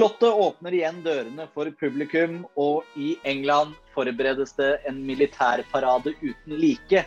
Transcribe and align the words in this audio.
Slottet 0.00 0.32
åpner 0.32 0.72
igjen 0.72 1.02
dørene 1.04 1.44
for 1.52 1.68
publikum, 1.76 2.38
og 2.56 2.86
i 2.96 3.18
England 3.28 3.74
forberedes 3.92 4.54
det 4.56 4.68
en 4.88 5.02
militærparade 5.04 6.14
uten 6.22 6.54
like. 6.56 7.02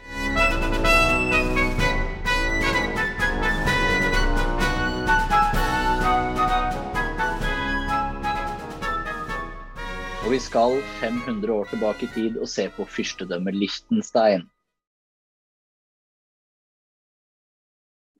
Og 10.21 10.29
vi 10.35 10.39
skal 10.45 10.77
500 11.01 11.49
år 11.49 11.73
tilbake 11.73 12.05
i 12.05 12.11
tid 12.13 12.37
og 12.37 12.45
se 12.53 12.67
på 12.77 12.85
fyrstedømmet 12.85 13.57
Liechtenstein. 13.57 14.45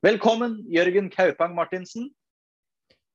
Velkommen, 0.01 0.63
Jørgen 0.65 1.13
Kaupang 1.13 1.53
Martinsen. 1.61 2.09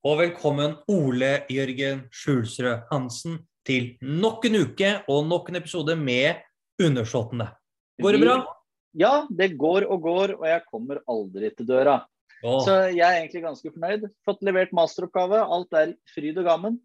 Og 0.07 0.21
velkommen, 0.21 0.77
Ole 0.95 1.41
Jørgen 1.51 2.05
Skjulsrød 2.15 2.85
Hansen, 2.87 3.41
til 3.67 3.97
nok 3.99 4.45
en 4.47 4.59
uke 4.61 4.91
og 5.11 5.25
nok 5.27 5.49
en 5.51 5.59
episode 5.59 5.97
med 5.99 6.39
Undersåttene. 6.79 7.49
Går 7.99 8.15
det 8.15 8.21
bra? 8.23 8.37
Ja, 8.95 9.11
det 9.27 9.57
går 9.59 9.89
og 9.91 10.05
går, 10.05 10.37
og 10.37 10.45
jeg 10.47 10.63
kommer 10.71 11.01
aldri 11.11 11.51
til 11.51 11.67
døra. 11.67 11.97
Åh, 12.45 12.61
Så 12.63 12.77
jeg 12.95 13.03
er 13.03 13.25
egentlig 13.25 13.43
ganske 13.43 13.73
fornøyd. 13.75 14.07
Fått 14.23 14.47
levert 14.47 14.71
masteroppgave. 14.71 15.43
Alt 15.43 15.75
er 15.75 15.97
fryd 16.15 16.39
og 16.39 16.47
gammen. 16.47 16.79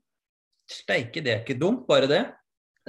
Steike, 0.65 1.21
det 1.21 1.35
er 1.35 1.45
ikke 1.45 1.59
dumt, 1.61 1.85
bare 1.85 2.09
det. 2.09 2.23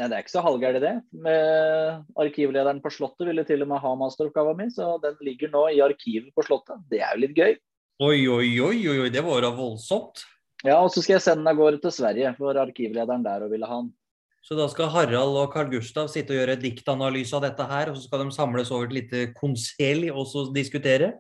Nei, 0.00 0.09
det 0.09 0.16
er 0.16 0.25
ikke 0.25 0.36
så 0.38 0.47
halvgærent, 0.48 0.81
det. 0.88 0.94
Med 1.12 2.00
arkivlederen 2.25 2.81
på 2.81 2.97
Slottet 2.97 3.28
ville 3.28 3.44
til 3.44 3.61
og 3.61 3.75
med 3.75 3.84
ha 3.84 3.92
masteroppgaven 4.00 4.56
min, 4.56 4.72
så 4.72 4.97
den 5.05 5.20
ligger 5.20 5.53
nå 5.53 5.69
i 5.77 5.84
arkivet 5.84 6.33
på 6.33 6.48
Slottet. 6.48 6.81
Det 6.88 7.05
er 7.05 7.12
jo 7.12 7.27
litt 7.27 7.36
gøy. 7.36 7.61
Oi, 8.03 8.25
oi, 8.27 8.48
oi, 8.59 8.78
oi, 8.91 9.11
det 9.14 9.20
var 9.23 9.45
da 9.45 9.53
voldsomt. 9.55 10.25
Ja, 10.67 10.81
og 10.81 10.89
så 10.91 11.03
skal 11.05 11.14
jeg 11.14 11.23
sende 11.23 11.45
den 11.45 11.50
av 11.53 11.59
gårde 11.61 11.78
til 11.84 11.92
Sverige, 11.95 12.33
for 12.34 12.59
arkivlederen 12.59 13.23
der 13.23 13.45
og 13.47 13.53
ville 13.53 13.69
ha 13.70 13.77
den. 13.84 13.92
Så 14.45 14.56
da 14.59 14.67
skal 14.69 14.91
Harald 14.92 15.39
og 15.41 15.53
Carl 15.55 15.70
Gustav 15.70 16.09
sitte 16.12 16.34
og 16.34 16.41
gjøre 16.41 16.56
et 16.59 16.65
diktanalyse 16.65 17.37
av 17.39 17.45
dette 17.47 17.65
her, 17.70 17.92
og 17.92 17.97
så 17.97 18.09
skal 18.09 18.25
de 18.25 18.34
samles 18.34 18.72
over 18.75 18.89
et 18.91 18.97
lite 18.98 19.20
konselj 19.39 20.11
og 20.11 20.27
så 20.28 20.42
diskutere? 20.53 21.12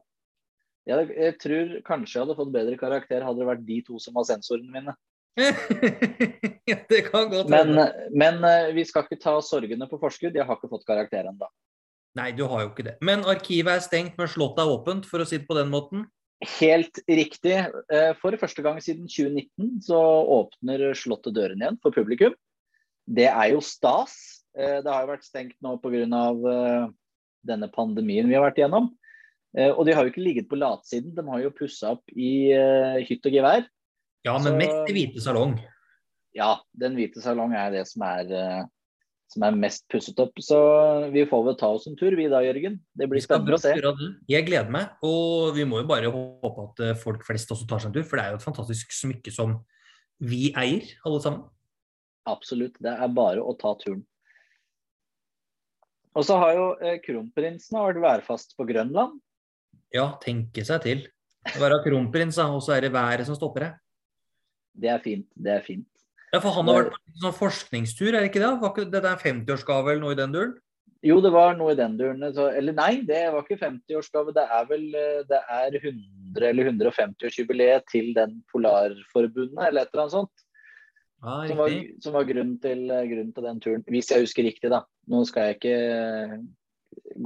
Ja, 0.84 0.98
jeg 1.00 1.36
tror 1.40 1.76
kanskje 1.86 2.18
jeg 2.18 2.24
hadde 2.26 2.36
fått 2.40 2.52
bedre 2.52 2.76
karakter 2.80 3.22
hadde 3.24 3.40
det 3.40 3.48
vært 3.48 3.62
de 3.68 3.78
to 3.86 4.00
som 4.02 4.18
var 4.18 4.26
sensorene 4.28 4.74
mine. 4.74 4.96
ja, 6.70 6.76
det 6.90 7.00
kan 7.06 7.30
godt 7.30 7.48
Men, 7.54 7.72
hende. 7.72 7.86
men 8.12 8.44
eh, 8.50 8.74
vi 8.76 8.84
skal 8.86 9.06
ikke 9.06 9.22
ta 9.22 9.38
sorgene 9.42 9.88
på 9.90 9.98
forskudd. 10.02 10.36
Jeg 10.36 10.44
har 10.46 10.58
ikke 10.58 10.74
fått 10.74 10.84
karakter 10.90 11.30
ennå. 11.30 11.48
Nei, 12.18 12.28
du 12.36 12.44
har 12.50 12.66
jo 12.66 12.74
ikke 12.74 12.90
det. 12.90 12.98
Men 13.02 13.24
arkivet 13.30 13.78
er 13.78 13.86
stengt, 13.86 14.18
men 14.18 14.30
slottet 14.30 14.66
er 14.66 14.74
åpent, 14.74 15.08
for 15.08 15.22
å 15.22 15.26
si 15.26 15.40
det 15.40 15.48
på 15.48 15.56
den 15.56 15.72
måten. 15.72 16.04
Helt 16.58 16.98
riktig. 17.08 17.54
Eh, 17.92 18.12
For 18.20 18.36
første 18.40 18.62
gang 18.64 18.80
siden 18.82 19.06
2019 19.08 19.80
så 19.86 20.00
åpner 20.38 20.90
Slottet 20.98 21.36
dørene 21.36 21.62
igjen 21.64 21.78
for 21.82 21.94
publikum. 21.94 22.34
Det 23.06 23.28
er 23.30 23.52
jo 23.54 23.60
stas. 23.64 24.44
Eh, 24.56 24.80
Det 24.82 24.90
har 24.90 25.04
jo 25.04 25.12
vært 25.12 25.24
stengt 25.26 25.56
nå 25.62 25.76
pga. 25.80 26.92
denne 27.44 27.68
pandemien 27.68 28.26
vi 28.26 28.34
har 28.34 28.50
vært 28.50 28.56
igjennom. 28.58 28.90
Eh, 29.56 29.70
Og 29.70 29.84
de 29.86 29.92
har 29.92 30.04
jo 30.04 30.10
ikke 30.10 30.24
ligget 30.24 30.48
på 30.48 30.56
latsiden, 30.58 31.14
de 31.14 31.22
har 31.22 31.40
jo 31.42 31.50
pussa 31.50 31.90
opp 31.92 32.02
i 32.16 32.50
eh, 32.52 33.04
hytt 33.04 33.26
og 33.26 33.32
gevær. 33.32 33.66
Ja, 34.24 34.38
men 34.38 34.52
Så- 34.52 34.56
mest 34.56 34.90
i 34.90 34.92
hvite 34.94 35.20
salong. 35.20 35.60
Ja, 36.34 36.56
Den 36.76 36.96
hvite 36.96 37.20
salong 37.20 37.54
er 37.54 37.70
det 37.70 37.86
som 37.86 38.02
er, 38.02 38.24
eh, 38.32 38.64
som 39.32 39.44
er 39.46 39.56
mest 39.58 39.84
pusset 39.90 40.18
opp. 40.22 40.36
Så 40.42 40.58
vi 41.14 41.24
får 41.28 41.44
vel 41.48 41.56
ta 41.60 41.70
oss 41.74 41.88
en 41.90 41.96
tur 41.98 42.16
vi 42.18 42.28
da, 42.30 42.42
Jørgen. 42.44 42.78
Det 42.94 43.08
blir 43.10 43.24
spennende 43.24 43.56
å 43.56 43.62
se. 43.62 43.74
Jeg 44.30 44.46
gleder 44.48 44.72
meg, 44.72 44.94
og 45.06 45.54
vi 45.56 45.66
må 45.68 45.82
jo 45.82 45.88
bare 45.90 46.12
håpe 46.12 46.68
at 46.68 46.84
eh, 46.84 46.98
folk 47.00 47.24
flest 47.26 47.52
også 47.54 47.68
tar 47.70 47.82
seg 47.82 47.90
en 47.90 47.98
tur, 47.98 48.06
for 48.08 48.20
det 48.20 48.26
er 48.26 48.34
jo 48.34 48.40
et 48.40 48.48
fantastisk 48.48 48.94
smykke 48.94 49.34
som 49.34 49.58
vi 50.22 50.48
eier, 50.58 50.86
alle 51.04 51.22
sammen. 51.24 51.46
Absolutt. 52.30 52.78
Det 52.80 52.92
er 52.92 53.16
bare 53.16 53.42
å 53.44 53.56
ta 53.60 53.74
turen. 53.80 54.04
Og 56.14 56.22
så 56.26 56.36
har 56.38 56.54
jo 56.54 56.66
eh, 56.78 57.00
kronprinsen 57.02 57.80
vært 57.80 58.02
værfast 58.04 58.54
på 58.58 58.66
Grønland. 58.68 59.18
Ja, 59.94 60.12
tenke 60.22 60.62
seg 60.66 60.84
til. 60.86 61.02
Være 61.58 61.82
kronprins, 61.84 62.38
og 62.40 62.62
så 62.64 62.76
er 62.76 62.86
det 62.86 62.94
været 62.94 63.26
som 63.28 63.36
stopper 63.36 63.66
deg. 63.66 63.80
Det 64.74 64.90
er 64.90 65.02
fint. 65.02 65.26
Det 65.34 65.52
er 65.58 65.66
fint. 65.66 65.88
Ja, 66.34 66.40
for 66.42 66.56
han 66.56 66.66
har 66.66 66.80
vært 66.80 66.94
på 66.96 67.12
en 67.12 67.22
sånn 67.22 67.36
forskningstur, 67.36 68.08
er 68.10 68.24
det 68.24 68.30
ikke 68.32 68.42
det? 68.42 68.52
Var 68.58 68.72
ikke 68.72 68.90
det 68.90 69.02
der 69.04 69.20
50-årsgave 69.20 69.92
eller 69.92 70.02
noe 70.02 70.14
i 70.16 70.18
den 70.18 70.32
duren? 70.34 70.54
Jo, 71.04 71.18
det 71.20 71.30
var 71.34 71.52
noe 71.58 71.74
i 71.74 71.78
den 71.78 71.98
duren. 71.98 72.24
Så, 72.34 72.48
eller 72.58 72.74
nei, 72.74 73.04
det 73.06 73.20
var 73.30 73.44
ikke 73.44 73.60
50-årsgave. 73.60 74.32
Det 74.34 74.46
er 74.56 74.64
vel 74.70 74.86
eh, 74.98 75.20
det 75.28 75.40
er 75.52 75.76
100- 75.78 76.48
eller 76.48 76.70
150-årsjubileet 76.72 77.84
til 77.92 78.10
den 78.16 78.38
Polarforbundet, 78.50 79.60
eller 79.68 79.84
et 79.84 79.92
eller 79.92 80.06
annet 80.06 80.16
sånt. 80.16 80.44
Ah, 81.24 81.44
Som 81.48 81.60
var, 81.60 81.74
som 82.04 82.16
var 82.16 82.26
grunnen, 82.28 82.56
til, 82.60 82.82
eh, 82.90 83.04
grunnen 83.12 83.34
til 83.36 83.46
den 83.46 83.60
turen. 83.62 83.84
Hvis 83.92 84.10
jeg 84.10 84.24
husker 84.24 84.48
riktig, 84.48 84.72
da. 84.72 84.82
Nå 85.12 85.22
skal 85.28 85.50
jeg 85.50 85.60
ikke 85.60 85.76
eh, 85.76 86.34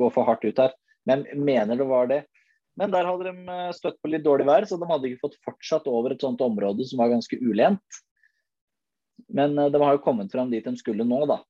gå 0.02 0.10
for 0.12 0.28
hardt 0.28 0.44
ut 0.44 0.60
her, 0.60 0.74
men 1.08 1.24
mener 1.38 1.78
det 1.78 1.88
var 1.88 2.10
det. 2.10 2.24
Men 2.78 2.92
der 2.92 3.08
hadde 3.08 3.32
de 3.32 3.70
støtt 3.74 3.96
på 4.02 4.10
litt 4.12 4.26
dårlig 4.26 4.46
vær, 4.50 4.66
så 4.68 4.76
de 4.78 4.90
hadde 4.90 5.08
ikke 5.08 5.24
fått 5.24 5.40
fortsatt 5.46 5.88
over 5.90 6.14
et 6.14 6.22
sånt 6.22 6.42
område 6.44 6.84
som 6.86 7.00
var 7.00 7.14
ganske 7.14 7.38
ulent. 7.40 8.02
Men 9.34 9.58
eh, 9.58 9.70
de 9.72 9.80
har 9.82 9.96
jo 9.98 10.02
kommet 10.04 10.32
fram 10.32 10.50
dit 10.52 10.64
de 10.64 10.76
skulle 10.80 11.04
nå, 11.06 11.22
da. 11.28 11.40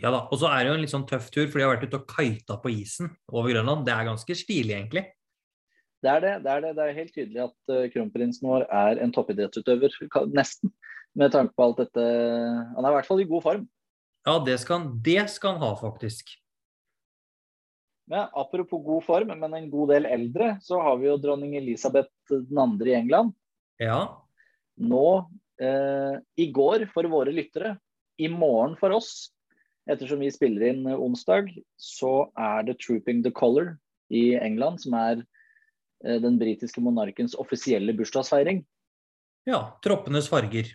Ja 0.00 0.10
da. 0.10 0.22
Og 0.32 0.38
så 0.40 0.48
er 0.50 0.62
det 0.64 0.70
jo 0.72 0.76
en 0.78 0.84
litt 0.84 0.92
sånn 0.94 1.06
tøff 1.08 1.28
tur, 1.30 1.46
for 1.48 1.58
de 1.60 1.66
har 1.66 1.74
vært 1.76 1.84
ute 1.88 1.98
og 2.00 2.06
kita 2.08 2.56
på 2.62 2.72
isen 2.72 3.10
over 3.30 3.52
Grønland. 3.52 3.84
Det 3.86 3.92
er 3.94 4.08
ganske 4.08 4.36
stilig, 4.38 4.74
egentlig. 4.78 5.04
Det 6.02 6.10
er 6.10 6.22
det. 6.24 6.32
Det 6.42 6.50
er, 6.50 6.62
det. 6.64 6.70
Det 6.78 6.84
er 6.88 6.96
helt 6.96 7.12
tydelig 7.14 7.42
at 7.44 7.74
eh, 7.76 7.88
kronprinsen 7.92 8.48
vår 8.48 8.64
er 8.66 9.02
en 9.04 9.12
toppidrettsutøver, 9.14 9.94
nesten. 10.34 10.72
Med 11.14 11.28
tanke 11.34 11.52
på 11.52 11.66
alt 11.66 11.76
dette 11.82 12.00
Han 12.00 12.86
er 12.86 12.88
i 12.88 12.94
hvert 12.96 13.06
fall 13.10 13.20
i 13.20 13.26
god 13.28 13.42
form. 13.44 13.66
Ja, 14.24 14.38
det 14.46 14.54
skal, 14.62 14.78
han- 14.80 14.94
det 15.04 15.26
skal 15.28 15.58
han 15.58 15.60
ha, 15.66 15.74
faktisk. 15.76 16.30
Ja, 18.10 18.24
apropos 18.34 18.82
god 18.84 19.04
form, 19.04 19.30
men 19.38 19.54
en 19.54 19.70
god 19.70 19.92
del 19.92 20.06
eldre, 20.08 20.56
så 20.64 20.80
har 20.82 20.96
vi 20.98 21.06
jo 21.10 21.18
dronning 21.20 21.54
Elisabeth 21.56 22.10
2. 22.28 22.40
i 22.88 22.94
England. 22.96 23.32
Ja. 23.80 24.00
Nå 24.80 25.04
eh, 25.62 26.16
i 26.36 26.48
går 26.54 26.88
for 26.92 27.08
våre 27.10 27.34
lyttere, 27.34 27.76
i 28.20 28.28
morgen 28.28 28.74
for 28.80 28.94
oss, 28.94 29.30
ettersom 29.90 30.22
vi 30.22 30.30
spiller 30.34 30.68
inn 30.70 30.86
eh, 30.86 30.98
onsdag, 30.98 31.50
så 31.76 32.28
er 32.38 32.66
det 32.68 32.78
'Trooping 32.80 33.22
the 33.24 33.32
Colour' 33.34 33.76
i 34.12 34.34
England, 34.36 34.82
som 34.82 34.94
er 34.98 35.22
eh, 36.04 36.18
den 36.22 36.38
britiske 36.38 36.80
monarkens 36.80 37.34
offisielle 37.34 37.94
bursdagsfeiring. 37.96 38.64
ja. 39.46 39.78
Troppenes 39.82 40.28
farger. 40.28 40.70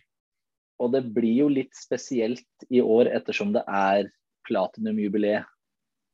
Og 0.79 0.91
det 0.93 1.07
blir 1.13 1.43
jo 1.43 1.47
litt 1.49 1.73
spesielt 1.73 2.67
i 2.69 2.81
år 2.81 3.09
ettersom 3.09 3.53
det 3.53 3.63
er 3.65 4.11
platinumjubileet. 4.45 5.45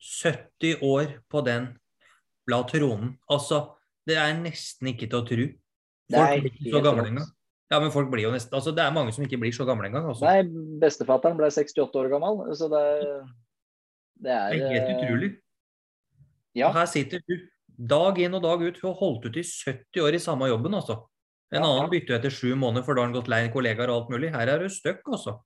70 0.04 0.84
år 0.84 1.20
på 1.32 1.42
den 1.42 1.68
blad 2.48 2.68
tronen. 2.72 3.18
Altså, 3.32 3.76
det 4.08 4.18
er 4.20 4.36
nesten 4.40 4.92
ikke 4.92 5.08
til 5.08 5.20
å 5.20 5.28
tro. 5.28 5.48
Folk 6.14 6.30
er 6.30 6.48
ikke 6.50 6.72
så 6.72 6.82
gamle 6.84 7.08
engang. 7.12 7.30
Ja, 7.74 7.80
men 7.82 7.94
folk 7.94 8.12
blir 8.12 8.28
jo 8.28 8.34
nesten 8.34 8.54
Altså, 8.54 8.74
det 8.76 8.84
er 8.84 8.94
mange 8.94 9.14
som 9.16 9.24
ikke 9.26 9.40
blir 9.42 9.54
så 9.56 9.66
gamle 9.66 9.88
engang. 9.90 10.06
Altså. 10.12 10.28
Nei, 10.28 10.44
bestefatteren 10.82 11.40
ble 11.40 11.50
68 11.50 11.98
år 12.04 12.12
gammel, 12.12 12.44
så 12.58 12.70
det, 12.70 12.84
det 14.22 14.36
er 14.36 14.60
Det 14.60 14.68
er 14.68 14.76
helt 14.76 14.92
eh, 14.92 15.00
utrolig. 15.00 15.32
Ja, 16.54 16.70
Og 16.70 16.78
her 16.78 16.92
sitter 16.92 17.24
du 17.26 17.34
dag 17.74 18.20
inn 18.22 18.38
og 18.38 18.44
dag 18.46 18.62
ut. 18.62 18.78
Hun 18.84 18.94
holdt 19.00 19.26
ut 19.26 19.40
i 19.42 19.46
70 19.46 20.06
år 20.06 20.20
i 20.20 20.22
samme 20.22 20.52
jobben, 20.52 20.78
altså. 20.78 21.00
En 21.54 21.62
Ja, 21.62 21.70
annen 21.70 21.90
bytter 21.90 22.18
etter 22.18 22.34
sju 22.34 22.54
måneder, 22.58 22.86
for 22.86 22.94
da 22.94 23.04
har 23.04 23.10
han 23.10 23.16
gått 23.18 23.30
lei 23.30 23.48
kollegaer 23.54 23.90
og 23.90 24.04
alt 24.04 24.14
mulig. 24.14 24.32
Her 24.34 24.50
er 24.54 24.66
hun 24.66 24.74
støkk, 24.74 25.02
altså. 25.10 25.40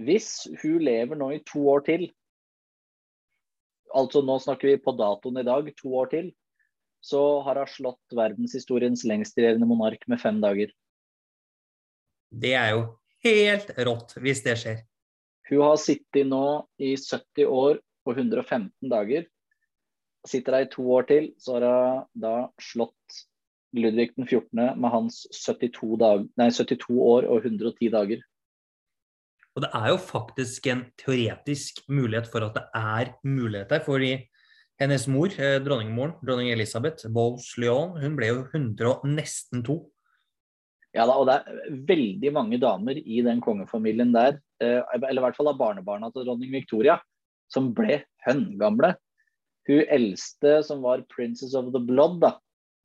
hvis 0.00 0.48
hun 0.62 0.78
lever 0.80 1.18
nå 1.20 1.28
i 1.34 1.42
to 1.48 1.64
år 1.68 1.84
til, 1.88 2.06
altså 3.92 4.22
nå 4.24 4.38
snakker 4.40 4.70
vi 4.70 4.78
på 4.80 4.94
datoen 4.96 5.40
i 5.40 5.44
dag, 5.44 5.68
to 5.76 5.92
år 6.00 6.08
til, 6.12 6.30
så 7.04 7.42
har 7.44 7.60
hun 7.60 7.68
slått 7.68 8.16
verdenshistoriens 8.16 9.04
lengstregjerende 9.08 9.68
monark 9.68 10.06
med 10.08 10.20
fem 10.22 10.40
dager. 10.40 10.72
Det 12.32 12.54
er 12.56 12.72
jo 12.74 12.82
helt 13.26 13.70
rått 13.86 14.16
hvis 14.22 14.42
det 14.46 14.56
skjer. 14.60 14.80
Hun 15.50 15.62
har 15.66 15.78
sittet 15.80 16.28
nå 16.28 16.44
i 16.80 16.94
70 16.96 17.44
år 17.46 17.78
og 17.78 18.16
115 18.16 18.72
dager. 18.90 19.28
Sitter 20.26 20.56
hun 20.56 20.64
i 20.64 20.72
to 20.72 20.86
år 20.96 21.06
til, 21.10 21.28
så 21.38 21.58
har 21.58 21.68
hun 21.68 22.08
da 22.24 22.36
slått 22.62 23.22
Ludvig 23.72 24.10
den 24.18 24.26
14. 24.26 24.50
med 24.76 24.90
hans 24.92 25.22
72, 25.32 25.96
dag, 25.96 26.26
nei, 26.36 26.50
72 26.52 26.92
år 26.92 27.24
og 27.24 27.46
110 27.46 27.88
dager. 27.94 28.20
Og 29.56 29.64
det 29.64 29.70
er 29.76 29.88
jo 29.92 30.00
faktisk 30.00 30.66
en 30.72 30.82
teoretisk 31.00 31.80
mulighet 31.92 32.28
for 32.32 32.44
at 32.44 32.56
det 32.56 32.64
er 32.76 33.12
muligheter. 33.24 33.80
Fordi 33.84 34.12
hennes 34.80 35.06
mor, 35.08 35.28
eh, 35.28 35.60
dronningmoren, 35.60 36.14
dronning 36.24 36.52
Elisabeth 36.52 37.08
Bowles 37.08 37.56
Lyon, 37.56 37.96
hun 38.00 38.16
ble 38.16 38.28
jo 38.28 38.44
100 38.52 38.88
og 38.92 39.08
nesten 39.08 39.64
to. 39.64 39.91
Ja 40.92 41.06
da, 41.08 41.14
og 41.16 41.24
det 41.28 41.38
er 41.40 41.76
veldig 41.88 42.32
mange 42.36 42.58
damer 42.60 42.98
i 43.00 43.22
den 43.24 43.40
kongefamilien 43.40 44.12
der, 44.12 44.38
eh, 44.60 44.82
eller 44.98 45.22
i 45.22 45.24
hvert 45.24 45.38
fall 45.38 45.48
av 45.48 45.58
barnebarna 45.60 46.10
til 46.12 46.26
dronning 46.26 46.52
Victoria, 46.52 46.98
som 47.52 47.70
ble 47.74 48.02
høngamle. 48.26 48.94
Hun 49.68 49.84
eldste 49.94 50.58
som 50.66 50.82
var 50.84 51.04
Princess 51.08 51.54
of 51.54 51.70
the 51.72 51.80
Blood, 51.80 52.18
da, 52.20 52.34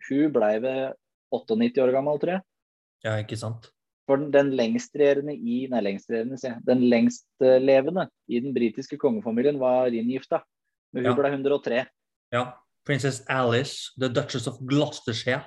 hun 0.07 0.31
ble 0.31 0.51
ved 0.63 0.93
98 1.35 1.81
år 1.83 1.91
gammel, 1.91 2.19
tror 2.21 2.37
jeg. 2.37 2.45
Ja, 3.03 3.17
ikke 3.19 3.37
sant? 3.39 3.67
For 4.07 4.15
den, 4.21 4.29
den 4.31 4.53
lengstregjerende 4.55 5.35
i 5.35 5.65
Nei, 5.67 5.81
lengstregjerende, 5.83 6.37
sier 6.39 6.53
jeg. 6.53 6.63
Den 6.69 6.85
lengstlevende 6.87 8.07
i 8.31 8.39
den 8.39 8.53
britiske 8.55 8.95
kongefamilien 9.01 9.59
var 9.59 9.91
inngifta. 9.91 10.39
Men 10.95 11.03
hun 11.03 11.11
Ja. 11.11 11.17
ble 11.19 11.33
103. 11.35 11.83
Ja. 12.31 12.45
Princess 12.87 13.19
Alice, 13.27 13.91
the 13.99 14.07
Duchess 14.07 14.47
of 14.47 14.61
Gloucestershire. 14.63 15.43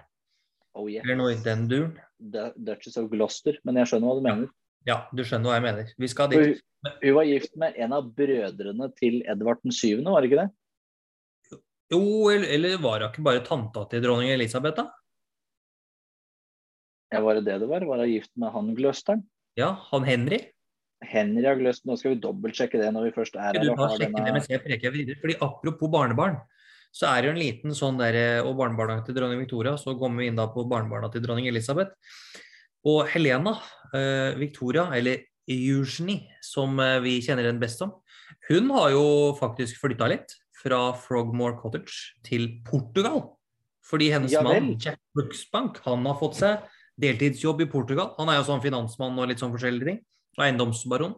Oh 0.74 0.90
yes. 0.90 1.00
Eller 1.06 1.16
noe 1.16 1.32
i 1.32 1.40
den 1.40 1.66
duren. 1.70 1.96
Du- 2.20 2.52
Duchess 2.56 2.96
of 3.00 3.08
Gloucester. 3.10 3.56
Men 3.64 3.80
jeg 3.80 3.88
skjønner 3.90 4.10
hva 4.10 4.16
du 4.20 4.24
mener. 4.28 4.48
Ja, 4.88 5.02
du 5.12 5.22
skjønner 5.24 5.50
hva 5.50 5.56
jeg 5.58 5.64
mener. 5.66 5.90
Vi 6.00 6.08
skal 6.08 6.28
dit. 6.32 6.60
Hun, 6.84 6.92
hun 7.02 7.14
var 7.16 7.28
gift 7.28 7.56
med 7.60 7.76
en 7.76 7.92
av 7.96 8.06
brødrene 8.16 8.88
til 8.96 9.20
Edvard 9.28 9.60
den 9.64 9.72
syvende, 9.76 10.12
var 10.12 10.20
det 10.24 10.30
ikke 10.30 10.44
det? 10.44 10.50
Jo, 11.90 12.00
eller, 12.30 12.46
eller 12.54 12.78
var 12.80 13.02
hun 13.02 13.10
ikke 13.10 13.24
bare 13.26 13.42
tanta 13.44 13.82
til 13.90 14.02
dronning 14.04 14.30
Elisabeth, 14.30 14.76
da? 14.78 14.86
Ja, 17.10 17.20
var 17.24 17.34
det 17.40 17.44
det 17.48 17.58
det 17.64 17.68
var? 17.68 17.84
Var 17.88 18.04
hun 18.04 18.12
gift 18.12 18.30
med 18.38 18.52
han 18.54 18.70
gløsteren? 18.78 19.24
Ja, 19.58 19.72
han 19.90 20.04
Henry? 20.06 20.38
Henry 21.02 21.42
har 21.48 21.56
gløst. 21.58 21.82
Nå 21.88 21.96
skal 21.98 22.14
vi 22.14 22.20
dobbeltsjekke 22.22 22.78
det 22.78 22.92
når 22.94 23.08
vi 23.08 23.14
først 23.16 23.34
er 23.36 23.48
her. 23.48 23.58
Du 23.64 23.72
bare 23.74 23.96
sjekke 23.98 24.22
det 24.24 24.34
mens 24.36 24.48
jeg 24.52 24.62
preker 24.62 24.94
videre. 24.94 25.18
Fordi 25.22 25.36
apropos 25.42 25.90
barnebarn, 25.90 26.38
så 26.90 27.06
er 27.08 27.20
det 27.20 27.28
jo 27.28 27.34
en 27.36 27.40
liten 27.40 27.74
sånn 27.76 27.98
der 28.00 28.42
Og 28.42 28.56
barnebarna 28.58 29.04
til 29.06 29.14
dronning 29.14 29.38
Victoria, 29.38 29.76
så 29.78 29.94
kommer 29.98 30.24
vi 30.24 30.30
inn 30.30 30.38
da 30.38 30.48
på 30.50 30.64
barnebarna 30.66 31.10
til 31.12 31.22
dronning 31.22 31.46
Elisabeth. 31.46 31.94
Og 32.90 33.04
Helena 33.12 33.54
eh, 33.94 34.36
Victoria, 34.40 34.88
eller 34.96 35.22
Eugenie, 35.50 36.38
som 36.42 36.78
eh, 36.80 36.98
vi 37.04 37.18
kjenner 37.24 37.48
henne 37.48 37.62
best 37.62 37.82
som, 37.82 37.94
hun 38.48 38.70
har 38.74 38.92
jo 38.94 39.04
faktisk 39.38 39.80
flytta 39.82 40.08
litt 40.10 40.34
fra 40.60 40.90
Frogmore 40.96 41.58
Cottage 41.60 42.16
til 42.26 42.48
Portugal. 42.66 43.24
Fordi 43.86 44.10
hennes 44.12 44.32
Ja 44.32 44.42
mann. 44.46 44.76
Jack 44.78 45.00
Brooksbank 45.16 45.80
han 45.86 46.06
har 46.06 46.18
fått 46.20 46.38
seg 46.40 46.68
deltidsjobb 47.00 47.64
i 47.64 47.70
Portugal. 47.70 48.14
Han 48.18 48.30
er 48.30 48.38
jo 48.38 48.46
sånn 48.50 48.62
finansmann 48.62 49.18
og 49.18 49.30
litt 49.30 49.42
sånn 49.42 49.52
forskjellige 49.54 49.88
ting. 49.88 50.00
Og 50.38 50.44
eiendomsbaron. 50.46 51.16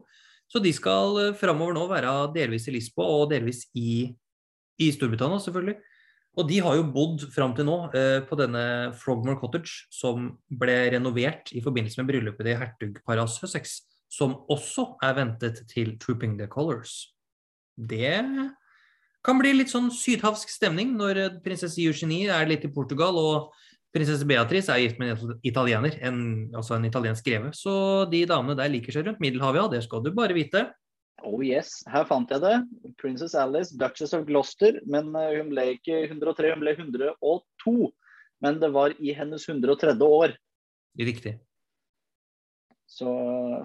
Så 0.49 0.61
de 0.63 0.73
skal 0.77 1.19
uh, 1.19 1.37
framover 1.37 1.77
nå 1.77 1.85
være 1.91 2.13
delvis 2.35 2.69
i 2.69 2.77
Lisboa 2.77 3.23
og 3.23 3.31
delvis 3.33 3.65
i, 3.79 4.13
i 4.83 4.91
Storbritannia, 4.95 5.41
selvfølgelig. 5.43 5.79
Og 6.41 6.49
de 6.49 6.59
har 6.65 6.79
jo 6.79 6.89
bodd 6.95 7.27
fram 7.35 7.53
til 7.57 7.67
nå 7.69 7.77
eh, 7.99 8.23
på 8.25 8.37
denne 8.41 8.65
Frogmore 8.97 9.37
Cottage, 9.41 9.85
som 9.93 10.31
ble 10.49 10.77
renovert 10.95 11.53
i 11.53 11.61
forbindelse 11.65 12.01
med 12.01 12.09
bryllupet 12.09 12.49
til 12.49 12.61
hertugparet 12.61 13.27
av 13.27 13.33
Sussex, 13.33 13.83
som 14.13 14.39
også 14.53 14.95
er 15.05 15.19
ventet 15.21 15.61
til 15.69 15.97
Trooping 16.01 16.39
the 16.41 16.49
Colors. 16.53 17.13
Det 17.77 18.17
kan 19.25 19.39
bli 19.39 19.53
litt 19.55 19.71
sånn 19.73 19.91
sydhavsk 19.95 20.51
stemning 20.51 20.97
når 20.97 21.21
eh, 21.21 21.37
prinsesse 21.45 21.81
Eugenie 21.85 22.33
er 22.33 22.49
litt 22.49 22.65
i 22.65 22.73
Portugal, 22.73 23.21
og 23.21 23.53
prinsesse 23.93 24.25
Beatrice 24.25 24.73
er 24.73 24.87
gift 24.87 25.03
med 25.03 25.13
en 25.13 25.35
italiener, 25.45 25.99
en, 26.01 26.23
altså 26.57 26.79
en 26.79 26.89
italiensk 26.89 27.29
greve. 27.29 27.53
Så 27.57 27.75
de 28.13 28.25
damene 28.29 28.57
der 28.57 28.73
liker 28.73 28.95
seg 28.95 29.05
rundt 29.05 29.21
Middelhavet, 29.21 29.61
ja, 29.61 29.73
det 29.77 29.85
skal 29.85 30.01
du 30.01 30.15
bare 30.17 30.37
vite. 30.37 30.71
Oh 31.29 31.41
yes, 31.45 31.81
her 31.91 32.05
fant 32.09 32.31
jeg 32.33 32.43
det. 32.43 32.57
Princess 33.01 33.35
Alice, 33.39 33.75
Duchess 33.79 34.15
of 34.17 34.27
Gloucester. 34.29 34.81
Men 34.87 35.11
eh, 35.19 35.39
hun 35.39 35.53
ble 35.53 35.73
ikke 35.77 36.05
103, 36.09 36.55
hun 36.55 36.65
ble 36.65 36.75
102. 36.77 37.77
Men 38.43 38.59
det 38.63 38.73
var 38.75 38.95
i 38.99 39.15
hennes 39.17 39.47
103. 39.49 39.95
år. 40.03 40.37
Riktig. 40.99 41.37
Så 42.91 43.09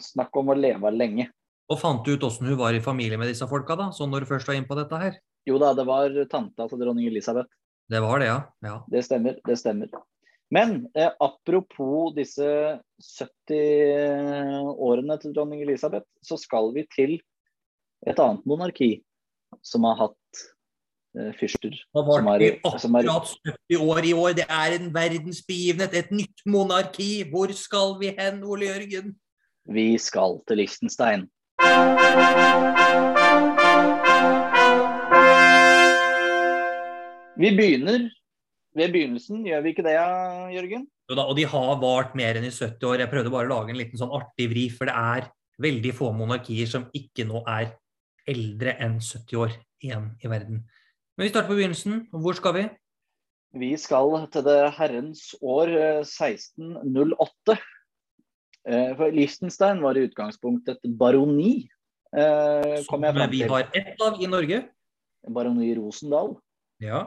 snakk 0.03 0.35
om 0.39 0.53
å 0.53 0.57
leve 0.57 0.91
lenge. 0.93 1.27
Og 1.67 1.79
fant 1.81 2.05
du 2.05 2.13
ut 2.15 2.23
åssen 2.23 2.47
hun 2.47 2.59
var 2.59 2.75
i 2.75 2.83
familie 2.83 3.19
med 3.19 3.27
disse 3.31 3.47
folka, 3.49 3.75
da? 3.75 3.89
Sånn 3.95 4.13
når 4.13 4.23
du 4.23 4.29
først 4.29 4.47
var 4.47 4.55
inne 4.55 4.69
på 4.69 4.77
dette 4.79 5.01
her? 5.01 5.17
Jo 5.47 5.59
da, 5.59 5.73
det 5.75 5.83
var 5.87 6.13
tanta 6.31 6.67
til 6.69 6.79
dronning 6.79 7.09
Elisabeth. 7.09 7.49
Det 7.87 7.99
var 8.03 8.19
det, 8.19 8.29
ja. 8.29 8.39
ja. 8.63 8.77
Det 8.91 9.03
stemmer. 9.03 9.39
Det 9.47 9.57
stemmer. 9.59 9.91
Men 10.51 10.85
eh, 10.95 11.11
apropos 11.19 12.13
disse 12.15 12.47
70 13.03 14.77
årene 14.79 15.17
til 15.19 15.35
dronning 15.35 15.63
Elisabeth, 15.65 16.07
så 16.23 16.39
skal 16.39 16.71
vi 16.75 16.85
til 16.93 17.17
et 18.05 18.19
annet 18.19 18.45
monarki 18.45 19.01
som 19.65 19.83
har 19.87 19.95
hatt 19.95 20.43
eh, 21.17 21.31
fyrster. 21.39 21.73
Da 21.95 22.03
var 22.05 22.19
Som 22.21 22.27
er- 22.27 22.39
vi 22.39 22.79
som 22.79 22.95
er- 22.95 23.07
akkurat 23.09 23.37
70 23.69 23.77
år 23.81 24.05
i 24.05 24.13
år. 24.13 24.33
Det 24.35 24.45
er 24.49 24.75
en 24.75 24.91
verdensbegivenhet, 24.93 25.93
et 25.93 26.11
nytt 26.11 26.43
monarki. 26.45 27.23
Hvor 27.31 27.51
skal 27.53 27.97
vi 27.99 28.13
hen, 28.17 28.43
Ole 28.43 28.67
Jørgen? 28.67 29.15
Vi 29.67 29.97
skal 29.97 30.41
til 30.47 30.57
Liechtenstein. 30.57 31.27
Vi 37.37 37.49
begynner 37.53 38.07
ved 38.77 38.93
begynnelsen, 38.93 39.43
gjør 39.45 39.61
vi 39.65 39.71
ikke 39.73 39.83
det, 39.85 39.93
Jørgen? 40.55 40.87
Jo 41.09 41.15
da, 41.17 41.23
og 41.29 41.37
de 41.37 41.45
har 41.49 41.75
vart 41.81 42.15
mer 42.17 42.37
enn 42.39 42.47
i 42.47 42.51
70 42.53 42.81
år. 42.89 43.01
Jeg 43.03 43.11
prøvde 43.11 43.31
bare 43.33 43.45
å 43.47 43.51
lage 43.51 43.73
en 43.73 43.77
liten 43.79 43.99
sånn 43.99 44.13
artig 44.17 44.47
vri, 44.51 44.63
for 44.73 44.89
det 44.89 44.95
er 44.97 45.27
veldig 45.63 45.93
få 45.97 46.09
monarkier 46.17 46.69
som 46.69 46.87
ikke 46.97 47.25
nå 47.29 47.43
er 47.49 47.69
eldre 48.27 48.75
enn 48.83 48.99
70 49.01 49.39
år 49.39 49.55
igjen 49.83 50.11
i 50.23 50.29
verden. 50.31 50.61
Men 51.17 51.25
vi 51.25 51.31
starter 51.31 51.49
på 51.49 51.57
begynnelsen. 51.57 52.03
Hvor 52.13 52.37
skal 52.37 52.55
vi? 52.57 52.65
Vi 53.57 53.71
skal 53.79 54.27
til 54.33 54.43
det 54.45 54.57
herrens 54.77 55.31
år 55.41 55.71
eh, 55.71 56.01
1608. 56.03 57.57
Eh, 58.67 58.91
For 58.99 59.13
Liechtenstein 59.15 59.81
var 59.81 59.97
i 59.97 60.05
utgangspunktet 60.09 60.81
et 60.83 60.97
baroni. 60.99 61.69
eh, 62.15 62.83
Som 62.83 63.01
vi 63.31 63.43
har 63.47 63.69
ett 63.73 64.01
av 64.01 64.21
i 64.21 64.27
Norge. 64.27 64.65
Baroni 65.27 65.73
Rosendal. 65.75 66.35
Ja. 66.79 67.05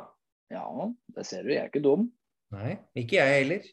Ja, 0.50 0.66
det 1.14 1.26
ser 1.28 1.44
du, 1.44 1.52
jeg 1.52 1.62
er 1.62 1.70
ikke 1.70 1.84
dum. 1.84 2.08
Nei, 2.50 2.74
ikke 2.98 3.20
jeg 3.20 3.36
heller. 3.44 3.68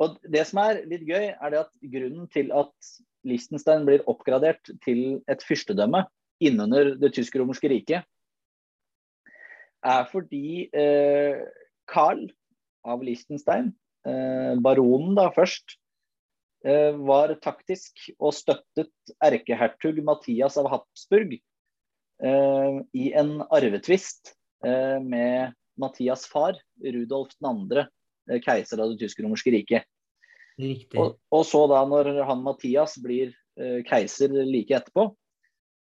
Og 0.00 0.20
det 0.22 0.46
som 0.46 0.60
er 0.62 0.84
litt 0.88 1.02
gøy, 1.08 1.32
er 1.34 1.50
det 1.50 1.58
at 1.64 1.72
grunnen 1.82 2.28
til 2.30 2.52
at 2.54 2.92
Liechtenstein 3.26 3.82
blir 3.88 4.04
oppgradert 4.08 4.70
til 4.84 5.20
et 5.28 5.42
fyrstedømme 5.44 6.04
innunder 6.40 6.94
det 7.00 7.12
tysk-romerske 7.16 7.70
riket, 7.70 8.06
er 9.80 10.08
fordi 10.10 10.68
eh, 10.76 11.40
Karl 11.90 12.26
av 12.86 13.04
Liechtenstein, 13.04 13.72
eh, 14.06 14.56
baronen 14.62 15.16
da 15.18 15.28
først, 15.34 15.76
eh, 16.64 16.92
var 16.96 17.34
taktisk 17.42 18.10
og 18.18 18.34
støttet 18.36 19.14
erkehertug 19.24 20.02
Mathias 20.04 20.58
av 20.60 20.70
Habsburg 20.72 21.36
eh, 21.36 22.82
i 22.92 23.12
en 23.16 23.40
arvetvist 23.48 24.34
eh, 24.64 24.98
med 25.00 25.56
Mathias' 25.80 26.28
far, 26.28 26.58
Rudolf 26.84 27.32
2., 27.40 27.86
eh, 28.30 28.40
keiser 28.44 28.82
av 28.82 28.92
det 28.92 29.00
tysk-romerske 29.04 29.54
riket. 29.56 29.88
Og, 30.60 31.16
og 31.32 31.46
så 31.48 31.64
da 31.70 31.80
når 31.88 32.18
han 32.28 32.42
Mathias 32.44 32.98
blir 33.00 33.32
keiser 33.88 34.32
like 34.44 34.72
etterpå, 34.76 35.06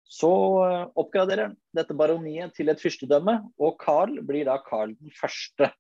så 0.06 0.30
eh, 0.64 0.84
oppgraderer 0.94 1.48
han 1.48 1.56
dette 1.74 1.96
baroniet 1.98 2.54
til 2.56 2.70
et 2.70 2.82
fyrstedømme, 2.82 3.40
og 3.58 3.76
Carl 3.82 4.20
blir 4.26 4.46
da 4.48 4.60
Carl 4.62 4.94
den 4.94 5.12
første 5.14 5.72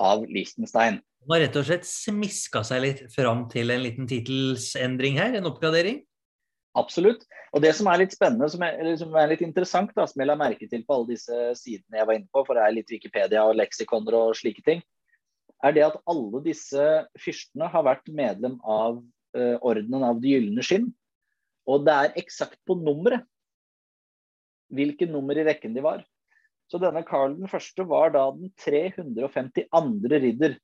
av 0.00 0.24
Liechtenstein. 0.30 1.02
Han 1.26 1.34
har 1.34 1.44
rett 1.44 1.58
og 1.58 1.66
slett 1.68 1.88
smiska 1.88 2.62
seg 2.64 2.84
litt 2.84 3.00
fram 3.12 3.44
til 3.52 3.74
en 3.74 3.82
liten 3.84 4.08
tittelsendring 4.08 5.18
her, 5.20 5.34
en 5.36 5.50
oppgradering. 5.50 6.00
Absolutt. 6.78 7.24
Og 7.56 7.62
det 7.64 7.72
som 7.74 7.88
er 7.90 8.02
litt 8.04 8.14
spennende, 8.14 8.48
som 8.52 8.62
er, 8.64 8.92
som 9.00 9.14
er 9.18 9.32
litt 9.32 9.42
interessant, 9.44 9.90
da, 9.96 10.06
som 10.08 10.22
jeg 10.22 10.30
la 10.30 10.36
merke 10.38 10.68
til 10.70 10.84
på 10.86 10.94
alle 10.94 11.14
disse 11.14 11.38
sidene 11.58 12.00
jeg 12.00 12.08
var 12.08 12.18
inne 12.18 12.30
på, 12.32 12.44
for 12.46 12.56
det 12.56 12.64
er 12.64 12.76
litt 12.76 12.92
Wikipedia 12.92 13.44
og 13.48 13.58
leksikoner 13.58 14.16
og 14.16 14.36
slike 14.38 14.64
ting, 14.66 14.84
er 15.64 15.74
det 15.74 15.88
at 15.88 15.98
alle 16.08 16.42
disse 16.44 16.84
fyrstene 17.18 17.66
har 17.72 17.84
vært 17.88 18.06
medlem 18.14 18.60
av 18.62 19.00
uh, 19.00 19.56
ordenen 19.58 20.06
av 20.06 20.20
Det 20.22 20.36
gylne 20.36 20.64
skinn. 20.64 20.92
Og 21.68 21.82
det 21.88 21.96
er 21.96 22.20
eksakt 22.20 22.60
på 22.68 22.78
nummeret 22.78 23.26
hvilke 24.74 25.08
nummer 25.10 25.38
i 25.38 25.44
rekken 25.46 25.74
de 25.76 25.84
var. 25.84 26.04
Så 26.68 26.80
denne 26.82 27.00
Karl 27.06 27.34
den 27.38 27.48
første 27.48 27.84
var 27.88 28.12
da 28.12 28.26
den 28.36 28.50
352. 28.60 30.18
ridder 30.20 30.58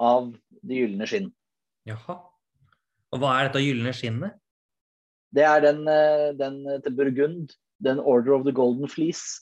av 0.00 0.32
Det 0.60 0.76
gylne 0.76 1.06
skinn. 1.08 1.30
Jaha. 1.88 2.18
Og 3.10 3.20
hva 3.22 3.30
er 3.38 3.48
dette 3.48 3.62
gylne 3.64 3.92
skinnet? 3.96 4.36
Det 5.32 5.44
er 5.46 5.60
den, 5.62 5.86
eh, 5.88 6.32
den 6.36 6.64
til 6.82 6.92
Burgund, 6.92 7.54
den 7.82 7.98
Order 7.98 8.34
of 8.34 8.44
the 8.44 8.52
Golden 8.52 8.88
Fleece. 8.88 9.40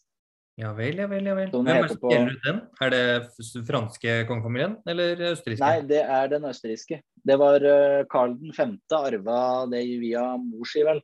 Ja 0.58 0.72
vel, 0.74 0.96
ja 0.98 1.06
vel, 1.06 1.24
ja 1.26 1.34
vel. 1.38 1.50
Hvem 1.50 1.68
er 1.68 1.88
på- 2.02 2.10
den? 2.44 2.60
Er 2.82 2.90
det 2.90 3.64
franske 3.66 4.26
kongefamilien 4.26 4.76
eller 4.86 5.16
østerrikske? 5.32 5.60
Nei, 5.62 5.80
det 5.86 6.02
er 6.02 6.26
den 6.28 6.42
østerrikske. 6.42 7.00
Det 7.24 7.38
var 7.38 7.58
Carl 7.60 8.06
Karl 8.10 8.34
den 8.38 8.52
5. 8.52 8.78
arva 8.90 9.70
det 9.70 9.84
via 10.00 10.36
mor 10.36 10.64
si, 10.66 10.82
vel. 10.82 11.00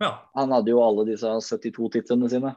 Ja. 0.00 0.14
Han 0.38 0.52
hadde 0.56 0.72
jo 0.72 0.82
alle 0.82 1.06
disse 1.08 1.30
72 1.44 1.92
titlene 1.96 2.32
sine. 2.32 2.56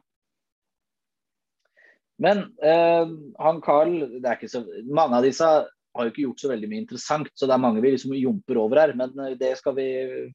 Men 2.24 2.46
eh, 2.64 3.14
han 3.42 3.62
Carl 3.66 3.96
det 4.22 4.28
er 4.30 4.38
ikke 4.38 4.52
så, 4.52 4.62
Mange 4.86 5.18
av 5.18 5.26
disse 5.26 5.48
har 5.94 6.08
jo 6.08 6.10
ikke 6.10 6.24
gjort 6.24 6.42
så 6.42 6.50
veldig 6.50 6.68
mye 6.72 6.82
interessant, 6.82 7.28
så 7.38 7.46
det 7.46 7.54
er 7.54 7.62
mange 7.62 7.82
vi 7.84 7.92
liksom 7.94 8.16
jumper 8.18 8.58
over 8.58 8.80
her. 8.82 8.94
Men 8.98 9.12
eh, 9.22 9.36
det 9.38 9.52
skal 9.60 9.76
vi 9.78 9.88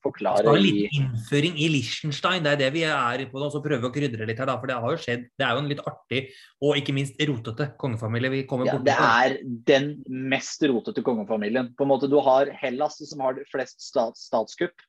forklare 0.04 0.44
Skal 0.44 0.54
ha 0.54 0.60
litt 0.62 0.94
innføring 0.94 1.56
i 1.58 1.70
Liechtenstein, 1.74 2.44
det 2.44 2.52
er 2.54 2.60
det 2.60 2.68
vi 2.76 2.84
er 2.86 3.24
på 3.30 3.42
nå. 3.42 3.48
Så 3.50 3.62
vi 3.64 3.74
å 3.74 3.92
krydre 3.94 4.28
litt 4.28 4.38
her, 4.38 4.50
da. 4.50 4.58
For 4.60 4.70
det 4.70 4.76
har 4.78 4.94
jo 4.94 5.00
skjedd. 5.02 5.24
Det 5.34 5.46
er 5.46 5.56
jo 5.56 5.64
en 5.64 5.72
litt 5.72 5.82
artig 5.82 6.22
og 6.62 6.78
ikke 6.78 6.94
minst 6.94 7.18
rotete 7.30 7.72
kongefamilie 7.80 8.34
vi 8.36 8.44
kommer 8.50 8.70
ja, 8.70 8.76
borti. 8.76 8.86
Det 8.86 8.98
er 8.98 9.38
den 9.72 9.90
mest 10.30 10.62
rotete 10.68 11.02
kongefamilien. 11.06 11.72
På 11.78 11.86
en 11.86 11.92
måte 11.94 12.10
Du 12.10 12.20
har 12.22 12.52
Hellas 12.60 13.00
som 13.10 13.26
har 13.26 13.42
flest 13.50 13.82
stats 13.82 14.28
statskupp. 14.30 14.86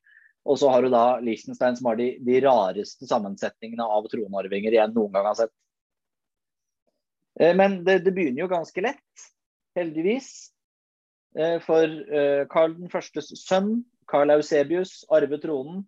Og 0.48 0.60
så 0.60 0.69
har 0.72 0.84
du 0.84 0.89
da 0.93 1.19
Liechtenstein 1.24 1.75
som 1.77 1.89
har 1.91 1.98
de, 2.00 2.13
de 2.25 2.39
rareste 2.46 3.08
sammensetningene 3.10 3.86
av 3.86 4.08
tronarvinger 4.12 4.77
jeg 4.77 4.93
noen 4.93 5.12
gang 5.13 5.27
har 5.27 5.38
sett. 5.41 5.53
Eh, 7.39 7.55
Men 7.55 7.84
det, 7.84 8.00
det 8.05 8.15
begynner 8.15 8.46
jo 8.46 8.51
ganske 8.51 8.84
lett, 8.84 9.25
heldigvis. 9.77 10.29
Eh, 11.38 11.58
For 11.65 11.86
eh, 11.86 12.43
Karl 12.51 12.75
den 12.77 12.91
førstes 12.91 13.34
sønn, 13.43 13.81
Karl 14.10 14.34
Eusebius, 14.38 15.03
arvet 15.13 15.43
tronen 15.46 15.84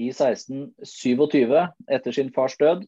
i 0.00 0.06
1627 0.12 1.54
etter 1.90 2.14
sin 2.14 2.30
fars 2.32 2.54
død. 2.60 2.84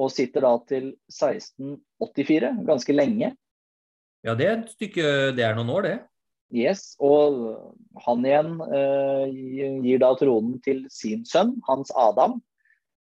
Og 0.00 0.12
sitter 0.14 0.44
da 0.46 0.52
til 0.68 0.86
1684, 1.10 2.52
ganske 2.68 2.94
lenge. 2.94 3.32
Ja, 4.24 4.36
det 4.38 4.46
er 4.46 4.54
et 4.54 4.70
stykke 4.76 5.04
Det 5.36 5.44
er 5.44 5.58
noen 5.58 5.72
år, 5.74 5.88
det. 5.88 5.96
Yes, 6.50 6.96
og 6.98 7.44
han 8.06 8.24
igjen 8.26 8.56
eh, 8.66 9.26
gir 9.84 10.00
da 10.02 10.10
tronen 10.18 10.56
til 10.64 10.82
sin 10.90 11.22
sønn, 11.28 11.54
Hans 11.68 11.92
Adam, 11.94 12.40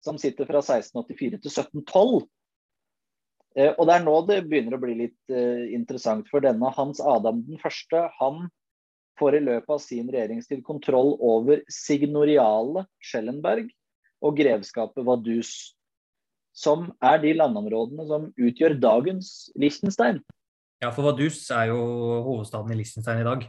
som 0.05 0.19
sitter 0.21 0.49
fra 0.49 0.61
1684 0.61 1.40
til 1.40 1.55
1712. 1.55 2.26
Eh, 3.57 3.73
og 3.73 3.88
det 3.88 3.97
er 3.97 4.05
nå 4.05 4.17
det 4.28 4.43
begynner 4.50 4.76
å 4.76 4.83
bli 4.83 4.99
litt 5.00 5.33
eh, 5.33 5.64
interessant, 5.73 6.28
for 6.28 6.45
denne 6.45 6.75
Hans 6.76 7.00
Adam 7.00 7.40
den 7.49 7.61
første, 7.62 8.05
han 8.21 8.47
får 9.19 9.38
i 9.38 9.45
løpet 9.49 9.73
av 9.75 9.83
sin 9.83 10.12
regjeringstid 10.12 10.62
kontroll 10.67 11.17
over 11.25 11.64
signoriale 11.73 12.85
Schellenberg 13.02 13.73
og 14.23 14.37
grevskapet 14.38 15.07
Vadus, 15.09 15.52
som 16.55 16.90
er 17.00 17.21
de 17.23 17.33
landområdene 17.38 18.07
som 18.07 18.28
utgjør 18.37 18.76
dagens 18.83 19.49
Liechtenstein. 19.59 20.21
Ja, 20.82 20.92
for 20.94 21.08
Vaduz 21.08 21.40
er 21.50 21.73
jo 21.73 21.78
hovedstaden 22.26 22.70
i 22.73 22.78
Liechtenstein 22.78 23.23
i 23.23 23.26
dag. 23.26 23.47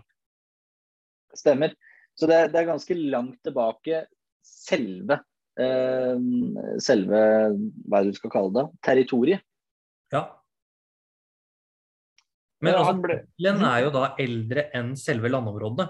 Stemmer. 1.38 1.76
Så 2.18 2.28
det, 2.30 2.40
det 2.54 2.60
er 2.64 2.68
ganske 2.72 2.96
langt 2.98 3.38
tilbake 3.46 4.02
selve 4.44 5.20
eh, 5.60 6.18
selve 6.82 7.20
hva 7.86 8.00
er 8.02 8.08
det 8.08 8.16
du 8.16 8.18
skal 8.18 8.34
kalle 8.34 8.54
det, 8.58 8.66
territoriet. 8.86 9.46
Ja. 10.14 10.24
Men 12.66 12.76
altså, 12.76 12.98
ble- 13.06 13.22
Len 13.46 13.62
er 13.64 13.86
jo 13.86 13.92
da 13.94 14.08
eldre 14.20 14.66
enn 14.76 14.96
selve 15.00 15.30
landområdene. 15.32 15.86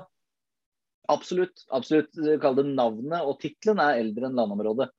Absolutt. 1.09 1.63
absolutt. 1.73 2.11
Kall 2.43 2.59
det 2.59 2.67
navnet, 2.69 3.23
og 3.25 3.39
tittelen 3.41 3.79
er 3.81 4.03
eldre 4.03 4.27
enn 4.27 4.37
landområdet. 4.37 4.91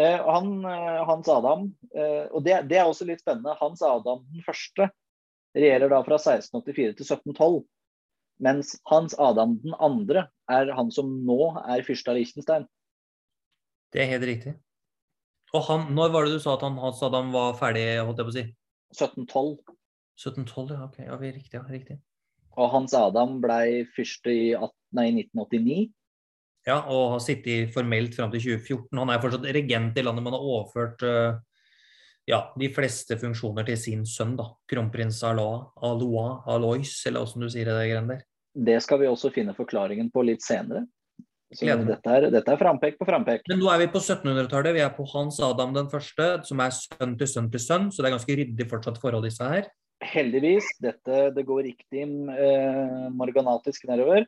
Eh, 0.00 0.24
han, 0.24 0.64
eh, 0.64 1.04
Hans 1.04 1.28
Adam, 1.28 1.66
eh, 1.94 2.24
og 2.32 2.44
det, 2.46 2.62
det 2.70 2.78
er 2.80 2.88
også 2.88 3.04
litt 3.08 3.20
spennende, 3.20 3.52
Hans 3.60 3.82
Adam 3.84 4.22
den 4.32 4.44
første 4.46 4.88
regjerer 5.52 5.92
da 5.92 6.00
fra 6.06 6.16
1684 6.16 6.94
til 6.96 7.04
1712. 7.04 7.58
Mens 8.42 8.72
Hans 8.88 9.14
Adam 9.20 9.58
den 9.62 9.76
andre 9.76 10.26
er 10.50 10.72
han 10.74 10.88
som 10.94 11.10
nå 11.26 11.52
er 11.60 11.84
fyrste 11.86 12.10
av 12.10 12.16
Liechtenstein. 12.16 12.64
Det 13.92 14.00
er 14.02 14.14
helt 14.14 14.24
riktig. 14.26 14.54
Og 15.52 15.66
han, 15.68 15.90
når 15.92 16.14
var 16.14 16.24
det 16.24 16.38
du 16.38 16.40
sa 16.40 16.56
at 16.56 16.64
han, 16.64 16.80
Hans 16.80 17.02
Adam 17.04 17.28
var 17.34 17.52
ferdig, 17.60 17.84
holdt 18.00 18.22
jeg 18.22 18.28
på 18.28 18.32
å 18.32 18.36
si? 18.38 18.46
1712. 18.96 19.76
1712, 20.16 20.72
ja. 20.72 20.86
ok, 20.88 20.98
ja, 21.04 21.18
vi 21.20 21.32
riktig, 21.36 21.58
ja, 21.58 21.64
riktig. 21.68 21.98
Og 22.56 22.72
Hans 22.72 22.96
Adam 22.96 23.36
blei 23.44 23.84
fyrste 23.92 24.32
i 24.32 24.46
18, 24.56 24.72
nei, 24.96 25.06
1989. 25.20 25.76
Ja, 26.66 26.78
og 26.86 27.16
har 27.16 27.22
sittet 27.24 27.72
formelt 27.74 28.14
fram 28.14 28.30
til 28.30 28.44
2014. 28.52 29.00
Han 29.00 29.10
er 29.10 29.22
fortsatt 29.22 29.48
regent 29.56 29.98
i 29.98 30.04
landet, 30.06 30.22
men 30.22 30.36
har 30.36 30.44
overført 30.46 31.02
eh, 31.06 31.40
ja, 32.30 32.44
de 32.58 32.68
fleste 32.74 33.18
funksjoner 33.18 33.66
til 33.66 33.78
sin 33.80 34.04
sønn, 34.06 34.36
da. 34.38 34.46
Kronprins 34.70 35.18
Alois, 35.26 35.72
Alois, 35.82 36.42
Alois, 36.54 36.94
eller 37.10 37.26
åssen 37.26 37.42
du 37.42 37.50
sier 37.50 37.66
det 37.66 37.78
greiene 37.90 38.14
der. 38.14 38.26
Det 38.52 38.78
skal 38.84 39.00
vi 39.00 39.08
også 39.08 39.32
finne 39.34 39.56
forklaringen 39.56 40.12
på 40.12 40.22
litt 40.28 40.44
senere. 40.44 40.84
Så 41.52 41.66
dette 41.68 42.08
er, 42.08 42.26
dette 42.32 42.48
er 42.48 42.60
frampek 42.60 42.94
på 42.96 43.04
frampek. 43.04 43.42
Men 43.50 43.58
nå 43.60 43.68
er 43.68 43.82
vi 43.82 43.90
på 43.92 44.00
1700-tallet. 44.00 44.72
Vi 44.76 44.84
er 44.84 44.92
på 44.96 45.04
Hans 45.10 45.36
Adam 45.44 45.74
den 45.76 45.90
første, 45.92 46.28
som 46.48 46.62
er 46.64 46.72
sønn 46.72 47.16
til 47.20 47.28
sønn 47.28 47.50
til 47.52 47.60
sønn, 47.60 47.90
så 47.92 48.00
det 48.00 48.08
er 48.08 48.14
ganske 48.16 48.36
ryddig 48.38 48.68
fortsatt 48.70 49.00
forhold 49.02 49.26
disse 49.26 49.48
her. 49.50 49.68
Heldigvis. 50.02 50.70
Dette 50.82 51.26
det 51.36 51.44
går 51.48 51.66
riktig 51.68 52.06
eh, 52.06 53.04
marganatisk 53.12 53.84
nedover. 53.90 54.24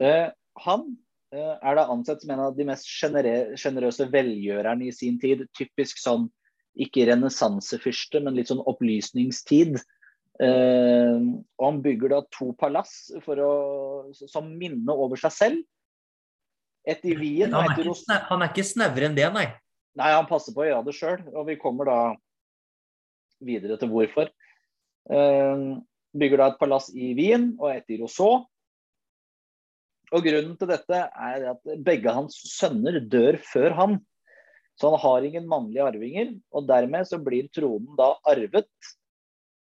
Eh, 0.00 0.32
han 0.62 0.86
uh, 1.34 1.56
er 1.58 1.78
da 1.78 1.88
ansett 1.92 2.22
som 2.22 2.32
en 2.34 2.46
av 2.46 2.56
de 2.56 2.66
mest 2.68 2.88
sjenerøse 2.88 4.08
velgjørerne 4.12 4.88
i 4.88 4.94
sin 4.94 5.18
tid. 5.22 5.46
Typisk 5.56 6.00
sånn 6.02 6.28
ikke 6.80 7.06
renessansefyrste, 7.10 8.22
men 8.24 8.36
litt 8.38 8.50
sånn 8.50 8.62
opplysningstid. 8.66 9.78
Uh, 10.42 11.42
og 11.60 11.66
han 11.68 11.82
bygger 11.84 12.10
da 12.10 12.24
to 12.34 12.50
palass 12.58 13.12
for 13.22 13.38
å, 13.38 13.52
som 14.14 14.50
minne 14.58 14.94
over 14.94 15.20
seg 15.20 15.34
selv. 15.34 15.62
Et 16.84 17.00
i 17.08 17.14
Wien 17.16 17.54
Han 17.54 17.70
er, 17.70 17.78
ikke, 17.80 18.16
han 18.28 18.42
er 18.44 18.50
ikke 18.50 18.66
snauere 18.66 19.06
enn 19.08 19.14
det, 19.16 19.28
nei. 19.32 19.46
Nei, 19.96 20.10
han 20.10 20.26
passer 20.28 20.52
på 20.52 20.64
å 20.64 20.66
gjøre 20.66 20.84
det 20.88 20.96
sjøl, 20.98 21.22
og 21.32 21.46
vi 21.48 21.54
kommer 21.60 21.88
da 21.88 21.98
videre 23.44 23.78
til 23.80 23.92
hvorfor. 23.92 24.32
Uh, 25.08 25.78
bygger 26.18 26.40
da 26.40 26.50
et 26.50 26.58
palass 26.60 26.90
i 26.94 27.12
Wien 27.16 27.52
og 27.60 27.70
et 27.70 27.94
i 27.94 28.00
Rousseau. 28.02 28.44
Og 30.14 30.22
grunnen 30.22 30.56
til 30.58 30.70
dette 30.70 30.98
er 31.10 31.46
at 31.50 31.70
begge 31.86 32.12
hans 32.14 32.36
sønner 32.54 33.00
dør 33.10 33.38
før 33.42 33.74
han. 33.78 33.96
Så 34.78 34.90
han 34.90 35.00
har 35.02 35.26
ingen 35.26 35.46
mannlige 35.50 35.86
arvinger, 35.86 36.32
og 36.54 36.66
dermed 36.66 37.06
så 37.06 37.20
blir 37.22 37.46
tronen 37.54 37.94
da 37.98 38.12
arvet 38.30 38.70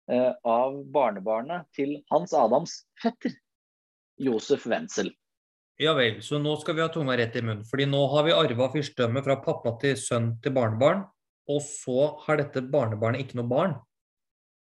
eh, 0.08 0.32
av 0.32 0.78
barnebarnet 0.92 1.68
til 1.76 1.98
Hans 2.12 2.32
Adams 2.36 2.78
fetter, 3.02 3.34
Josef 4.20 4.64
Wenzel. 4.68 5.10
Ja 5.80 5.92
vel, 5.98 6.20
så 6.22 6.38
nå 6.38 6.54
skal 6.60 6.78
vi 6.78 6.84
ha 6.84 6.90
tunga 6.92 7.16
rett 7.18 7.36
i 7.36 7.42
munnen. 7.42 7.64
fordi 7.66 7.88
nå 7.90 8.00
har 8.12 8.24
vi 8.24 8.36
arva 8.36 8.68
fyrstedømmet 8.72 9.26
fra 9.26 9.40
pappa 9.42 9.74
til 9.82 9.96
sønn 9.98 10.36
til 10.44 10.54
barnebarn, 10.56 11.02
og 11.50 11.60
så 11.66 12.14
har 12.24 12.40
dette 12.40 12.62
barnebarnet 12.72 13.24
ikke 13.24 13.40
noe 13.40 13.50
barn. 13.50 13.74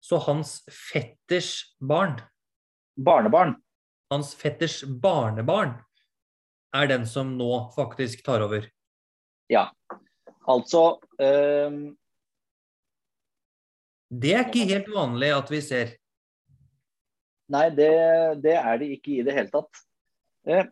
Så 0.03 0.21
hans 0.23 0.61
fetters 0.71 1.77
barn, 1.79 2.17
Barnebarn. 2.97 3.55
Hans 4.13 4.35
fetters 4.39 4.83
barnebarn, 4.85 5.77
er 6.73 6.89
den 6.89 7.07
som 7.09 7.35
nå 7.39 7.51
faktisk 7.77 8.25
tar 8.27 8.45
over. 8.45 8.69
Ja. 9.53 9.69
Altså 10.49 10.99
eh, 11.23 11.75
Det 14.11 14.33
er 14.35 14.47
ikke 14.49 14.69
helt 14.71 14.89
vanlig 14.93 15.33
at 15.37 15.51
vi 15.53 15.61
ser. 15.65 15.97
Nei, 17.53 17.67
det, 17.77 17.93
det 18.45 18.57
er 18.57 18.79
det 18.81 18.95
ikke 18.97 19.19
i 19.19 19.27
det 19.27 19.35
hele 19.37 19.53
tatt. 19.53 19.83
Eh, 20.49 20.65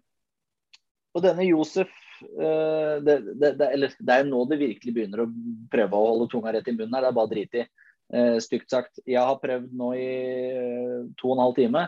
og 1.15 1.25
denne 1.25 1.45
Josef 1.45 1.91
eh, 2.23 2.97
det, 3.05 3.19
det, 3.37 3.53
eller, 3.67 3.95
det 3.99 4.17
er 4.17 4.27
nå 4.29 4.43
det 4.49 4.61
virkelig 4.63 4.97
begynner 4.97 5.25
å 5.25 5.31
prøve 5.71 5.99
å 5.99 6.11
holde 6.15 6.31
tunga 6.33 6.55
rett 6.57 6.71
i 6.71 6.75
munnen 6.77 6.97
her. 6.97 7.05
Det 7.07 7.13
er 7.13 7.19
bare 7.21 7.33
drit 7.35 7.61
i. 7.61 7.67
Eh, 8.11 8.37
stygt 8.43 8.73
sagt. 8.73 9.03
Jeg 9.07 9.23
har 9.23 9.39
prøvd 9.43 9.75
nå 9.77 9.93
i 9.99 10.11
eh, 10.51 11.01
to 11.21 11.31
og 11.31 11.37
en 11.37 11.45
halv 11.45 11.59
time 11.59 11.87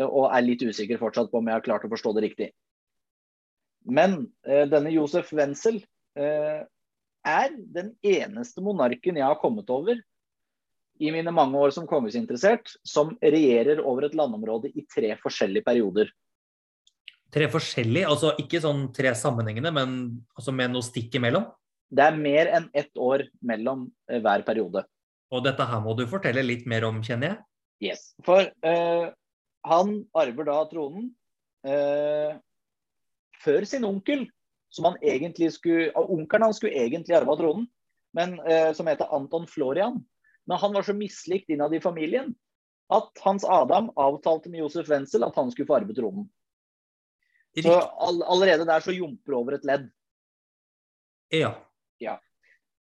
og 0.00 0.28
er 0.30 0.44
litt 0.46 0.62
usikker 0.64 1.00
fortsatt 1.00 1.30
på 1.32 1.40
om 1.40 1.48
jeg 1.50 1.58
har 1.58 1.64
klart 1.64 1.84
å 1.86 1.90
forstå 1.92 2.14
det 2.16 2.24
riktig. 2.26 2.48
Men 3.84 4.26
eh, 4.46 4.64
denne 4.70 4.92
Josef 4.94 5.32
Wenzel 5.34 5.82
eh, 6.18 6.62
er 7.22 7.54
den 7.74 7.92
eneste 8.06 8.62
monarken 8.64 9.18
jeg 9.18 9.26
har 9.26 9.40
kommet 9.42 9.70
over 9.70 9.98
i 11.02 11.10
mine 11.10 11.32
mange 11.34 11.58
år 11.58 11.72
som 11.74 11.86
kongesinteressert, 11.88 12.76
som 12.86 13.16
regjerer 13.22 13.80
over 13.82 14.06
et 14.06 14.16
landområde 14.18 14.70
i 14.76 14.84
tre 14.86 15.14
forskjellige 15.18 15.66
perioder. 15.66 16.12
Tre 17.32 17.48
forskjellige, 17.50 18.08
altså 18.12 18.34
ikke 18.38 18.60
sånn 18.62 18.86
tre 18.94 19.14
sammenhengende, 19.18 19.72
men 19.74 19.96
altså 20.36 20.52
med 20.54 20.74
noe 20.74 20.84
stikk 20.84 21.16
imellom. 21.18 21.48
Det 21.92 22.04
er 22.04 22.16
mer 22.16 22.50
enn 22.58 22.68
ett 22.76 22.92
år 23.00 23.26
mellom 23.44 23.86
eh, 24.08 24.20
hver 24.22 24.44
periode. 24.46 24.84
Og 25.32 25.42
dette 25.44 25.64
her 25.64 25.80
må 25.80 25.96
du 25.96 26.04
fortelle 26.08 26.44
litt 26.44 26.68
mer 26.68 26.84
om, 26.88 27.00
kjenner 27.04 27.32
jeg. 27.32 27.38
Yes. 27.88 28.04
For 28.24 28.44
eh, 28.46 29.06
han 29.62 29.94
arver 30.18 30.48
da 30.48 30.58
tronen 30.70 31.10
eh, 31.66 32.38
før 33.42 33.66
sin 33.68 33.86
onkel, 33.86 34.26
som 34.72 34.88
han 34.88 34.98
egentlig 35.04 35.52
skulle 35.56 35.90
Onkelen 35.98 36.48
hans 36.48 36.60
skulle 36.60 36.78
egentlig 36.84 37.16
arva 37.18 37.36
tronen, 37.38 37.66
men 38.16 38.38
eh, 38.46 38.72
som 38.76 38.88
heter 38.90 39.12
Anton 39.14 39.46
Florian. 39.50 40.00
Men 40.48 40.58
han 40.58 40.74
var 40.74 40.86
så 40.86 40.94
mislikt 40.96 41.52
innad 41.52 41.74
i 41.74 41.82
familien 41.82 42.32
at 42.92 43.22
Hans 43.24 43.44
Adam 43.48 43.90
avtalte 43.96 44.50
med 44.50 44.60
Josef 44.60 44.88
Wenzel 44.90 45.24
at 45.24 45.36
han 45.38 45.50
skulle 45.52 45.68
få 45.70 45.78
arve 45.78 45.94
tronen. 45.96 46.26
Så 47.62 47.72
all, 47.72 48.22
allerede 48.22 48.66
der 48.68 48.80
så 48.80 48.94
jumper 48.96 49.36
over 49.36 49.56
et 49.56 49.66
ledd. 49.68 49.86
Ja. 52.00 52.16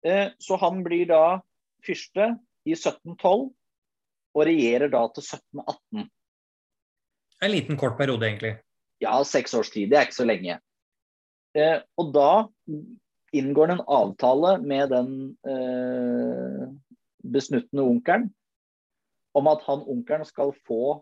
Eh, 0.06 0.30
så 0.40 0.60
han 0.62 0.84
blir 0.84 1.08
da 1.10 1.40
fyrste 1.84 2.34
i 2.68 2.76
1712 2.76 3.50
og 4.38 4.46
regjerer 4.48 4.92
da 4.92 5.02
til 5.16 5.26
1718. 5.26 6.10
En 7.44 7.52
liten 7.54 7.78
kort 7.78 7.98
periode, 7.98 8.26
egentlig. 8.26 8.56
Ja, 9.04 9.20
seks 9.24 9.54
års 9.54 9.70
tid. 9.74 9.92
Det 9.92 10.00
er 10.00 10.08
ikke 10.08 10.22
så 10.22 10.26
lenge. 10.28 10.58
Eh, 11.58 11.80
og 11.98 12.12
da 12.16 12.32
inngår 13.36 13.70
det 13.70 13.78
en 13.78 13.88
avtale 14.00 14.56
med 14.64 14.90
den 14.94 15.12
eh, 15.48 16.66
besnuttende 17.28 17.86
onkelen 17.86 18.30
om 19.38 19.50
at 19.52 19.62
han 19.68 19.86
onkelen 19.86 20.26
skal 20.26 20.54
få 20.66 21.00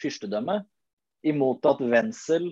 fyrstedømme, 0.00 0.60
imot 1.24 1.64
at 1.66 1.80
Wenzel 1.80 2.50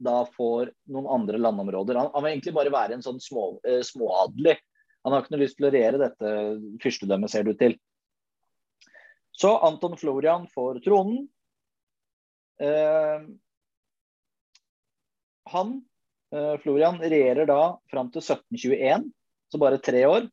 da 0.00 0.22
får 0.36 0.70
noen 0.88 1.08
andre 1.10 1.40
landområder. 1.42 1.98
Han, 1.98 2.08
han 2.14 2.24
vil 2.24 2.36
egentlig 2.36 2.54
bare 2.56 2.72
være 2.72 2.96
en 2.96 3.04
sånn 3.04 3.18
små, 3.20 3.58
eh, 3.66 3.82
småadelig. 3.84 4.56
Han 5.04 5.14
har 5.14 5.24
ikke 5.24 5.34
noe 5.34 5.42
lyst 5.42 5.58
til 5.58 5.68
å 5.68 5.72
regjere 5.74 6.00
dette 6.00 6.30
fyrstedømmet, 6.82 7.32
ser 7.32 7.44
du 7.44 7.52
til. 7.58 7.74
Så 9.38 9.52
Anton 9.66 9.98
Florian 9.98 10.46
får 10.54 10.80
tronen. 10.86 11.26
Eh, 12.58 13.20
han, 15.52 15.70
eh, 16.34 16.56
Florian, 16.62 16.98
regjerer 17.00 17.46
da 17.48 17.78
fram 17.90 18.10
til 18.12 18.22
1721, 18.22 19.06
så 19.52 19.60
bare 19.62 19.80
tre 19.82 20.04
år. 20.08 20.28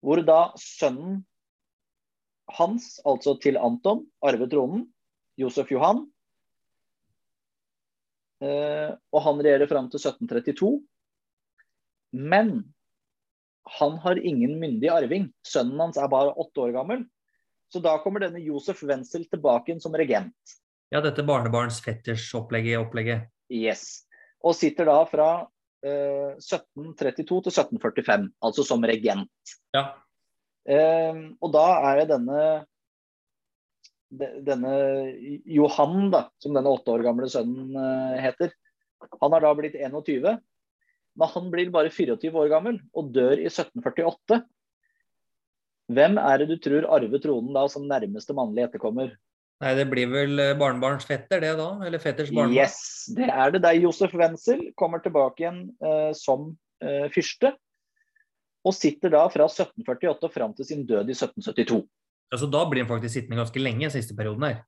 Hvor 0.00 0.22
da 0.24 0.40
sønnen 0.56 1.20
hans, 2.56 2.96
altså 3.04 3.36
til 3.42 3.58
Anton, 3.60 4.06
arver 4.24 4.48
tronen. 4.50 4.88
Josef 5.40 5.70
Johan. 5.72 6.04
Eh, 8.40 8.90
og 9.12 9.22
han 9.24 9.40
regjerer 9.40 9.68
fram 9.68 9.88
til 9.92 10.00
1732. 10.00 10.80
Men 12.16 12.72
han 13.78 13.98
har 14.02 14.18
ingen 14.18 14.56
myndig 14.60 14.90
arving. 14.92 15.28
Sønnen 15.46 15.80
hans 15.80 16.00
er 16.00 16.10
bare 16.10 16.34
åtte 16.34 16.64
år 16.64 16.74
gammel. 16.74 17.04
Så 17.70 17.82
da 17.84 17.94
kommer 18.02 18.24
denne 18.24 18.42
Josef 18.42 18.82
Wenzel 18.82 19.28
tilbake 19.30 19.72
inn 19.72 19.82
som 19.82 19.94
regent. 19.94 20.56
Ja, 20.90 21.00
dette 21.04 21.22
barnebarns-fetters-opplegget. 21.26 22.80
opplegget. 22.82 23.28
Yes. 23.50 24.06
Og 24.42 24.56
sitter 24.58 24.88
da 24.90 24.98
fra 25.06 25.28
eh, 25.86 26.34
1732 26.40 27.24
til 27.28 27.52
1745, 27.52 28.30
altså 28.42 28.64
som 28.66 28.86
regent. 28.86 29.54
Ja. 29.76 29.84
Eh, 30.66 31.22
og 31.38 31.54
da 31.54 31.66
er 31.92 32.02
det 32.02 32.10
denne 32.16 32.42
denne 34.10 34.72
Johan, 35.46 36.08
da, 36.10 36.24
som 36.42 36.56
denne 36.56 36.70
åtte 36.74 36.90
år 36.90 37.04
gamle 37.06 37.28
sønnen 37.30 37.76
eh, 37.78 38.22
heter, 38.24 38.50
han 39.20 39.36
har 39.36 39.44
da 39.44 39.52
blitt 39.56 39.78
21. 39.78 40.40
Men 41.20 41.32
han 41.34 41.50
blir 41.52 41.70
bare 41.74 41.92
24 41.92 42.34
år 42.34 42.50
gammel 42.52 42.80
og 42.96 43.12
dør 43.14 43.38
i 43.38 43.48
1748. 43.48 44.40
Hvem 45.90 46.18
er 46.22 46.42
det 46.42 46.50
du 46.50 46.56
tror 46.62 46.86
arver 46.98 47.22
tronen 47.22 47.54
da 47.56 47.64
som 47.70 47.86
nærmeste 47.88 48.34
mannlige 48.36 48.68
etterkommer? 48.68 49.14
Nei, 49.60 49.74
Det 49.76 49.86
blir 49.92 50.08
vel 50.08 50.40
eh, 50.40 50.54
barnebarns 50.56 51.04
fetter, 51.08 51.42
det 51.42 51.52
da? 51.58 51.68
Eller 51.84 52.00
fetters 52.00 52.30
barnebarn? 52.32 52.56
Yes, 52.56 53.10
det 53.16 53.28
er 53.28 53.52
det. 53.52 53.60
Det 53.64 53.72
er 53.74 53.82
Josef 53.84 54.14
Wenzel 54.16 54.70
kommer 54.80 55.02
tilbake 55.04 55.44
igjen 55.44 55.66
eh, 55.84 56.12
som 56.16 56.54
eh, 56.80 57.10
fyrste. 57.12 57.52
Og 58.64 58.76
sitter 58.76 59.12
da 59.12 59.26
fra 59.32 59.46
1748 59.48 60.28
og 60.28 60.32
fram 60.32 60.56
til 60.56 60.68
sin 60.68 60.86
død 60.88 61.12
i 61.12 61.16
1772. 61.16 61.82
Altså, 62.30 62.48
da 62.48 62.64
blir 62.68 62.84
han 62.84 62.90
faktisk 62.90 63.18
sittende 63.18 63.40
ganske 63.40 63.60
lenge 63.60 63.88
i 63.88 63.92
siste 63.92 64.16
perioden 64.16 64.46
her. 64.48 64.58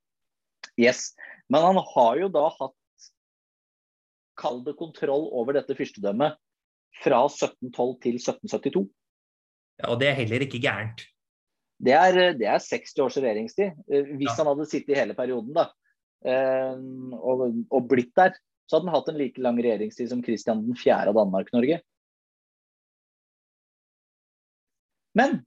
Yes, 0.81 1.13
Men 1.53 1.65
han 1.65 1.81
har 1.95 2.21
jo 2.21 2.31
da 2.33 2.47
hatt 2.53 2.79
Kall 4.41 4.63
det 4.65 4.73
kontroll 4.79 5.27
over 5.37 5.53
dette 5.53 5.75
fyrstedømmet 5.77 6.39
fra 7.03 7.19
1712 7.29 7.99
til 8.01 8.17
1772. 8.17 8.87
Ja, 9.83 9.91
Og 9.93 10.01
det 10.01 10.09
er 10.09 10.17
heller 10.17 10.45
ikke 10.45 10.61
gærent. 10.63 11.05
Det 11.83 11.95
er, 11.97 12.19
det 12.39 12.47
er 12.47 12.63
60 12.63 12.99
års 13.03 13.19
regjeringstid. 13.19 13.79
Eh, 13.91 14.11
hvis 14.19 14.37
han 14.39 14.49
hadde 14.51 14.69
sittet 14.71 14.95
i 14.95 14.99
hele 15.01 15.17
perioden 15.19 15.55
da, 15.57 15.67
eh, 16.27 16.77
og, 17.19 17.49
og 17.73 17.89
blitt 17.91 18.13
der, 18.19 18.37
så 18.71 18.79
hadde 18.79 18.89
han 18.89 18.97
hatt 18.97 19.11
en 19.11 19.19
like 19.19 19.43
lang 19.43 19.59
regjeringstid 19.59 20.13
som 20.13 20.23
Kristian 20.25 20.63
4. 20.79 21.01
av 21.11 21.17
Danmark-Norge. 21.19 21.81
Men 25.19 25.43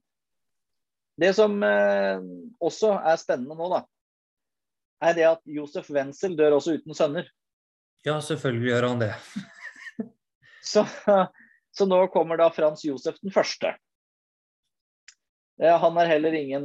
det 1.18 1.32
som 1.38 1.56
eh, 1.64 2.20
også 2.62 2.92
er 3.00 3.16
spennende 3.18 3.56
nå, 3.56 3.70
da, 3.72 3.80
er 5.08 5.16
det 5.16 5.26
at 5.30 5.42
Josef 5.48 5.88
Wenzel 5.92 6.36
dør 6.36 6.58
også 6.58 6.76
uten 6.76 6.96
sønner. 6.96 7.28
Ja, 8.06 8.20
selvfølgelig 8.22 8.70
gjør 8.70 8.88
han 8.90 9.02
det. 9.02 9.12
Så, 10.66 10.82
så 11.70 11.84
nå 11.86 11.98
kommer 12.10 12.40
da 12.40 12.48
Frans 12.50 12.80
Josef 12.82 13.20
den 13.22 13.30
første. 13.30 13.70
Han 15.56 15.96
er 15.96 16.10
heller 16.10 16.34
ingen 16.36 16.64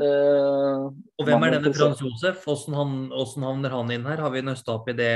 uh, 0.00 0.86
Og 1.20 1.26
hvem 1.28 1.42
er 1.44 1.58
denne. 1.58 1.72
Frans 1.76 2.00
Josef? 2.00 2.38
Hvordan, 2.46 2.76
han- 2.78 3.10
hvordan 3.12 3.44
havner 3.44 3.74
han 3.76 3.90
inn 3.92 4.06
her? 4.08 4.22
Har 4.24 4.32
vi 4.32 4.40
nøsta 4.46 4.72
opp 4.78 4.88
i 4.88 4.94
det? 4.96 5.10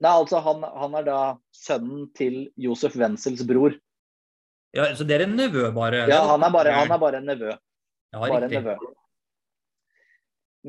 Nei, 0.00 0.12
altså 0.14 0.38
han, 0.40 0.62
han 0.62 0.94
er 1.00 1.04
da 1.08 1.16
sønnen 1.52 2.06
til 2.16 2.44
Josef 2.56 2.94
Wenzels 2.96 3.42
bror. 3.44 3.74
Ja, 4.72 4.86
Så 4.94 5.02
det 5.04 5.18
er 5.18 5.24
en 5.26 5.34
nevø, 5.36 5.66
bare? 5.74 6.06
Ja, 6.08 6.22
han 6.30 6.46
er 6.46 6.54
bare, 6.54 6.70
han 6.72 6.94
er 6.94 7.02
bare 7.02 7.18
en 7.18 7.26
nevø. 7.26 7.50
Ja, 7.50 8.18
Bare 8.22 8.46
en 8.46 8.54
nevø. 8.54 8.76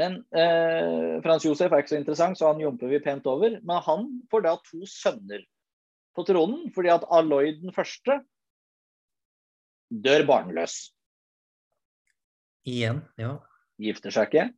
Men 0.01 0.17
eh, 0.33 1.21
Frans 1.23 1.45
Josef 1.45 1.71
er 1.71 1.83
ikke 1.83 1.93
så 1.93 1.99
interessant, 1.99 2.37
så 2.39 2.49
han 2.51 2.61
jumper 2.63 2.89
vi 2.91 2.99
pent 3.03 3.25
over. 3.29 3.59
Men 3.61 3.81
han 3.85 4.09
får 4.31 4.45
da 4.47 4.55
to 4.67 4.81
sønner 4.89 5.45
på 6.17 6.25
tronen, 6.27 6.65
fordi 6.75 6.91
at 6.91 7.05
Aloy 7.11 7.53
den 7.61 7.71
første 7.75 8.17
dør 9.91 10.25
barnløs. 10.27 10.89
Igjen, 12.67 13.01
ja. 13.19 13.35
Gifter 13.81 14.13
seg 14.13 14.29
ikke. 14.29 14.49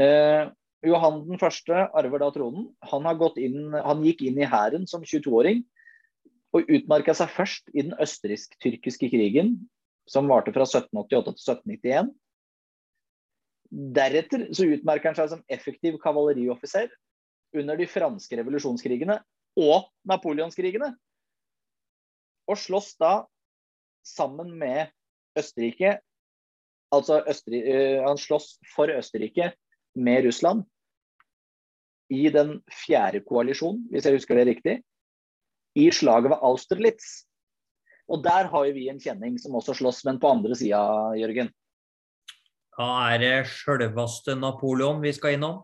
Eh, 0.00 0.46
Johan 0.86 1.24
den 1.26 1.40
første 1.40 1.84
arver 1.96 2.22
da 2.22 2.30
tronen. 2.32 2.70
Han, 2.88 3.08
inn, 3.36 3.74
han 3.74 4.06
gikk 4.06 4.24
inn 4.24 4.40
i 4.40 4.48
hæren 4.48 4.86
som 4.88 5.04
22-åring 5.04 5.62
og 6.56 6.72
utmerka 6.72 7.14
seg 7.14 7.30
først 7.30 7.68
i 7.74 7.84
den 7.84 7.94
østerriksk-tyrkiske 8.00 9.10
krigen, 9.12 9.54
som 10.10 10.30
varte 10.30 10.54
fra 10.54 10.64
1788 10.66 11.36
til 11.36 11.52
1791. 11.54 12.10
Deretter 13.94 14.48
så 14.56 14.66
utmerker 14.66 15.12
han 15.12 15.18
seg 15.18 15.30
som 15.30 15.44
effektiv 15.52 16.00
kavalerioffiser 16.02 16.88
under 17.60 17.78
de 17.78 17.86
franske 17.90 18.40
revolusjonskrigene 18.40 19.20
og 19.60 19.90
napoleonskrigene. 20.08 20.90
Og 22.50 22.58
slåss 22.58 22.96
da 22.98 23.12
sammen 24.06 24.56
med 24.58 24.90
Østerrike 25.38 26.00
Altså 26.94 27.20
Østerri 27.30 27.62
eh, 27.70 28.02
han 28.02 28.18
slåss 28.18 28.56
for 28.74 28.90
Østerrike 28.90 29.52
med 29.94 30.26
Russland 30.26 30.64
i 32.10 32.26
den 32.34 32.56
fjerde 32.74 33.22
koalisjonen, 33.22 33.84
hvis 33.92 34.06
jeg 34.06 34.18
husker 34.18 34.38
det 34.40 34.46
riktig, 34.48 34.76
i 35.78 35.86
slaget 35.94 36.32
ved 36.32 36.42
Austerlitz. 36.42 37.22
Og 38.10 38.24
der 38.24 38.48
har 38.50 38.66
jo 38.66 38.74
vi 38.74 38.88
en 38.90 38.98
kjenning 38.98 39.36
som 39.38 39.54
også 39.54 39.76
slåss, 39.78 40.02
men 40.08 40.18
på 40.18 40.32
andre 40.34 40.56
sida, 40.58 40.80
Jørgen. 41.14 41.52
Da 42.74 42.88
er 43.12 43.22
det 43.22 43.34
sjølveste 43.52 44.34
Napoleon 44.40 45.02
vi 45.04 45.12
skal 45.14 45.36
innom. 45.36 45.60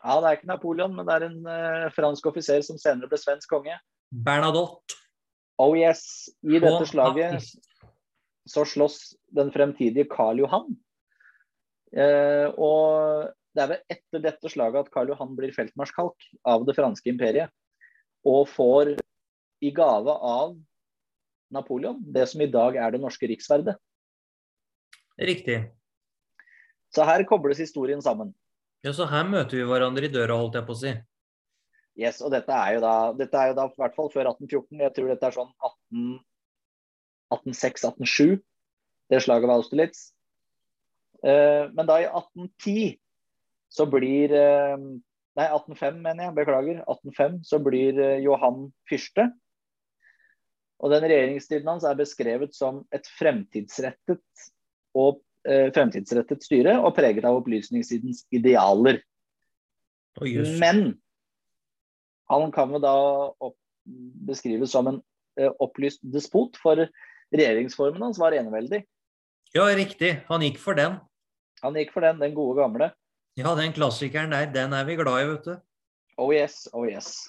Ja, 0.00 0.16
det 0.22 0.28
er 0.30 0.38
ikke 0.38 0.52
Napoleon, 0.52 0.94
men 0.96 1.04
det 1.08 1.16
er 1.16 1.26
en 1.26 1.40
uh, 1.44 1.90
fransk 1.92 2.30
offiser 2.30 2.62
som 2.64 2.78
senere 2.80 3.10
ble 3.10 3.18
svensk 3.20 3.50
konge. 3.50 3.76
Bernadotte. 4.08 4.96
Oh 5.58 5.74
yes, 5.76 6.30
i 6.46 6.60
dette 6.62 6.86
slaget. 6.86 7.42
Så 8.48 8.64
slåss 8.66 9.14
den 9.36 9.52
fremtidige 9.54 10.08
Karl 10.10 10.40
Johan. 10.42 10.72
Eh, 11.92 12.48
og 12.56 13.28
det 13.56 13.64
er 13.64 13.70
vel 13.72 13.94
etter 13.94 14.24
dette 14.24 14.52
slaget 14.52 14.86
at 14.86 14.92
Karl 14.94 15.12
Johan 15.12 15.34
blir 15.36 15.52
feltmarskalk 15.54 16.28
av 16.48 16.64
det 16.68 16.76
franske 16.76 17.10
imperiet. 17.12 17.52
Og 18.28 18.48
får 18.50 18.96
i 19.64 19.72
gave 19.74 20.14
av 20.14 20.56
Napoleon 21.54 22.00
det 22.14 22.26
som 22.30 22.42
i 22.44 22.50
dag 22.50 22.76
er 22.76 22.94
det 22.94 23.02
norske 23.02 23.28
riksverdet. 23.30 23.76
Riktig. 25.18 25.62
Så 26.94 27.04
her 27.04 27.24
kobles 27.28 27.60
historien 27.60 28.02
sammen. 28.02 28.32
Ja, 28.84 28.92
Så 28.92 29.08
her 29.10 29.26
møter 29.26 29.58
vi 29.58 29.66
hverandre 29.66 30.06
i 30.06 30.12
døra, 30.12 30.36
holdt 30.38 30.54
jeg 30.54 30.66
på 30.66 30.76
å 30.76 30.80
si. 30.80 30.92
Yes, 31.98 32.20
og 32.22 32.30
dette 32.30 32.54
er 32.54 32.76
jo 32.76 32.82
da, 32.84 32.94
dette 33.18 33.40
er 33.40 33.50
jo 33.50 33.56
da 33.58 33.64
i 33.66 33.80
hvert 33.80 33.96
fall 33.96 34.10
før 34.12 34.30
1814. 34.30 34.84
Jeg 34.84 34.94
tror 34.94 35.08
dette 35.10 35.26
er 35.26 35.34
sånn 35.34 35.50
18 35.50 36.12
1806-1807, 37.34 38.38
det 39.08 39.22
slaget 39.24 39.48
ved 39.48 39.54
Austerlitz. 39.56 40.08
Eh, 41.24 41.66
men 41.74 41.88
da 41.88 41.98
i 42.00 42.08
1810 42.08 42.98
så 43.72 43.86
blir 43.90 44.32
eh, 44.32 44.78
Nei, 45.38 45.44
1805 45.54 46.00
mener 46.02 46.24
jeg, 46.24 46.34
beklager. 46.34 46.80
1805 46.82 47.34
så 47.46 47.60
blir 47.62 47.98
eh, 48.02 48.16
Johan 48.24 48.72
fyrste. 48.90 49.28
Og 50.82 50.90
den 50.90 51.06
regjeringstiden 51.06 51.68
hans 51.70 51.86
er 51.86 51.98
beskrevet 51.98 52.56
som 52.58 52.80
et 52.94 53.06
fremtidsrettet 53.18 54.48
og 54.98 55.20
eh, 55.46 55.68
fremtidsrettet 55.74 56.42
styre 56.42 56.74
og 56.80 56.96
preget 56.96 57.26
av 57.28 57.38
opplysningstidens 57.38 58.24
idealer. 58.34 58.98
Oh. 60.18 60.26
Men 60.58 60.98
han 62.30 62.50
kan 62.54 62.74
jo 62.74 62.82
da 62.82 62.96
opp, 63.30 63.56
beskrives 64.28 64.74
som 64.74 64.90
en 64.90 65.00
eh, 65.38 65.50
opplyst 65.62 66.02
despot, 66.02 66.58
for 66.62 66.82
regjeringsformen 67.34 68.02
hans 68.02 68.18
var 68.20 68.32
eneveldig. 68.36 68.82
Ja, 69.54 69.64
riktig. 69.76 70.14
Han 70.28 70.42
gikk 70.44 70.58
for 70.60 70.76
den. 70.78 70.98
Han 71.62 71.74
gikk 71.78 71.92
for 71.94 72.04
den, 72.04 72.20
den 72.22 72.34
gode 72.36 72.60
gamle. 72.60 72.90
Ja, 73.38 73.54
den 73.58 73.72
klassikeren 73.72 74.32
der, 74.34 74.48
den 74.52 74.72
er 74.74 74.84
vi 74.88 74.96
glad 74.98 75.22
i, 75.22 75.28
vet 75.30 75.44
du. 75.46 75.54
Oh 76.18 76.32
yes, 76.34 76.66
oh 76.74 76.84
yes. 76.88 77.28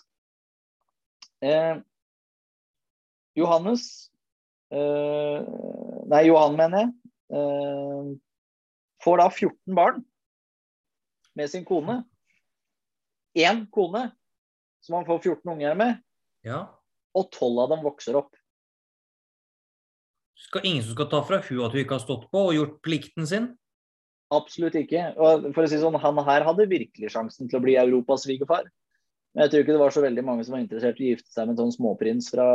Eh, 1.45 1.77
Johannes 3.37 4.09
eh, 4.73 5.45
Nei, 6.09 6.23
Johan, 6.27 6.57
mener 6.57 6.81
jeg. 6.83 6.93
Eh, 7.37 8.09
får 9.05 9.21
da 9.21 9.27
14 9.31 9.75
barn 9.77 10.01
med 11.37 11.51
sin 11.51 11.63
kone. 11.67 12.01
Én 13.37 13.63
kone 13.71 14.07
som 14.83 14.97
han 14.97 15.05
får 15.07 15.21
14 15.21 15.53
unger 15.53 15.75
med, 15.77 15.99
Ja. 16.43 16.63
og 17.13 17.29
12 17.35 17.59
av 17.63 17.69
dem 17.75 17.83
vokser 17.85 18.15
opp. 18.17 18.33
Skal 20.39 20.65
ingen 20.65 20.85
som 20.85 20.95
skal 20.95 21.09
ta 21.11 21.21
fra 21.27 21.41
hun 21.43 21.65
at 21.65 21.73
hun 21.75 21.83
ikke 21.83 21.97
har 21.97 22.03
stått 22.03 22.29
på 22.31 22.45
og 22.49 22.55
gjort 22.55 22.77
plikten 22.85 23.27
sin? 23.29 23.51
Absolutt 24.33 24.77
ikke. 24.77 25.09
Og 25.17 25.49
for 25.55 25.65
å 25.65 25.69
si 25.69 25.79
sånn, 25.81 25.97
Han 25.99 26.21
her 26.27 26.45
hadde 26.45 26.69
virkelig 26.69 27.11
sjansen 27.13 27.49
til 27.49 27.59
å 27.59 27.63
bli 27.63 27.75
Europas 27.81 28.27
svigerfar. 28.27 28.69
Men 29.33 29.45
jeg 29.45 29.51
tror 29.51 29.63
ikke 29.63 29.75
det 29.75 29.83
var 29.83 29.93
så 29.93 30.05
veldig 30.05 30.23
mange 30.25 30.45
som 30.45 30.55
var 30.55 30.63
interessert 30.63 31.01
i 31.01 31.09
å 31.09 31.11
gifte 31.13 31.33
seg 31.33 31.45
med 31.45 31.55
en 31.55 31.61
sånn 31.63 31.75
småprins 31.75 32.31
fra, 32.33 32.47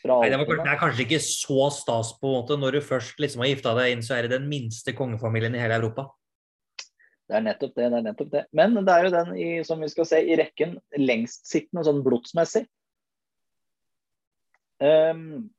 fra 0.00 0.16
Nei, 0.22 0.30
det, 0.32 0.38
var, 0.40 0.62
det 0.62 0.72
er 0.72 0.80
kanskje 0.80 1.04
ikke 1.04 1.20
så 1.24 1.68
stas 1.74 2.14
på 2.20 2.30
en 2.30 2.38
måte 2.38 2.56
når 2.60 2.78
du 2.78 2.86
først 2.86 3.20
liksom 3.20 3.44
har 3.44 3.52
gifta 3.52 3.74
deg 3.76 3.92
inn, 3.92 4.04
så 4.04 4.16
er 4.16 4.24
det 4.24 4.38
den 4.38 4.48
minste 4.48 4.94
kongefamilien 4.96 5.56
i 5.56 5.60
hele 5.60 5.76
Europa. 5.76 6.08
Det 7.30 7.38
er 7.38 7.44
nettopp 7.46 7.76
det. 7.76 7.86
det 7.92 7.98
er 8.00 8.06
nettopp 8.08 8.30
det. 8.32 8.44
Men 8.56 8.74
det 8.80 8.94
er 8.94 9.06
jo 9.06 9.14
den 9.14 9.32
i, 9.38 9.48
som 9.68 9.84
vi 9.84 9.88
skal 9.92 10.08
se 10.08 10.18
i 10.24 10.36
rekken 10.40 10.74
lengstsittende 10.98 11.84
sånn 11.86 12.00
blodsmessig. 12.02 12.64
Ehm, 14.82 15.50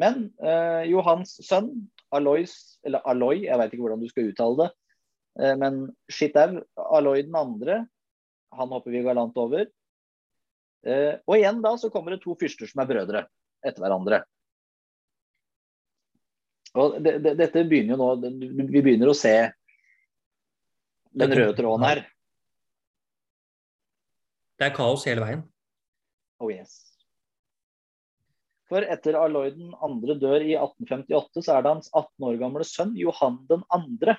men 0.00 0.28
eh, 0.42 0.84
Johans 0.90 1.36
sønn, 1.46 1.70
Alois, 2.14 2.54
eller 2.86 3.04
Aloy, 3.10 3.44
jeg 3.46 3.58
vet 3.60 3.74
ikke 3.74 3.84
hvordan 3.86 4.02
du 4.02 4.10
skal 4.10 4.30
uttale 4.30 4.58
det, 4.60 4.68
eh, 5.40 5.54
men 5.60 5.80
Shitau, 6.10 6.60
Aloy 6.98 7.24
den 7.26 7.38
andre, 7.38 7.80
han 8.54 8.70
hopper 8.74 8.94
vi 8.94 9.02
galant 9.06 9.36
over. 9.40 9.66
Eh, 10.84 11.12
og 11.24 11.36
igjen 11.38 11.62
da 11.64 11.74
så 11.80 11.90
kommer 11.90 12.14
det 12.14 12.22
to 12.22 12.36
fyrster 12.38 12.70
som 12.70 12.82
er 12.84 12.90
brødre 12.90 13.26
etter 13.64 13.82
hverandre. 13.82 14.22
Og 16.74 16.98
det, 17.02 17.18
det, 17.22 17.36
dette 17.38 17.62
begynner 17.70 17.94
jo 17.94 18.00
nå, 18.02 18.32
vi 18.50 18.82
begynner 18.82 19.10
å 19.10 19.16
se 19.16 19.34
den 21.14 21.34
røde 21.38 21.54
tråden 21.54 21.86
her. 21.86 22.02
Det 24.58 24.68
er 24.68 24.74
kaos 24.74 25.06
hele 25.06 25.22
veien. 25.22 25.44
Oh 26.42 26.50
yes. 26.50 26.93
For 28.74 28.82
etter 28.90 29.14
Aloy 29.14 29.52
den 29.54 29.74
andre 29.86 30.16
dør 30.18 30.42
i 30.42 30.56
1858, 30.58 31.44
så 31.46 31.52
er 31.54 31.62
det 31.62 31.70
hans 31.76 31.90
18 31.94 32.24
år 32.26 32.38
gamle 32.40 32.64
sønn 32.66 32.96
Johan 32.98 33.36
den 33.46 33.60
andre, 33.70 34.16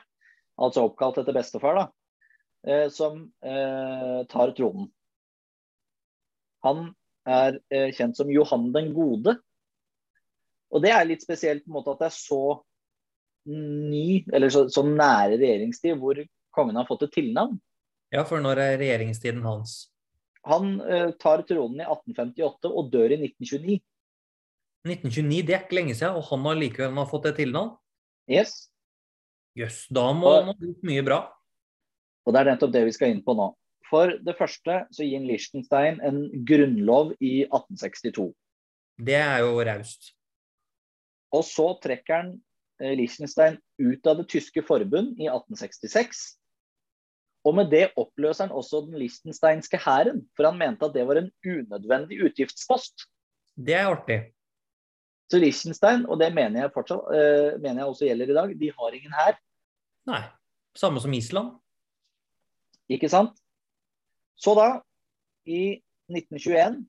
altså 0.56 0.86
oppkalt 0.88 1.18
etter 1.20 1.36
bestefar, 1.36 1.76
da, 1.76 1.82
eh, 2.64 2.86
som 2.94 3.18
eh, 3.44 4.22
tar 4.32 4.54
tronen. 4.56 4.86
Han 6.64 6.86
er 7.28 7.58
eh, 7.68 7.92
kjent 7.98 8.16
som 8.16 8.32
Johan 8.32 8.70
den 8.72 8.94
gode. 8.96 9.34
Og 10.72 10.86
det 10.86 10.94
er 10.96 11.04
litt 11.10 11.26
spesielt 11.26 11.66
på 11.66 11.74
en 11.74 11.76
måte 11.76 11.92
at 11.92 12.06
det 12.06 12.08
er 12.08 12.16
så 12.16 12.40
ny, 13.52 14.24
eller 14.32 14.54
så, 14.56 14.64
så 14.72 14.86
nære 14.88 15.36
regjeringstid, 15.36 15.98
hvor 16.00 16.22
kongen 16.56 16.80
har 16.80 16.88
fått 16.88 17.04
et 17.10 17.18
tilnavn. 17.18 17.60
Ja, 18.16 18.24
for 18.24 18.40
når 18.40 18.64
er 18.64 18.80
regjeringstiden 18.80 19.44
hans? 19.44 19.76
Han 20.48 20.78
tar 21.20 21.44
tronen 21.50 21.82
i 21.82 21.90
1858 21.90 22.72
og 22.72 22.90
dør 22.94 23.12
i 23.12 23.20
1929. 23.20 23.78
1929, 24.86 25.42
det 25.48 25.56
er 25.56 25.66
ikke 25.66 25.80
lenge 25.80 25.98
siden, 25.98 26.18
og 26.20 26.28
han 26.30 26.46
har 26.46 26.58
likevel 26.62 26.98
har 27.00 27.10
fått 27.10 27.28
det 27.28 27.36
tilnavn? 27.40 27.74
Yes. 28.30 28.68
Jøss, 29.58 29.86
da 29.94 30.10
må 30.14 30.34
han 30.36 30.52
ha 30.52 30.56
gjort 30.60 30.86
mye 30.86 31.06
bra. 31.06 31.20
Og 32.26 32.34
det 32.34 32.42
er 32.42 32.52
nettopp 32.52 32.74
det 32.74 32.84
vi 32.88 32.94
skal 32.96 33.14
inn 33.14 33.24
på 33.26 33.36
nå. 33.38 33.52
For 33.90 34.16
det 34.26 34.36
første 34.38 34.80
så 34.94 35.06
gir 35.06 35.24
Liechtenstein 35.26 36.02
en 36.06 36.24
grunnlov 36.48 37.14
i 37.22 37.46
1862. 37.46 38.32
Det 39.06 39.18
er 39.20 39.44
jo 39.46 39.62
raust. 39.68 40.12
Og 41.36 41.44
så 41.46 41.68
trekker 41.84 42.16
han 42.16 42.32
eh, 42.82 42.96
Liechtenstein 42.98 43.60
ut 43.82 44.10
av 44.10 44.22
det 44.22 44.28
tyske 44.32 44.64
forbund 44.66 45.20
i 45.22 45.30
1866. 45.30 46.26
Og 47.46 47.54
med 47.60 47.70
det 47.70 47.92
oppløser 48.00 48.48
han 48.48 48.56
også 48.58 48.86
den 48.88 48.98
liechtensteinske 48.98 49.78
hæren, 49.78 50.24
for 50.34 50.50
han 50.50 50.58
mente 50.58 50.88
at 50.88 50.96
det 50.96 51.06
var 51.06 51.20
en 51.22 51.30
unødvendig 51.46 52.18
utgiftspost. 52.26 53.06
Det 53.56 53.76
er 53.78 53.92
artig. 53.92 54.18
Så 55.32 55.40
Liechtenstein, 55.42 56.06
og 56.06 56.20
det 56.22 56.30
mener 56.36 56.66
jeg 56.66 56.74
fortsatt, 56.76 57.08
uh, 57.10 57.56
mener 57.62 57.82
jeg 57.82 57.92
også 57.92 58.10
gjelder 58.10 58.32
i 58.32 58.38
dag, 58.38 58.52
de 58.60 58.72
har 58.78 58.98
ingen 58.98 59.16
hær. 59.18 59.40
Nei. 60.12 60.22
Samme 60.78 61.02
som 61.02 61.14
Island. 61.16 61.56
Ikke 62.92 63.10
sant? 63.10 63.34
Så 64.38 64.54
da, 64.58 64.68
i 65.48 65.80
1921, 66.12 66.84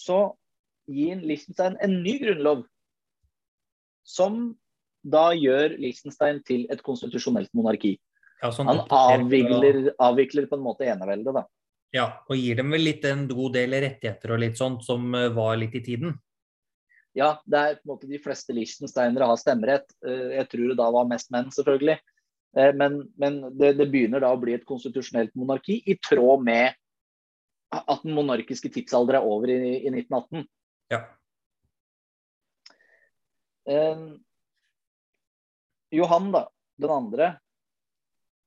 så 0.00 0.20
gir 0.88 1.20
Liechtenstein 1.20 1.76
en 1.84 1.98
ny 2.04 2.16
grunnlov. 2.22 2.64
Som 4.04 4.54
da 5.04 5.30
gjør 5.36 5.76
Liechtenstein 5.80 6.40
til 6.48 6.64
et 6.72 6.82
konstitusjonelt 6.84 7.52
monarki. 7.56 7.96
Ja, 8.42 8.50
sånn 8.52 8.68
Han 8.68 8.84
avvikler, 8.88 9.92
avvikler 10.02 10.48
på 10.48 10.58
en 10.58 10.64
måte 10.64 10.88
eneveldet, 10.88 11.36
da. 11.36 11.44
Ja, 11.94 12.06
og 12.26 12.40
gir 12.40 12.58
dem 12.58 12.72
vel 12.74 12.82
litt 12.88 13.04
en 13.06 13.26
god 13.30 13.54
del 13.54 13.76
rettigheter 13.84 14.34
og 14.34 14.40
litt 14.42 14.58
sånt 14.58 14.82
som 14.86 15.14
eh, 15.14 15.30
var 15.34 15.54
litt 15.60 15.76
i 15.78 15.84
tiden. 15.84 16.16
Ja, 17.14 17.36
det 17.46 17.58
er 17.60 17.76
på 17.78 17.86
en 17.86 17.92
måte 17.92 18.08
de 18.10 18.18
fleste 18.22 18.54
Liechtensteinere 18.56 19.28
har 19.30 19.38
stemmerett. 19.38 19.86
Eh, 20.06 20.34
Jeg 20.40 20.48
tror 20.50 20.72
det 20.72 20.78
da 20.80 20.88
var 20.90 21.06
mest 21.10 21.30
menn, 21.34 21.52
selvfølgelig. 21.54 21.98
Eh, 22.56 22.72
Men, 22.74 23.04
men 23.16 23.40
det, 23.58 23.76
det 23.78 23.90
begynner 23.92 24.22
da 24.24 24.32
å 24.34 24.40
bli 24.40 24.56
et 24.56 24.66
konstitusjonelt 24.66 25.34
monarki 25.38 25.80
i 25.86 25.98
tråd 26.02 26.42
med 26.46 26.74
at 27.74 28.02
den 28.04 28.14
monarkiske 28.14 28.70
tidsalder 28.70 29.18
er 29.18 29.26
over 29.26 29.50
i, 29.50 29.56
i 29.82 29.90
1918. 29.90 30.44
Ja. 30.94 31.00
Eh, 33.66 34.04
Johan, 35.94 36.30
da, 36.34 36.44
den 36.82 36.94
andre. 36.94 37.32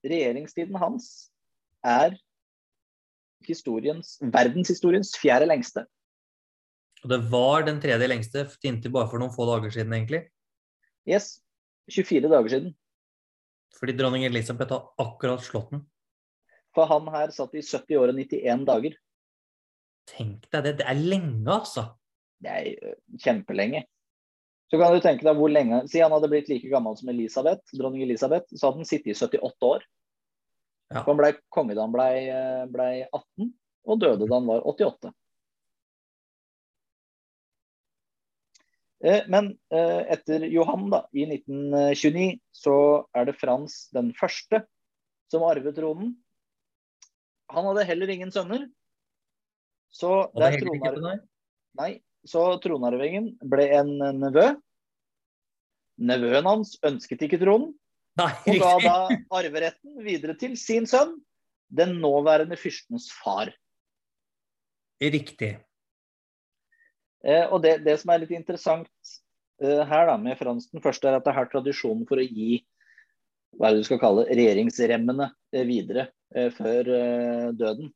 Regjeringstiden 0.08 0.78
hans 0.80 1.30
er 1.88 2.16
historiens, 3.48 4.18
verdenshistoriens 4.22 5.16
fjerde 5.20 5.48
lengste. 5.50 5.86
Og 7.04 7.12
det 7.12 7.20
var 7.32 7.68
den 7.68 7.82
tredje 7.84 8.10
lengste 8.10 8.46
inntil 8.66 8.94
bare 8.94 9.10
for 9.12 9.22
noen 9.22 9.34
få 9.34 9.46
dager 9.50 9.74
siden, 9.74 9.94
egentlig. 9.94 10.24
Yes, 11.08 11.38
24 11.94 12.32
dager 12.32 12.54
siden. 12.54 12.72
Fordi 13.78 13.94
dronning 13.98 14.26
Elisabeth 14.26 14.74
har 14.74 14.88
akkurat 15.02 15.44
slått 15.46 15.70
den. 15.76 15.84
For 16.76 16.90
han 16.90 17.10
her 17.14 17.34
satt 17.34 17.54
i 17.58 17.64
70 17.64 18.00
år 18.00 18.14
og 18.14 18.18
91 18.20 18.66
dager. 18.68 18.98
Tenk 20.08 20.48
deg 20.54 20.66
det. 20.66 20.74
Det 20.82 20.88
er 20.88 21.00
lenge, 21.00 21.46
altså. 21.52 21.86
Det 22.44 22.54
er 22.54 22.98
kjempelenge. 23.24 23.84
Så 24.68 24.80
kan 24.80 24.92
du 24.92 25.00
tenke 25.04 25.24
deg 25.24 25.38
hvor 25.40 25.52
lenge 25.52 25.80
Si 25.88 26.02
han 26.04 26.12
hadde 26.12 26.28
blitt 26.32 26.50
like 26.52 26.68
gammel 26.72 26.98
som 27.00 27.10
Elisabeth, 27.12 27.64
dronning 27.78 28.04
Elisabeth, 28.04 28.52
så 28.52 28.68
hadde 28.68 28.84
han 28.84 28.90
sittet 28.90 29.14
i 29.14 29.16
78 29.16 29.70
år. 29.70 29.86
Ja. 30.92 31.04
Han 31.04 31.20
ble 31.20 31.34
konge 31.52 31.76
da 31.76 31.84
han 31.84 31.96
ble, 31.96 32.10
ble 32.72 32.90
18, 33.06 33.50
og 33.88 34.04
døde 34.04 34.28
da 34.28 34.40
han 34.40 34.50
var 34.50 34.68
88. 34.68 35.12
Men 39.04 39.52
eh, 39.70 40.04
etter 40.16 40.48
Johan, 40.50 40.88
da, 40.90 41.04
i 41.14 41.28
1929, 41.30 42.40
så 42.56 42.78
er 43.14 43.28
det 43.30 43.36
Frans 43.38 43.76
den 43.94 44.10
første 44.18 44.64
som 45.32 45.46
arvet 45.46 45.76
tronen. 45.78 46.16
Han 47.54 47.68
hadde 47.70 47.86
heller 47.88 48.10
ingen 48.12 48.34
sønner. 48.34 48.66
Så 49.94 50.10
Og 50.26 50.42
det 50.42 50.58
det 50.58 50.64
er 50.64 50.72
er 50.74 50.98
tronar... 50.98 51.20
Nei, 51.78 51.92
så 52.28 52.48
tronarvingen 52.64 53.36
ble 53.46 53.68
en 53.78 53.94
nevø. 54.18 54.48
Nevøen 55.98 56.50
hans 56.50 56.76
ønsket 56.86 57.24
ikke 57.26 57.40
tronen, 57.42 57.72
Nei, 58.18 58.32
og 58.50 58.60
ga 58.62 58.74
da 58.82 58.98
arveretten 59.40 60.00
videre 60.06 60.34
til 60.42 60.56
sin 60.58 60.88
sønn, 60.90 61.16
den 61.70 61.98
nåværende 62.02 62.58
fyrstens 62.58 63.12
far. 63.14 63.52
Riktig. 65.02 65.52
Eh, 67.26 67.46
og 67.50 67.62
det, 67.64 67.80
det 67.86 67.98
som 68.02 68.14
er 68.14 68.24
litt 68.24 68.34
interessant 68.36 68.90
eh, 69.64 69.84
her 69.90 70.10
da, 70.10 70.18
med 70.22 70.38
Frans 70.40 70.70
den 70.72 70.84
første, 70.84 71.10
er 71.10 71.20
at 71.20 71.26
det 71.26 71.36
har 71.38 71.50
tradisjonen 71.52 72.06
for 72.10 72.22
å 72.22 72.26
gi 72.26 72.62
hva 73.58 73.70
er 73.70 73.78
det 73.78 73.82
du 73.82 73.88
skal 73.88 74.02
kalle 74.02 74.28
regjeringsremmene 74.28 75.32
eh, 75.56 75.66
videre 75.66 76.12
før 76.28 76.90
døden. 77.56 77.88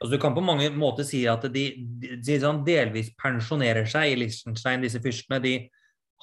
Altså, 0.00 0.14
du 0.14 0.20
kan 0.20 0.32
på 0.32 0.40
mange 0.40 0.70
måter 0.72 1.04
si 1.04 1.18
at 1.28 1.42
de, 1.52 1.66
de, 2.00 2.14
de 2.24 2.36
sånn 2.40 2.62
delvis 2.64 3.10
pensjonerer 3.20 3.84
seg 3.92 4.14
i 4.14 4.14
Liechtenstein, 4.22 4.80
disse 4.80 5.02
fyrstene. 5.04 5.42
De 5.44 5.52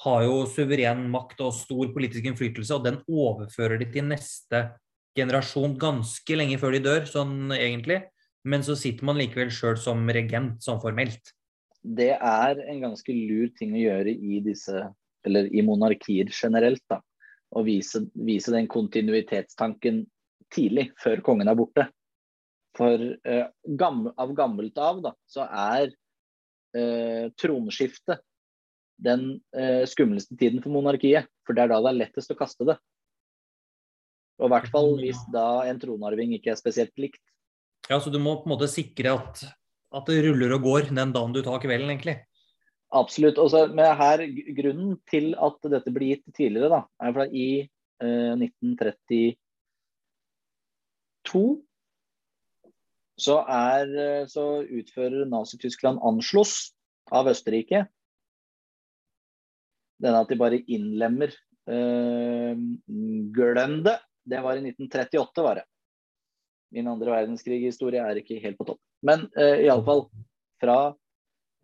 har 0.02 0.24
jo 0.26 0.40
suveren 0.50 1.04
makt 1.12 1.44
og 1.46 1.54
stor 1.54 1.92
politisk 1.94 2.26
innflytelse, 2.26 2.74
og 2.74 2.88
den 2.88 2.98
overfører 3.06 3.78
de 3.78 3.86
til 3.94 4.08
neste 4.10 4.64
generasjon 5.14 5.78
ganske 5.78 6.36
lenge 6.36 6.58
før 6.58 6.74
de 6.74 6.82
dør, 6.82 7.06
sånn 7.06 7.54
egentlig. 7.54 8.02
Men 8.44 8.66
så 8.66 8.74
sitter 8.76 9.06
man 9.06 9.22
likevel 9.22 9.54
sjøl 9.54 9.78
som 9.80 10.02
regent, 10.10 10.58
sånn 10.66 10.82
formelt. 10.82 11.30
Det 11.84 12.14
er 12.16 12.60
en 12.64 12.80
ganske 12.80 13.12
lur 13.12 13.50
ting 13.58 13.74
å 13.76 13.82
gjøre 13.82 14.12
i 14.12 14.40
disse, 14.44 14.86
eller 15.26 15.50
i 15.52 15.64
monarkier 15.64 16.30
generelt. 16.32 16.82
da, 16.90 17.00
Å 17.54 17.62
vise, 17.62 18.06
vise 18.14 18.54
den 18.54 18.68
kontinuitetstanken 18.70 20.04
tidlig, 20.54 20.90
før 21.00 21.22
kongen 21.24 21.50
er 21.50 21.58
borte. 21.58 21.88
For 22.74 22.98
eh, 22.98 23.46
gammel, 23.78 24.14
av 24.18 24.32
gammelt 24.34 24.78
av 24.80 25.02
da, 25.04 25.12
så 25.30 25.44
er 25.46 25.92
eh, 26.74 27.28
tronskiftet 27.38 28.24
den 29.04 29.36
eh, 29.56 29.84
skumleste 29.90 30.36
tiden 30.38 30.62
for 30.64 30.74
monarkiet. 30.74 31.28
For 31.46 31.54
det 31.54 31.66
er 31.66 31.74
da 31.74 31.82
det 31.84 31.92
er 31.92 32.00
lettest 32.00 32.32
å 32.32 32.38
kaste 32.38 32.66
det. 32.66 32.78
Og 34.40 34.48
i 34.48 34.54
hvert 34.54 34.70
fall 34.72 34.96
hvis 34.98 35.20
da 35.34 35.66
en 35.68 35.78
tronarving 35.82 36.34
ikke 36.38 36.54
er 36.54 36.58
spesielt 36.58 36.94
likt. 36.98 37.22
Ja, 37.90 38.00
Så 38.00 38.10
du 38.10 38.18
må 38.18 38.38
på 38.40 38.48
en 38.48 38.54
måte 38.56 38.70
sikre 38.70 39.12
at, 39.20 39.44
at 39.94 40.06
det 40.10 40.22
ruller 40.26 40.54
og 40.56 40.64
går 40.66 40.82
den 40.90 41.12
dagen 41.14 41.34
du 41.34 41.40
tar 41.44 41.60
kvelden, 41.62 41.90
egentlig? 41.92 42.16
Absolutt. 42.94 43.38
Også, 43.42 43.66
men 43.74 43.96
her, 43.98 44.22
grunnen 44.56 44.96
til 45.10 45.32
at 45.34 45.58
dette 45.70 45.90
blir 45.94 46.14
gitt 46.14 46.26
tidligere, 46.36 46.70
da, 46.70 46.80
er 47.02 47.14
for 47.14 47.22
at 47.26 47.32
i 47.34 47.48
eh, 47.64 48.34
1932 48.38 49.34
så, 53.14 53.36
er, 53.46 53.90
eh, 54.04 54.26
så 54.30 54.62
utfører 54.62 55.26
Nazi-Tyskland 55.30 56.02
Anschluss 56.06 56.74
av 57.14 57.28
Østerrike. 57.30 57.84
Denne 60.02 60.22
at 60.24 60.30
de 60.30 60.38
bare 60.38 60.62
innlemmer 60.66 61.30
eh, 61.70 62.54
Glem 63.34 63.78
det! 63.86 63.98
Det 64.24 64.40
var 64.40 64.56
i 64.56 64.64
1938, 64.64 65.42
var 65.44 65.60
det. 65.60 65.66
Min 66.74 66.88
andre 66.90 67.12
verdenskrig-historie 67.12 68.02
er 68.02 68.18
ikke 68.18 68.40
helt 68.42 68.56
på 68.58 68.66
topp. 68.70 68.80
Men 69.04 69.26
eh, 69.36 69.66
iallfall 69.66 70.06
fra 70.62 70.78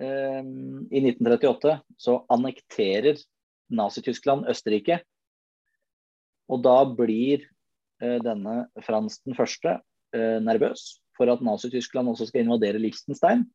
eh, 0.01 0.43
I 0.91 1.03
1938 1.03 1.77
så 2.01 2.19
annekterer 2.33 3.21
Nazi-Tyskland 3.71 4.49
Østerrike. 4.51 5.01
Og 6.51 6.63
da 6.67 6.83
blir 6.85 7.47
eh, 8.03 8.19
denne 8.25 8.65
Frans 8.85 9.21
den 9.25 9.39
første 9.39 9.79
eh, 10.15 10.39
nervøs 10.43 10.99
for 11.17 11.31
at 11.33 11.43
Nazi-Tyskland 11.45 12.13
også 12.13 12.29
skal 12.31 12.45
invadere 12.45 12.81
Liechtenstein. 12.83 13.47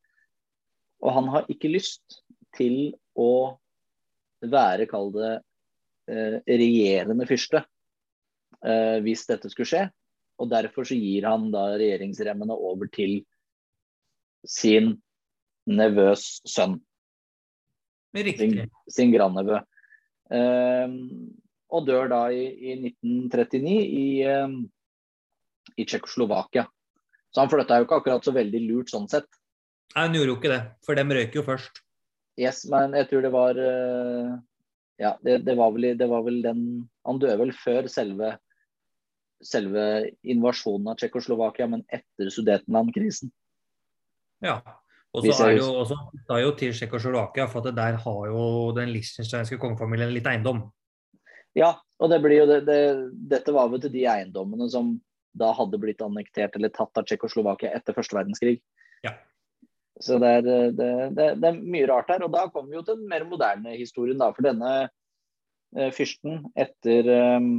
Og 1.04 1.14
han 1.14 1.30
har 1.34 1.50
ikke 1.52 1.74
lyst 1.74 2.22
til 2.56 2.96
å 3.18 3.58
være, 4.46 4.88
kall 4.90 5.12
det, 5.16 5.36
eh, 6.10 6.40
regjerende 6.46 7.28
fyrste 7.30 7.64
eh, 8.66 8.98
hvis 9.06 9.26
dette 9.30 9.52
skulle 9.52 9.70
skje. 9.70 9.86
Og 10.42 10.50
derfor 10.52 10.88
så 10.88 10.98
gir 10.98 11.28
han 11.28 11.50
da 11.54 11.72
regjeringsremmene 11.80 12.56
over 12.56 12.90
til 12.92 13.22
sin 14.50 14.96
nevøs 15.66 16.42
sønn. 16.48 16.78
Sin, 18.16 18.62
sin 18.88 19.12
grandnevø. 19.12 19.60
Eh, 20.32 20.94
og 21.76 21.88
dør 21.88 22.08
da 22.12 22.22
i, 22.32 22.46
i 22.72 22.76
1939 22.78 23.74
i, 23.76 24.06
eh, 24.24 24.56
i 25.76 25.88
Tsjekkoslovakia. 25.88 26.66
Så 27.34 27.44
han 27.44 27.52
flytta 27.52 27.82
jo 27.82 27.88
ikke 27.88 28.00
akkurat 28.00 28.24
så 28.26 28.32
veldig 28.36 28.62
lurt 28.70 28.94
sånn 28.94 29.10
sett. 29.12 29.28
Nei, 29.96 30.08
hun 30.08 30.18
gjorde 30.18 30.32
jo 30.32 30.38
ikke 30.40 30.54
det, 30.54 30.62
for 30.88 30.98
dem 30.98 31.12
røyk 31.14 31.36
jo 31.36 31.44
først. 31.46 31.84
Yes, 32.40 32.64
men 32.72 32.96
jeg 32.98 33.10
tror 33.10 33.24
det 33.24 33.32
var 33.32 33.60
eh, 33.60 34.32
Ja, 35.00 35.14
det, 35.24 35.42
det, 35.48 35.54
var 35.56 35.72
vel, 35.76 35.94
det 35.96 36.08
var 36.12 36.24
vel 36.26 36.42
den 36.44 36.60
Han 37.08 37.20
døde 37.20 37.38
vel 37.40 37.54
før 37.56 37.88
selve 37.92 38.34
selve 39.44 40.10
invasjonen 40.26 40.90
av 40.92 41.00
Tsjekkoslovakia, 41.00 41.68
men 41.70 41.84
etter 41.94 42.32
Sudetenland-krisen. 42.34 43.32
Ja. 44.44 44.60
Og 45.16 45.24
så 45.24 45.46
er 45.46 45.54
det 45.56 45.62
jo 45.62 45.70
også 45.80 45.98
da 46.28 46.38
jo 46.42 46.52
til 46.60 46.74
Tsjekkoslovakia, 46.76 47.48
for 47.48 47.62
at 47.62 47.70
det 47.70 47.78
der 47.78 48.00
har 48.04 48.24
jo 48.28 48.42
den 48.76 48.92
lichtensteinske 48.92 49.60
kongefamilien 49.62 50.12
litt 50.12 50.28
eiendom. 50.28 50.66
Ja, 51.56 51.72
og 52.04 52.12
det 52.12 52.20
blir 52.24 52.42
jo 52.42 52.48
det, 52.50 52.66
det, 52.68 52.80
dette 53.32 53.54
var 53.56 53.70
vel 53.72 53.80
til 53.84 53.94
de 53.94 54.04
eiendommene 54.12 54.68
som 54.72 54.98
da 55.36 55.54
hadde 55.56 55.80
blitt 55.80 56.04
annektert 56.04 56.56
eller 56.56 56.72
tatt 56.76 57.00
av 57.00 57.08
Tsjekkoslovakia 57.08 57.72
etter 57.76 57.96
første 57.96 58.18
verdenskrig. 58.18 58.58
Ja. 59.08 59.16
Så 60.04 60.20
det 60.20 60.32
er, 60.40 60.44
det, 60.44 60.60
det, 61.16 61.30
det 61.40 61.50
er 61.50 61.62
mye 61.62 61.88
rart 61.92 62.12
her. 62.12 62.24
Og 62.28 62.34
da 62.36 62.46
kommer 62.52 62.72
vi 62.72 62.80
jo 62.80 62.84
til 62.88 63.00
den 63.00 63.08
mer 63.12 63.24
moderne 63.28 63.76
historien, 63.80 64.20
da. 64.20 64.32
For 64.36 64.48
denne 64.48 64.74
eh, 64.84 65.92
fyrsten 65.96 66.44
etter, 66.60 67.12
eh, 67.16 67.50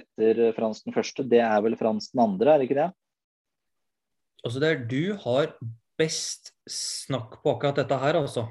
etter 0.00 0.42
Frans 0.56 0.84
den 0.84 0.96
første, 0.96 1.24
det 1.28 1.40
er 1.44 1.64
vel 1.64 1.78
Frans 1.80 2.10
den 2.12 2.24
andre, 2.24 2.52
er 2.52 2.60
det 2.60 2.68
ikke 2.68 2.80
det? 2.82 2.90
Altså 4.44 4.62
det 4.62 4.68
er 4.70 4.84
du 4.90 5.02
har 5.24 5.54
best 5.98 6.52
snakk 6.68 7.38
på 7.42 7.54
akkurat 7.54 7.78
dette 7.80 7.98
her, 8.02 8.18
altså. 8.20 8.46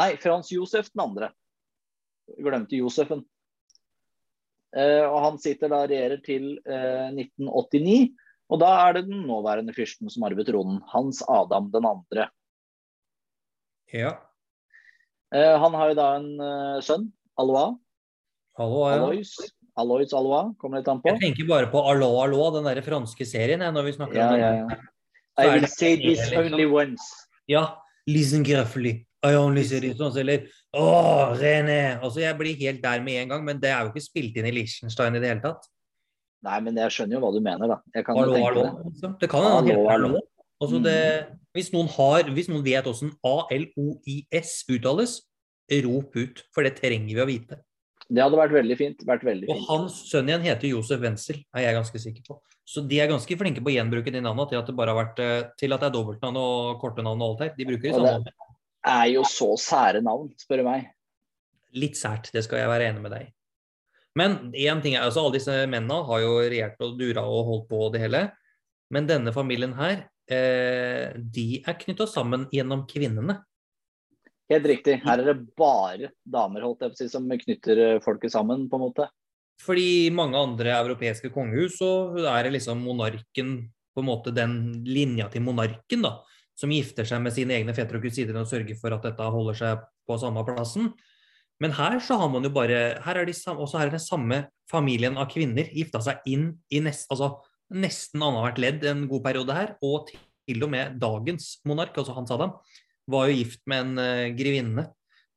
Nei, 0.00 0.14
Frans 0.20 0.50
Josef 0.52 0.88
den 0.92 1.04
andre. 1.04 1.30
Glemte 2.40 2.78
Josefen. 2.78 3.22
Eh, 4.72 5.04
og 5.04 5.18
han 5.26 5.38
sitter 5.40 5.68
da 5.68 5.82
og 5.84 5.90
regjerer 5.92 6.22
til 6.24 6.54
eh, 6.64 7.12
1989. 7.12 8.12
Og 8.52 8.60
da 8.60 8.70
er 8.86 8.96
det 8.96 9.06
den 9.08 9.24
nåværende 9.28 9.74
fyrsten 9.76 10.10
som 10.12 10.24
arver 10.28 10.46
tronen. 10.48 10.80
Hans 10.92 11.22
Adam 11.28 11.70
den 11.72 11.88
andre. 11.88 12.28
Ja. 13.92 14.16
Eh, 15.32 15.56
han 15.60 15.76
har 15.76 15.92
jo 15.92 15.98
da 15.98 16.08
en 16.18 16.30
eh, 16.40 16.78
sønn, 16.84 17.10
Alois. 17.40 17.76
Alois. 18.60 19.36
Alois 19.78 20.12
Alois, 20.12 20.52
kommer 20.60 20.78
litt 20.82 20.88
an 20.88 21.00
på. 21.00 21.08
Jeg 21.08 21.20
tenker 21.22 21.46
bare 21.48 21.68
på 21.72 21.80
Alo 21.80 22.10
Alo, 22.20 22.50
den 22.58 22.64
der 22.68 22.82
franske 22.84 23.24
serien, 23.26 23.60
når 23.60 23.86
vi 23.88 23.92
snakker 23.96 24.18
Ja, 24.20 24.28
om 24.28 24.40
ja, 24.40 24.50
den. 24.50 24.68
ja. 24.70 24.76
I 25.42 25.46
will 25.54 25.66
say 25.66 25.96
this 25.96 26.20
liksom- 26.30 26.52
only 26.52 26.66
once. 26.66 27.02
Ja. 27.48 27.76
Listen 28.06 28.44
carefully. 28.44 29.06
I 29.24 29.34
only 29.36 29.62
say 29.64 29.80
this 29.80 29.98
once. 30.00 30.16
Eller 30.16 30.48
Å, 30.74 31.36
René. 31.36 32.00
Altså, 32.02 32.20
jeg 32.20 32.36
blir 32.38 32.56
helt 32.56 32.82
der 32.82 33.00
med 33.02 33.22
en 33.22 33.28
gang, 33.28 33.44
men 33.44 33.60
det 33.60 33.70
er 33.70 33.82
jo 33.84 33.90
ikke 33.92 34.00
spilt 34.02 34.36
inn 34.36 34.46
i 34.46 34.50
Liechtenstein 34.50 35.14
i 35.16 35.20
det 35.20 35.28
hele 35.28 35.40
tatt. 35.42 35.66
Nei, 36.42 36.60
men 36.60 36.74
jeg 36.74 36.90
skjønner 36.90 37.12
jo 37.12 37.20
hva 37.20 37.32
du 37.32 37.40
mener, 37.40 37.68
da. 37.68 37.76
Jeg 37.94 38.04
kan 38.06 38.16
Hallo, 38.16 38.32
tenke 38.34 38.46
hallo. 38.48 38.62
det. 38.62 38.92
Liksom. 38.92 39.18
Det 39.20 39.28
kan 39.30 39.42
hende 39.42 39.74
han 39.76 39.86
Hallo. 39.86 40.20
Altså 40.62 40.82
det, 40.82 41.26
hvis, 41.54 41.72
noen 41.74 41.88
har, 41.88 42.22
hvis 42.32 42.48
noen 42.48 42.64
vet 42.64 42.84
hvordan 42.84 43.12
A-L-O-I-S 43.24 44.64
uttales, 44.70 45.20
rop 45.84 46.16
ut. 46.16 46.42
For 46.54 46.62
det 46.64 46.76
trenger 46.80 47.14
vi 47.14 47.20
å 47.22 47.26
vite. 47.28 47.60
Det 48.10 48.22
hadde 48.22 48.38
vært 48.38 48.54
veldig 48.56 48.76
fint. 48.78 49.04
Vært 49.06 49.22
veldig 49.24 49.48
Og 49.48 49.56
fint. 49.56 49.68
hans 49.68 49.98
sønn 50.10 50.28
igjen 50.28 50.42
heter 50.46 50.68
Josef 50.72 51.00
Wenzel, 51.00 51.38
er 51.54 51.66
jeg 51.66 51.76
ganske 51.78 52.00
sikker 52.02 52.22
på. 52.26 52.38
Så 52.64 52.86
de 52.88 52.98
er 53.02 53.08
ganske 53.10 53.36
flinke 53.38 53.62
på 53.62 53.70
å 53.70 53.74
gjenbruke 53.76 54.12
de 54.12 54.20
navnene 54.22 54.48
til 54.50 54.58
at 54.58 54.66
det 54.66 54.74
bare 54.78 54.94
har 54.94 55.04
vært 55.04 55.18
eh, 55.22 55.50
til 55.58 55.72
at 55.74 55.80
det 55.82 55.88
er 55.90 55.94
dobbeltnavn 55.96 56.36
og 56.40 56.80
korte 56.80 57.02
navn 57.04 57.22
og 57.22 57.30
alt 57.34 57.40
her. 57.46 57.54
De 57.56 57.64
bruker 57.68 57.88
de 57.90 57.94
samme 57.94 58.08
samme. 58.08 58.24
det- 58.24 58.34
Er 58.84 59.06
jo 59.12 59.22
så 59.22 59.52
sære 59.58 60.02
navn, 60.02 60.32
spør 60.38 60.56
du 60.58 60.64
meg. 60.64 60.88
Litt 61.74 61.94
sært, 61.94 62.30
det 62.32 62.44
skal 62.44 62.58
jeg 62.58 62.68
være 62.68 62.88
enig 62.92 63.00
med 63.02 63.12
deg 63.12 63.22
i. 63.22 63.32
Men 64.14 64.52
én 64.52 64.82
ting 64.82 64.94
er, 64.94 65.02
altså 65.06 65.24
alle 65.24 65.38
disse 65.38 65.54
mennene 65.66 66.04
har 66.06 66.20
jo 66.20 66.32
regjert 66.40 66.76
og 66.80 66.98
dura 66.98 67.22
og 67.22 67.46
holdt 67.46 67.68
på 67.70 67.92
det 67.92 68.00
hele. 68.02 68.32
Men 68.90 69.06
denne 69.06 69.32
familien 69.32 69.72
her, 69.74 70.04
eh, 70.28 71.12
de 71.16 71.62
er 71.66 71.74
knytta 71.74 72.06
sammen 72.06 72.46
gjennom 72.52 72.86
kvinnene. 72.86 73.42
Helt 74.50 74.66
riktig. 74.68 74.98
Her 75.04 75.20
er 75.22 75.28
det 75.30 75.54
bare 75.58 76.10
damer 76.24 76.64
holdt 76.66 76.82
jeg 76.82 76.92
på 76.92 76.98
å 76.98 77.00
si, 77.00 77.10
som 77.12 77.28
knytter 77.30 77.82
eh, 77.82 78.00
folket 78.04 78.34
sammen, 78.34 78.66
på 78.70 78.78
en 78.78 78.84
måte. 78.88 79.06
Fordi 79.62 80.08
i 80.08 80.14
mange 80.14 80.40
andre 80.40 80.74
europeiske 80.80 81.30
kongehus 81.34 81.78
så 81.78 81.92
er 82.26 82.46
det 82.46 82.56
liksom 82.56 82.82
monarken, 82.82 83.54
på 83.92 84.00
en 84.00 84.08
måte 84.08 84.32
den 84.34 84.82
linja 84.88 85.28
til 85.30 85.44
monarken, 85.44 86.04
da, 86.04 86.16
som 86.58 86.72
gifter 86.72 87.06
seg 87.08 87.22
med 87.22 87.34
sine 87.36 87.58
egne 87.58 87.74
fettere 87.76 88.00
og 88.00 88.06
kusiner 88.06 88.40
og 88.40 88.48
sørger 88.48 88.78
for 88.80 88.96
at 88.96 89.06
dette 89.06 89.30
holder 89.34 89.58
seg 89.58 89.86
på 90.08 90.18
samme 90.20 90.44
plassen. 90.48 90.90
Men 91.62 91.76
her 91.76 92.00
så 92.02 92.16
har 92.18 92.30
man 92.32 92.42
jo 92.42 92.50
bare 92.50 92.98
Her 93.04 93.20
er 93.20 93.28
de 93.28 93.34
samme, 93.36 93.62
også 93.62 93.78
her 93.78 93.90
er 93.90 93.94
den 93.94 94.02
samme 94.02 94.38
familien 94.70 95.18
av 95.20 95.28
kvinner 95.30 95.68
gifta 95.70 96.00
seg 96.02 96.24
inn 96.26 96.48
i 96.72 96.80
nest, 96.82 97.06
altså 97.12 97.36
nesten 97.72 98.24
annethvert 98.24 98.60
ledd 98.60 98.86
en 98.88 99.06
god 99.10 99.22
periode 99.24 99.56
her. 99.56 99.74
Og 99.84 100.10
til 100.10 100.64
og 100.64 100.72
med 100.72 100.98
dagens 101.00 101.60
monark, 101.68 101.94
altså 101.96 102.16
Hans 102.16 102.32
Adam, 102.34 102.56
var 103.12 103.28
jo 103.30 103.36
gift 103.42 103.62
med 103.70 103.84
en 103.86 103.98
uh, 104.00 104.32
grevinne 104.38 104.86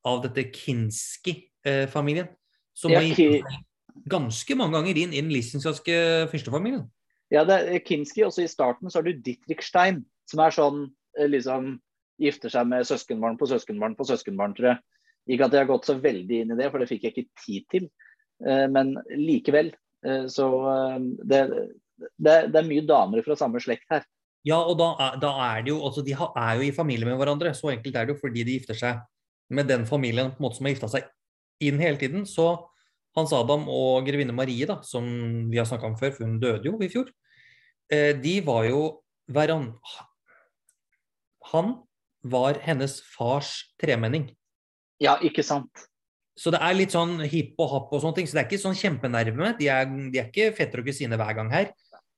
av 0.05 0.21
dette 0.25 0.47
Kinski-familien. 0.53 2.27
som 2.75 2.91
Ja, 2.91 2.99
Ki- 2.99 3.41
ganske 4.11 4.55
mange 4.59 4.75
ganger 4.75 4.97
inn 4.99 5.13
i 5.15 5.21
den 5.21 5.31
liechtensteinske 5.31 6.27
fyrstefamilien. 6.31 6.83
Ja, 7.31 7.43
det 7.47 7.55
er 7.71 7.79
Kinski. 7.79 8.23
Også 8.27 8.43
i 8.43 8.51
starten 8.51 8.91
så 8.91 8.99
har 8.99 9.07
du 9.07 9.13
Dietrichstein, 9.23 10.03
som 10.29 10.39
er 10.43 10.51
sånn 10.53 10.81
eh, 11.17 11.27
liksom 11.31 11.79
Gifter 12.21 12.47
seg 12.53 12.67
med 12.69 12.85
søskenbarn 12.87 13.35
på 13.39 13.47
søskenbarn 13.49 13.95
på 13.97 14.05
søskenbarn, 14.07 14.53
tror 14.55 14.69
jeg. 14.73 14.77
Ikke 15.35 15.47
at 15.49 15.55
jeg 15.55 15.65
har 15.65 15.71
gått 15.71 15.87
så 15.89 15.95
veldig 15.99 16.37
inn 16.43 16.51
i 16.53 16.55
det, 16.59 16.69
for 16.71 16.79
det 16.79 16.87
fikk 16.87 17.03
jeg 17.07 17.11
ikke 17.15 17.41
tid 17.45 17.65
til. 17.73 17.87
Eh, 18.45 18.67
Men 18.71 18.93
likevel. 19.15 19.73
eh, 20.05 20.27
Så 20.31 20.45
eh, 20.69 20.99
det, 21.25 21.41
det, 22.19 22.35
det 22.53 22.59
er 22.61 22.69
mye 22.69 22.85
damer 22.87 23.23
fra 23.25 23.35
samme 23.39 23.59
slekt 23.63 23.87
her. 23.91 24.05
Ja, 24.45 24.59
og 24.61 24.77
da 24.77 25.15
da 25.21 25.31
er 25.47 25.65
det 25.65 25.73
jo 25.73 25.79
altså 25.87 26.03
De 26.05 26.13
er 26.13 26.53
jo 26.59 26.65
i 26.67 26.75
familie 26.75 27.07
med 27.07 27.17
hverandre. 27.17 27.53
Så 27.57 27.71
enkelt 27.73 27.95
er 27.95 28.05
det 28.05 28.15
jo 28.15 28.21
fordi 28.21 28.45
de 28.45 28.59
gifter 28.59 28.77
seg 28.77 29.01
med 29.49 29.67
den 29.69 29.85
familien 29.85 30.31
på 30.33 30.39
en 30.39 30.47
måte 30.47 30.59
som 30.59 30.67
har 30.67 30.75
gifta 30.75 30.91
seg 30.91 31.09
inn 31.65 31.81
hele 31.81 31.97
tiden. 32.01 32.25
Så 32.29 32.49
Hans 33.15 33.33
Adam 33.33 33.69
og 33.71 34.05
grevinne 34.07 34.35
Marie, 34.35 34.67
da, 34.67 34.81
som 34.83 35.05
vi 35.51 35.59
har 35.59 35.67
snakka 35.69 35.87
om 35.87 35.97
før, 35.99 36.11
for 36.11 36.27
hun 36.27 36.39
døde 36.41 36.67
jo 36.67 36.75
i 36.83 36.91
fjor, 36.91 37.09
eh, 37.91 38.11
de 38.19 38.39
var 38.43 38.65
jo 38.67 38.81
hverandre 39.31 39.79
Han 41.53 41.75
var 42.25 42.57
hennes 42.65 42.99
fars 43.15 43.71
tremenning. 43.81 44.31
Ja, 44.99 45.17
ikke 45.21 45.43
sant. 45.45 45.69
Så 46.35 46.51
det 46.51 46.59
er 46.59 46.75
litt 46.75 46.91
sånn 46.91 47.19
hipp 47.31 47.59
og 47.61 47.69
happ 47.71 47.93
og 47.93 48.01
sånne 48.01 48.17
ting. 48.17 48.27
Så 48.27 48.35
det 48.35 48.41
er 48.41 48.47
ikke 48.49 48.63
sånn 48.63 48.75
kjempenerve. 48.75 49.53
De 49.59 49.69
er, 49.71 49.85
de 49.85 50.19
er 50.19 50.27
ikke 50.27 50.55
fetter 50.57 50.81
og 50.81 50.89
kusine 50.89 51.19
hver 51.19 51.37
gang 51.37 51.51
her. 51.53 51.69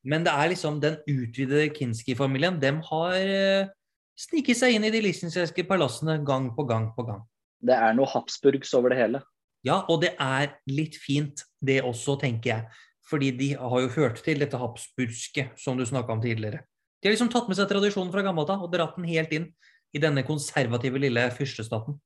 Men 0.06 0.26
det 0.26 0.34
er 0.34 0.52
liksom 0.52 0.82
den 0.84 1.00
utvidede 1.10 1.72
Kinski-familien. 1.76 2.60
Dem 2.62 2.82
har 2.90 3.16
uh, 3.18 3.72
sniket 4.20 4.60
seg 4.60 4.76
inn 4.76 4.88
i 4.88 4.94
de 4.94 5.02
liechtensteinske 5.04 5.66
palassene 5.68 6.20
gang 6.28 6.52
på 6.56 6.68
gang 6.70 6.92
på 6.96 7.08
gang. 7.08 7.26
Det 7.64 7.74
er 7.74 7.96
noe 7.98 8.10
Habsburgs 8.12 8.74
over 8.78 8.94
det 8.94 9.02
hele. 9.02 9.24
Ja, 9.66 9.82
og 9.90 10.04
det 10.04 10.14
er 10.22 10.54
litt 10.70 10.96
fint, 11.02 11.42
det 11.60 11.82
også, 11.84 12.16
tenker 12.22 12.54
jeg. 12.54 12.84
Fordi 13.08 13.32
de 13.36 13.54
har 13.58 13.84
jo 13.84 13.94
hørt 13.96 14.20
til 14.24 14.42
dette 14.42 14.60
habsburgske, 14.60 15.50
som 15.60 15.80
du 15.80 15.86
snakka 15.88 16.14
om 16.14 16.22
tidligere. 16.24 16.62
De 17.00 17.08
har 17.08 17.16
liksom 17.16 17.32
tatt 17.32 17.48
med 17.50 17.58
seg 17.58 17.70
tradisjonen 17.70 18.12
fra 18.14 18.24
gammelt 18.26 18.52
av 18.52 18.66
og 18.66 18.72
dratt 18.74 18.98
den 18.98 19.08
helt 19.08 19.34
inn 19.36 19.48
i 19.96 20.02
denne 20.02 20.26
konservative 20.28 21.00
lille 21.02 21.24
fyrstestaten. 21.36 21.98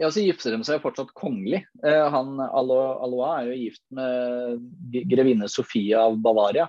Ja, 0.00 0.08
så 0.10 0.24
gifter 0.24 0.56
de 0.56 0.66
seg 0.66 0.82
fortsatt 0.82 1.12
kongelig. 1.14 1.60
Eh, 1.86 2.06
han, 2.10 2.34
Alois 2.42 3.28
er 3.30 3.50
jo 3.50 3.58
gift 3.60 3.84
med 3.94 5.04
grevinne 5.12 5.46
Sofie 5.50 6.00
av 6.00 6.18
Bavaria. 6.22 6.66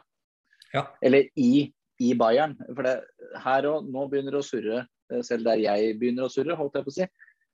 Ja. 0.76 0.86
Eller 1.06 1.30
i, 1.40 1.70
i 2.04 2.14
Bayern. 2.20 2.58
For 2.74 2.86
det, 2.86 2.98
her 3.46 3.68
og 3.72 3.88
nå 3.92 4.08
begynner 4.12 4.36
det 4.36 4.42
å 4.44 4.48
surre, 4.48 4.84
eh, 5.12 5.24
selv 5.26 5.48
der 5.48 5.62
jeg 5.64 5.96
begynner 6.02 6.28
å 6.28 6.34
surre, 6.34 6.58
holdt 6.60 6.78
jeg 6.80 6.88
på 6.88 6.94
å 6.94 6.98
si. 6.98 7.08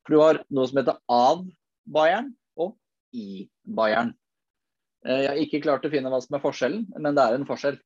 For 0.05 0.15
du 0.15 0.23
har 0.23 0.41
noe 0.49 0.69
som 0.69 0.81
heter 0.81 0.97
av 1.11 1.45
Bayern 1.85 2.33
og 2.59 2.75
i 3.13 3.45
Bayern. 3.63 4.15
Eh, 5.05 5.23
jeg 5.25 5.31
har 5.31 5.41
ikke 5.45 5.63
klart 5.65 5.85
å 5.85 5.93
finne 5.93 6.11
hva 6.13 6.21
som 6.23 6.37
er 6.37 6.43
forskjellen, 6.43 6.85
men 6.97 7.17
det 7.17 7.25
er 7.25 7.37
en 7.37 7.47
forskjell. 7.47 7.79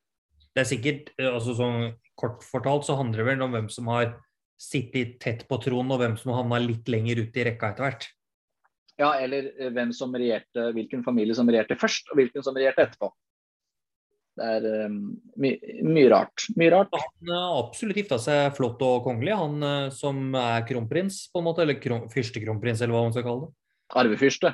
Det 0.55 0.63
er 0.63 0.69
sikkert, 0.71 1.13
eh, 1.19 1.31
altså 1.31 1.57
sånn 1.57 1.93
Kort 2.15 2.45
fortalt 2.47 2.85
så 2.87 2.93
handler 2.95 3.19
det 3.19 3.23
vel 3.27 3.41
om 3.43 3.51
hvem 3.51 3.65
som 3.67 3.89
har 3.91 4.13
sittet 4.55 5.17
tett 5.19 5.41
på 5.49 5.57
tronen, 5.59 5.89
og 5.91 5.99
hvem 5.99 6.13
som 6.15 6.31
havna 6.31 6.61
litt 6.63 6.87
lenger 6.87 7.19
ut 7.25 7.35
i 7.35 7.43
rekka 7.43 7.73
etter 7.73 7.83
hvert. 7.83 8.05
Ja, 8.95 9.09
eller 9.19 9.49
hvem 9.75 9.91
som 9.91 10.15
regjerte, 10.15 10.69
hvilken 10.77 11.03
familie 11.03 11.35
som 11.35 11.49
regjerte 11.51 11.75
først, 11.75 12.07
og 12.07 12.21
hvilken 12.21 12.45
som 12.45 12.55
regjerte 12.55 12.85
etterpå. 12.85 13.09
Det 14.35 14.47
er 14.57 14.65
um, 14.89 14.97
my 15.39 15.53
mye 15.87 16.09
rart. 16.11 16.47
Mye 16.59 16.73
rart. 16.73 16.91
Han 16.91 17.31
har 17.31 17.59
absolutt 17.61 18.01
gifta 18.01 18.17
seg 18.19 18.51
flott 18.57 18.81
og 18.83 19.05
kongelig, 19.05 19.35
han 19.39 19.55
som 19.95 20.35
er 20.35 20.65
kronprins, 20.67 21.25
på 21.31 21.39
en 21.39 21.47
måte. 21.47 21.63
Eller 21.63 21.79
kron 21.79 22.09
fyrstekronprins, 22.11 22.83
eller 22.83 22.97
hva 22.97 23.05
man 23.07 23.15
skal 23.15 23.27
kalle 23.27 23.47
det. 23.47 23.53
Arvefyrste. 24.01 24.51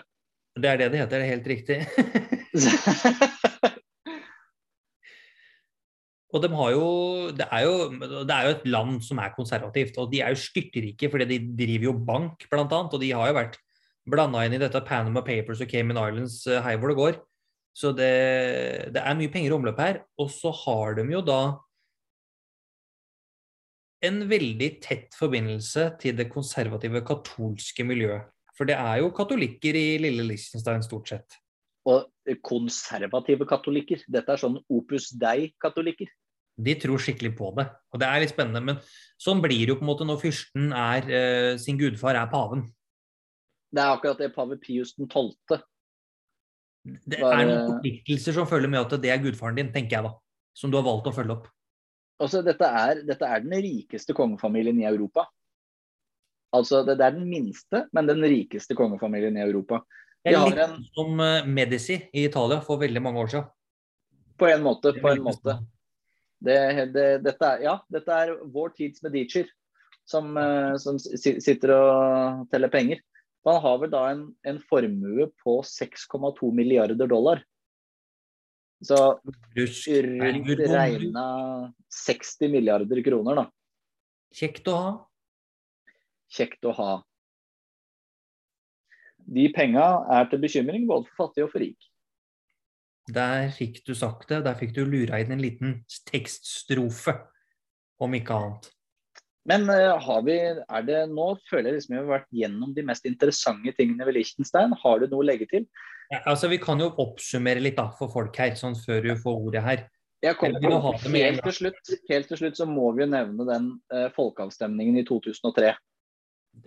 Det 0.60 0.68
er 0.68 0.78
det 0.82 0.92
det 0.92 1.00
heter, 1.00 1.18
det 1.18 1.26
er 1.26 1.32
helt 1.32 1.48
riktig. 1.48 1.78
og 6.36 6.44
de 6.44 6.50
har 6.60 6.72
jo 6.76 6.88
det, 7.36 7.48
er 7.48 7.62
jo 7.64 7.76
det 8.28 8.36
er 8.36 8.44
jo 8.44 8.56
et 8.58 8.68
land 8.68 9.00
som 9.06 9.18
er 9.24 9.36
konservativt, 9.38 9.96
og 10.02 10.12
de 10.12 10.20
er 10.20 10.30
jo 10.34 10.44
styrtrike 10.44 11.10
fordi 11.12 11.26
de 11.30 11.40
driver 11.64 11.86
jo 11.88 11.94
bank, 12.12 12.36
blant 12.52 12.74
annet. 12.76 12.94
Og 12.94 13.00
de 13.04 13.16
har 13.16 13.26
jo 13.32 13.40
vært 13.40 13.56
blanda 14.12 14.44
inn 14.44 14.56
i 14.58 14.62
dette 14.62 14.84
Panama 14.84 15.22
Papers 15.24 15.62
og 15.64 15.70
Cayman 15.72 16.00
Islands 16.02 16.48
eh, 16.50 16.64
hei 16.66 16.76
hvor 16.76 16.90
det 16.92 17.00
går. 17.00 17.16
Så 17.72 17.94
det, 17.96 18.14
det 18.92 19.02
er 19.02 19.18
mye 19.18 19.32
penger 19.32 19.54
i 19.54 19.56
omløp 19.56 19.80
her. 19.80 20.02
Og 20.20 20.32
så 20.34 20.52
har 20.66 20.98
de 21.00 21.06
jo 21.14 21.22
da 21.26 21.42
en 24.06 24.24
veldig 24.30 24.70
tett 24.82 25.14
forbindelse 25.18 25.92
til 26.02 26.18
det 26.18 26.30
konservative 26.32 27.04
katolske 27.06 27.86
miljøet. 27.86 28.28
For 28.58 28.68
det 28.68 28.76
er 28.78 29.00
jo 29.02 29.14
katolikker 29.16 29.78
i 29.78 29.86
lille 30.02 30.26
Liechtenstein 30.28 30.84
stort 30.86 31.14
sett. 31.14 31.38
Og 31.90 32.10
konservative 32.46 33.48
katolikker. 33.50 34.04
Dette 34.12 34.36
er 34.36 34.42
sånn 34.42 34.60
Opus 34.70 35.10
Dei-katolikker. 35.18 36.12
De 36.62 36.76
tror 36.78 37.02
skikkelig 37.02 37.32
på 37.38 37.50
det, 37.58 37.66
og 37.90 38.02
det 38.02 38.08
er 38.10 38.22
litt 38.22 38.34
spennende. 38.34 38.62
Men 38.62 38.82
sånn 39.22 39.42
blir 39.42 39.64
det 39.64 39.72
jo 39.72 39.80
på 39.80 39.86
en 39.86 39.90
måte 39.90 40.06
når 40.06 40.20
fyrsten 40.22 40.70
er 40.78 41.08
eh, 41.08 41.54
sin 41.62 41.80
gudfar 41.80 42.20
er 42.20 42.30
paven. 42.30 42.68
Det 43.72 43.82
er 43.82 43.96
akkurat 43.96 44.20
det 44.20 44.34
pave 44.36 44.60
Pius 44.62 44.94
12. 45.00 45.32
Det 46.84 47.20
er 47.22 47.44
noen 47.46 47.68
forpliktelser 47.68 48.36
som 48.36 48.48
følger 48.50 48.72
med 48.72 48.82
at 48.82 48.96
det 49.04 49.12
er 49.14 49.22
gudfaren 49.22 49.58
din, 49.60 49.70
tenker 49.74 50.00
jeg 50.00 50.08
da. 50.08 50.16
Som 50.58 50.72
du 50.72 50.80
har 50.80 50.86
valgt 50.88 51.10
å 51.12 51.14
følge 51.16 51.36
opp. 51.38 51.50
Altså, 52.22 52.42
dette, 52.46 52.68
er, 52.68 53.02
dette 53.06 53.28
er 53.28 53.44
den 53.44 53.54
rikeste 53.64 54.14
kongefamilien 54.18 54.82
i 54.82 54.88
Europa. 54.90 55.26
Altså, 56.54 56.82
det, 56.86 56.98
det, 57.00 57.08
er 57.08 57.16
den 57.16 57.30
minste, 57.30 57.86
men 57.96 58.10
den 58.10 58.22
rikeste 58.26 58.76
kongefamilien 58.78 59.38
i 59.40 59.46
Europa. 59.46 59.82
Det 60.22 60.36
er 60.36 60.44
litt 60.52 60.60
en, 60.62 60.76
som 60.94 61.22
eh, 61.24 61.48
Medici 61.50 61.98
i 62.12 62.26
Italia 62.28 62.60
for 62.66 62.82
veldig 62.82 63.02
mange 63.02 63.24
år 63.24 63.32
siden. 63.32 63.48
På 64.38 64.50
en 64.50 64.66
måte. 64.66 64.94
På 65.02 65.14
en 65.14 65.24
måte. 65.26 65.58
Det, 66.42 66.58
det, 66.94 67.08
dette, 67.26 67.48
er, 67.48 67.64
ja, 67.66 67.78
dette 67.94 68.18
er 68.26 68.36
vår 68.54 68.74
tids 68.78 69.02
Medicier 69.06 69.50
som, 70.10 70.34
eh, 70.38 70.76
som 70.82 71.00
sitter 71.02 71.74
og 71.78 72.46
teller 72.54 72.74
penger. 72.74 73.02
Han 73.48 73.62
har 73.64 73.78
vel 73.82 73.92
da 73.94 74.02
en, 74.12 74.26
en 74.46 74.60
formue 74.70 75.30
på 75.42 75.56
6,2 75.66 76.52
milliarder 76.54 77.10
dollar. 77.10 77.42
Så 78.82 78.98
rundt 79.58 80.52
regna 80.72 81.26
60 81.94 82.50
milliarder 82.54 83.02
kroner, 83.06 83.44
da. 83.44 83.48
Kjekt 84.34 84.70
å 84.70 84.78
ha 84.78 84.92
kjekt 86.32 86.66
å 86.66 86.74
ha. 86.78 86.92
De 89.32 89.48
penga 89.54 89.86
er 90.12 90.30
til 90.32 90.42
bekymring 90.44 90.88
både 90.90 91.10
for 91.12 91.28
fattig 91.28 91.46
og 91.46 91.52
for 91.54 91.64
rik. 91.64 91.90
Der 93.12 93.50
fikk 93.54 93.82
du 93.88 93.94
sagt 93.98 94.30
det. 94.32 94.42
Der 94.48 94.58
fikk 94.58 94.74
du 94.76 94.84
lura 94.86 95.20
inn 95.22 95.34
en 95.36 95.44
liten 95.44 95.82
tekststrofe, 96.10 97.16
om 98.02 98.16
ikke 98.18 98.38
annet. 98.38 98.72
Men 99.50 99.66
uh, 99.70 99.98
har 100.02 100.26
vi, 100.28 100.36
er 100.62 100.84
det 100.86 101.00
nå 101.10 101.32
føler 101.50 101.72
jeg 101.72 101.80
liksom 101.80 101.96
vi 101.96 102.00
har 102.02 102.12
vært 102.12 102.28
gjennom 102.44 102.76
de 102.76 102.84
mest 102.86 103.08
interessante 103.10 103.74
tingene 103.78 104.06
ved 104.06 104.20
Liechtenstein. 104.20 104.76
Har 104.84 105.02
du 105.02 105.08
noe 105.08 105.24
å 105.24 105.30
legge 105.32 105.48
til? 105.50 105.66
Ja, 106.12 106.20
altså 106.34 106.50
Vi 106.52 106.60
kan 106.62 106.82
jo 106.84 106.92
oppsummere 107.02 107.64
litt 107.64 107.80
da, 107.80 107.88
for 107.98 108.12
folk 108.12 108.36
her, 108.38 108.54
sånn 108.60 108.76
før 108.78 109.02
du 109.08 109.14
får 109.18 109.46
ordet 109.48 109.64
her. 109.66 109.88
På, 110.22 110.46
helt, 110.46 111.40
til 111.42 111.56
slutt, 111.56 111.94
helt 112.12 112.28
til 112.30 112.38
slutt 112.38 112.60
så 112.60 112.68
må 112.70 112.92
vi 112.94 113.02
jo 113.02 113.10
nevne 113.10 113.46
den 113.48 113.72
uh, 113.90 114.06
folkeavstemningen 114.14 115.00
i 115.02 115.06
2003. 115.08 115.72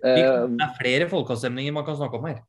Det 0.01 0.15
er 0.17 0.49
eh, 0.49 0.73
flere 0.81 1.07
folkeavstemninger 1.13 1.75
man 1.77 1.85
kan 1.87 1.99
snakke 2.01 2.19
om 2.19 2.27
her. 2.27 2.41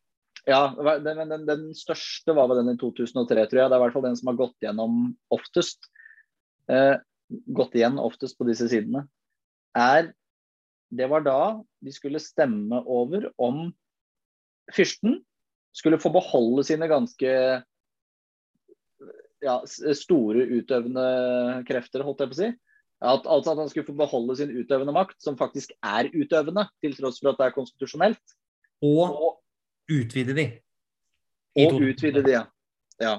Ja, 0.50 0.70
den, 1.04 1.22
den, 1.30 1.44
den, 1.46 1.68
største 1.78 2.34
var 2.38 2.50
vel 2.50 2.64
den 2.64 2.74
i 2.74 2.80
2003, 2.82 3.22
tror 3.52 3.62
jeg. 3.62 3.70
Det 3.70 3.76
er 3.76 3.78
i 3.78 3.84
hvert 3.84 3.94
fall 3.94 4.06
den 4.08 4.18
som 4.18 4.32
har 4.32 4.40
gått 4.40 4.66
gjennom 4.66 5.04
oftest. 5.36 5.92
Uh, 6.72 6.98
gått 7.30 7.78
igjen 7.78 8.02
oftest 8.02 8.40
på 8.40 8.48
disse 8.50 8.70
sidene. 8.72 9.06
Er 9.76 10.14
Det 10.96 11.10
var 11.12 11.26
da 11.26 11.40
de 11.84 11.92
skulle 11.92 12.22
stemme 12.24 12.78
over 12.86 13.26
om 13.42 13.66
fyrsten 14.72 15.18
skulle 15.76 16.00
få 16.00 16.12
beholde 16.14 16.64
sine 16.64 16.88
ganske 16.88 17.32
ja, 19.44 19.56
store 19.68 20.46
utøvende 20.56 21.04
krefter, 21.68 22.06
holdt 22.06 22.24
jeg 22.24 22.32
på 22.32 22.38
å 22.38 22.40
si. 22.40 22.48
At, 23.06 23.28
altså 23.28 23.52
at 23.52 23.60
han 23.60 23.70
skulle 23.70 23.90
få 23.90 23.98
beholde 24.00 24.38
sin 24.40 24.54
utøvende 24.56 24.96
makt, 24.96 25.18
som 25.22 25.36
faktisk 25.38 25.74
er 25.84 26.08
utøvende, 26.16 26.64
til 26.82 26.96
tross 26.98 27.20
for 27.20 27.34
at 27.34 27.42
det 27.42 27.50
er 27.50 27.58
konstitusjonelt. 27.58 28.36
Og, 28.86 29.12
og 29.12 29.92
utvide 29.92 30.34
de. 30.38 30.46
Og 31.66 31.82
utvide 31.84 32.24
de, 32.26 32.32
ja. 32.38 32.46
ja. 33.04 33.16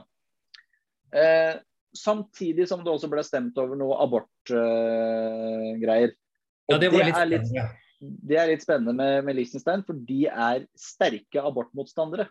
Eh, 1.13 1.61
samtidig 1.97 2.69
som 2.69 2.85
det 2.85 2.93
også 2.93 3.09
ble 3.13 3.23
stemt 3.25 3.59
over 3.61 3.77
noe 3.79 3.97
abortgreier. 4.05 6.11
Eh, 6.13 6.17
ja, 6.71 6.79
det 6.83 6.91
var 6.95 7.27
litt. 7.31 7.53
Det 7.97 8.37
er 8.37 8.51
litt 8.51 8.65
spennende 8.65 8.93
med, 8.93 9.23
med 9.25 9.39
Liechtenstein, 9.39 9.83
for 9.87 9.97
de 10.09 10.27
er 10.29 10.67
sterke 10.77 11.41
abortmotstandere. 11.41 12.27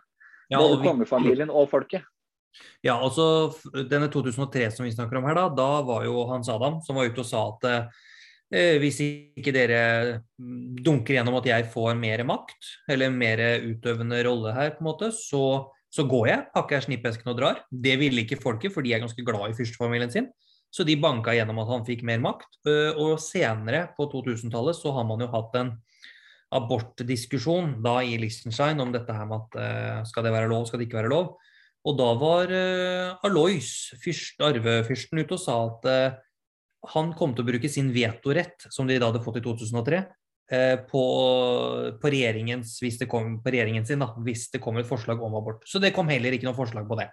Ja, 0.51 0.59
både 0.61 0.83
kongefamilien 0.83 1.49
og 1.49 1.71
folket. 1.71 2.05
Ja, 2.85 2.95
altså 2.95 3.51
denne 3.89 4.07
2003 4.13 4.69
som 4.71 4.85
vi 4.85 4.93
snakker 4.93 5.19
om 5.19 5.25
her, 5.27 5.37
da, 5.37 5.47
da 5.51 5.69
var 5.87 6.05
jo 6.07 6.27
Hans 6.29 6.49
Adam 6.53 6.77
som 6.85 6.99
var 6.99 7.09
ute 7.09 7.23
og 7.23 7.27
sa 7.27 7.41
at 7.49 7.65
eh, 8.53 8.77
hvis 8.79 9.01
ikke 9.03 9.51
dere 9.55 9.81
mm, 10.37 10.77
dunker 10.85 11.17
gjennom 11.17 11.39
at 11.41 11.49
jeg 11.49 11.67
får 11.73 11.97
mer 11.99 12.23
makt, 12.29 12.71
eller 12.91 13.11
mer 13.11 13.41
utøvende 13.65 14.21
rolle 14.27 14.53
her, 14.55 14.75
på 14.77 14.85
en 14.85 14.91
måte, 14.91 15.11
så, 15.17 15.43
så 15.91 16.05
går 16.07 16.29
jeg, 16.31 16.47
pakker 16.55 16.77
jeg 16.77 16.87
snippesken 16.89 17.33
og 17.33 17.41
drar. 17.41 17.63
Det 17.69 17.97
ville 17.99 18.23
ikke 18.23 18.39
folket, 18.39 18.73
for 18.75 18.85
de 18.85 18.95
er 18.95 19.03
ganske 19.03 19.25
glad 19.27 19.49
i 19.49 19.57
fyrstefamilien 19.57 20.13
sin. 20.13 20.29
Så 20.75 20.83
de 20.83 20.97
banka 20.99 21.31
gjennom 21.31 21.61
at 21.63 21.71
han 21.71 21.85
fikk 21.87 22.03
mer 22.07 22.19
makt. 22.23 22.57
Eh, 22.67 22.97
og 22.99 23.15
senere, 23.23 23.85
på 23.95 24.09
2000-tallet, 24.11 24.75
så 24.75 24.91
har 24.97 25.07
man 25.07 25.23
jo 25.23 25.31
hatt 25.31 25.55
en 25.61 25.75
abortdiskusjon 26.55 27.77
da 27.83 27.97
i 28.03 28.17
Liechtenstein 28.19 28.79
om 28.83 28.91
dette 28.93 29.11
her 29.15 29.25
med 29.27 29.41
at 29.41 29.55
uh, 29.57 30.03
skal 30.07 30.27
det 30.27 30.31
være 30.35 30.47
lov, 30.51 30.67
skal 30.67 30.79
det 30.79 30.85
ikke 30.87 30.99
være 31.01 31.11
lov. 31.11 31.33
Og 31.85 31.97
da 31.97 32.11
var 32.21 32.53
uh, 32.53 33.25
Alois, 33.27 33.71
fyrst, 34.03 34.37
arvefyrsten, 34.45 35.19
ute 35.23 35.35
og 35.35 35.41
sa 35.41 35.57
at 35.65 35.89
han 36.93 37.11
kom 37.17 37.33
til 37.33 37.43
å 37.43 37.49
bruke 37.49 37.71
sin 37.71 37.89
vetorett, 37.95 38.67
som 38.71 38.87
de 38.87 38.99
da 39.01 39.09
hadde 39.09 39.23
fått 39.25 39.41
i 39.41 39.43
2003, 39.43 40.03
uh, 40.53 40.77
på, 40.85 41.03
på, 41.99 42.13
regjeringens, 42.13 42.77
kom, 43.09 43.39
på 43.41 43.55
regjeringen 43.57 43.89
sin 43.89 44.05
da, 44.05 44.13
hvis 44.23 44.47
det 44.53 44.63
kom 44.63 44.79
et 44.79 44.87
forslag 44.87 45.23
om 45.25 45.39
abort. 45.41 45.65
Så 45.67 45.81
det 45.83 45.95
kom 45.97 46.13
heller 46.13 46.37
ikke 46.37 46.47
noe 46.47 46.57
forslag 46.57 46.87
på 46.87 46.99
det. 47.01 47.09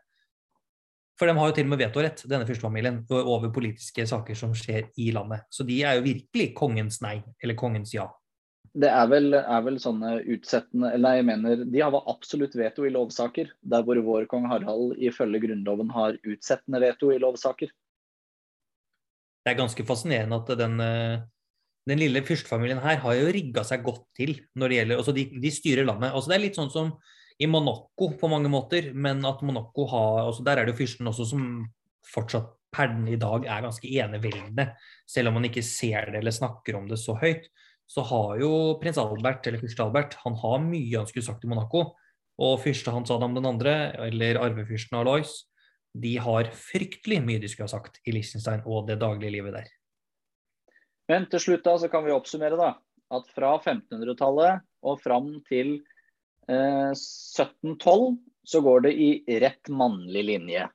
For 1.23 1.31
de 1.31 1.39
har 1.39 1.51
jo 1.53 1.55
til 1.55 1.69
og 1.69 1.71
med 1.71 1.79
vetorett, 1.79 2.25
denne 2.27 2.47
fyrstefamilien, 2.49 2.97
over 3.15 3.53
politiske 3.55 4.03
saker 4.11 4.35
som 4.35 4.57
skjer 4.59 4.89
i 4.99 5.13
landet. 5.15 5.45
Så 5.55 5.63
de 5.63 5.77
er 5.87 6.01
jo 6.01 6.03
virkelig 6.03 6.49
kongens 6.59 6.99
nei, 7.05 7.21
eller 7.39 7.55
kongens 7.55 7.93
ja. 7.95 8.09
Det 8.75 8.91
er 8.91 9.07
vel, 9.07 9.37
er 9.39 9.63
vel 9.63 9.77
sånne 9.79 10.17
utsettende 10.33 10.91
Eller 10.97 11.19
jeg 11.19 11.27
mener, 11.29 11.63
de 11.69 11.85
har 11.85 11.95
absolutt 12.11 12.57
veto 12.59 12.89
i 12.89 12.91
lovsaker. 12.91 13.53
Der 13.63 13.87
hvor 13.87 14.01
vår 14.03 14.27
kong 14.33 14.51
Harald 14.51 14.97
ifølge 14.99 15.45
Grunnloven 15.45 15.95
har 15.95 16.19
utsettende 16.25 16.83
veto 16.83 17.13
i 17.15 17.21
lovsaker. 17.23 17.71
Det 19.47 19.55
er 19.55 19.63
ganske 19.63 19.87
fascinerende 19.87 20.43
at 20.43 20.53
den, 20.59 20.75
eh, 20.83 21.23
den 21.87 22.03
lille 22.03 22.27
fyrstefamilien 22.27 22.83
her 22.83 22.99
har 23.07 23.15
jo 23.21 23.31
rigga 23.31 23.63
seg 23.69 23.87
godt 23.87 24.09
til 24.19 24.41
når 24.59 24.75
det 24.75 24.83
gjelder 24.83 25.05
altså 25.05 25.15
de, 25.15 25.29
de 25.47 25.55
styrer 25.55 25.87
landet. 25.87 26.11
Altså 26.11 26.35
det 26.35 26.41
er 26.41 26.47
litt 26.49 26.59
sånn 26.59 26.75
som 26.75 26.97
i 27.43 27.49
Monaco 27.51 28.13
på 28.19 28.31
mange 28.31 28.51
måter, 28.53 28.93
men 28.95 29.23
at 29.27 29.43
Monaco 29.43 29.87
har 29.91 30.27
altså 30.29 30.45
Der 30.47 30.61
er 30.61 30.67
det 30.67 30.75
jo 30.75 30.83
fyrsten 30.85 31.11
også 31.11 31.27
som 31.33 31.47
fortsatt 32.07 32.51
per 32.73 32.89
den 32.89 33.09
i 33.13 33.19
dag 33.21 33.45
er 33.45 33.65
ganske 33.67 33.89
eneveldende. 33.89 34.71
Selv 35.09 35.29
om 35.29 35.37
man 35.39 35.49
ikke 35.49 35.65
ser 35.67 36.13
det 36.13 36.23
eller 36.23 36.35
snakker 36.35 36.79
om 36.79 36.89
det 36.89 36.99
så 37.03 37.17
høyt, 37.21 37.51
så 37.89 38.05
har 38.09 38.39
jo 38.41 38.53
prins 38.81 39.01
Albert, 39.01 39.47
eller 39.47 39.61
fyrste 39.61 39.85
Albert, 39.85 40.17
han 40.25 40.39
har 40.41 40.63
mye 40.65 40.97
han 40.97 41.09
skulle 41.11 41.27
sagt 41.27 41.45
i 41.45 41.51
Monaco. 41.51 41.91
Og 42.43 42.55
fyrste 42.63 42.95
Hans 42.95 43.13
Adam 43.13 43.35
den 43.37 43.47
andre, 43.47 43.93
eller 44.07 44.41
arvefyrsten 44.41 44.97
Alois, 44.99 45.35
de 45.93 46.15
har 46.25 46.49
fryktelig 46.57 47.21
mye 47.21 47.43
de 47.43 47.51
skulle 47.53 47.69
ha 47.69 47.75
sagt 47.75 48.01
i 48.09 48.15
Liechtenstein 48.17 48.65
og 48.65 48.87
det 48.89 48.97
daglige 49.03 49.35
livet 49.35 49.59
der. 49.59 49.69
Men 51.13 51.29
til 51.29 51.43
slutt 51.45 51.67
da, 51.67 51.77
så 51.77 51.91
kan 51.93 52.07
vi 52.07 52.15
oppsummere 52.15 52.57
da, 52.57 52.71
at 53.13 53.29
fra 53.37 53.53
1500-tallet 53.59 54.65
og 54.89 55.03
fram 55.05 55.35
til 55.51 55.83
eh, 56.53 56.93
1712 56.93 58.17
så 58.53 58.61
går 58.65 58.87
det 58.87 58.93
i 58.99 59.11
rett 59.43 59.71
mannlig 59.71 60.25
linje. 60.29 60.69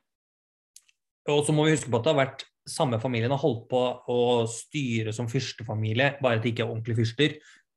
Og 1.28 1.42
så 1.44 1.52
må 1.52 1.66
vi 1.66 1.74
huske 1.76 1.90
på 1.92 2.00
at 2.00 2.06
det 2.06 2.14
har 2.14 2.22
vært 2.22 2.46
samme 2.68 3.00
familien 3.00 3.32
har 3.32 3.40
holdt 3.40 3.66
på 3.70 3.80
å 4.12 4.20
styre 4.50 5.12
som 5.16 5.28
fyrstefamilie, 5.30 6.14
bare 6.22 6.38
at 6.38 6.44
de 6.44 6.52
ikke 6.52 6.64
er 6.64 6.72
ordentlige 6.72 7.00
fyrster, 7.02 7.36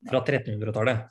fra 0.09 0.21
1300-tallet. 0.23 1.03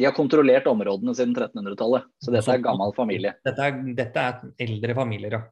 De 0.00 0.06
har 0.08 0.14
kontrollert 0.16 0.68
områdene 0.70 1.12
siden 1.14 1.34
1300-tallet, 1.36 2.08
så 2.24 2.32
dette 2.32 2.54
er 2.54 2.64
gammel 2.64 2.94
familie. 2.96 3.34
Dette 3.44 3.68
er, 3.68 3.82
dette 3.98 4.24
er 4.24 4.66
eldre 4.66 4.96
familier, 4.96 5.36
ja. 5.36 5.42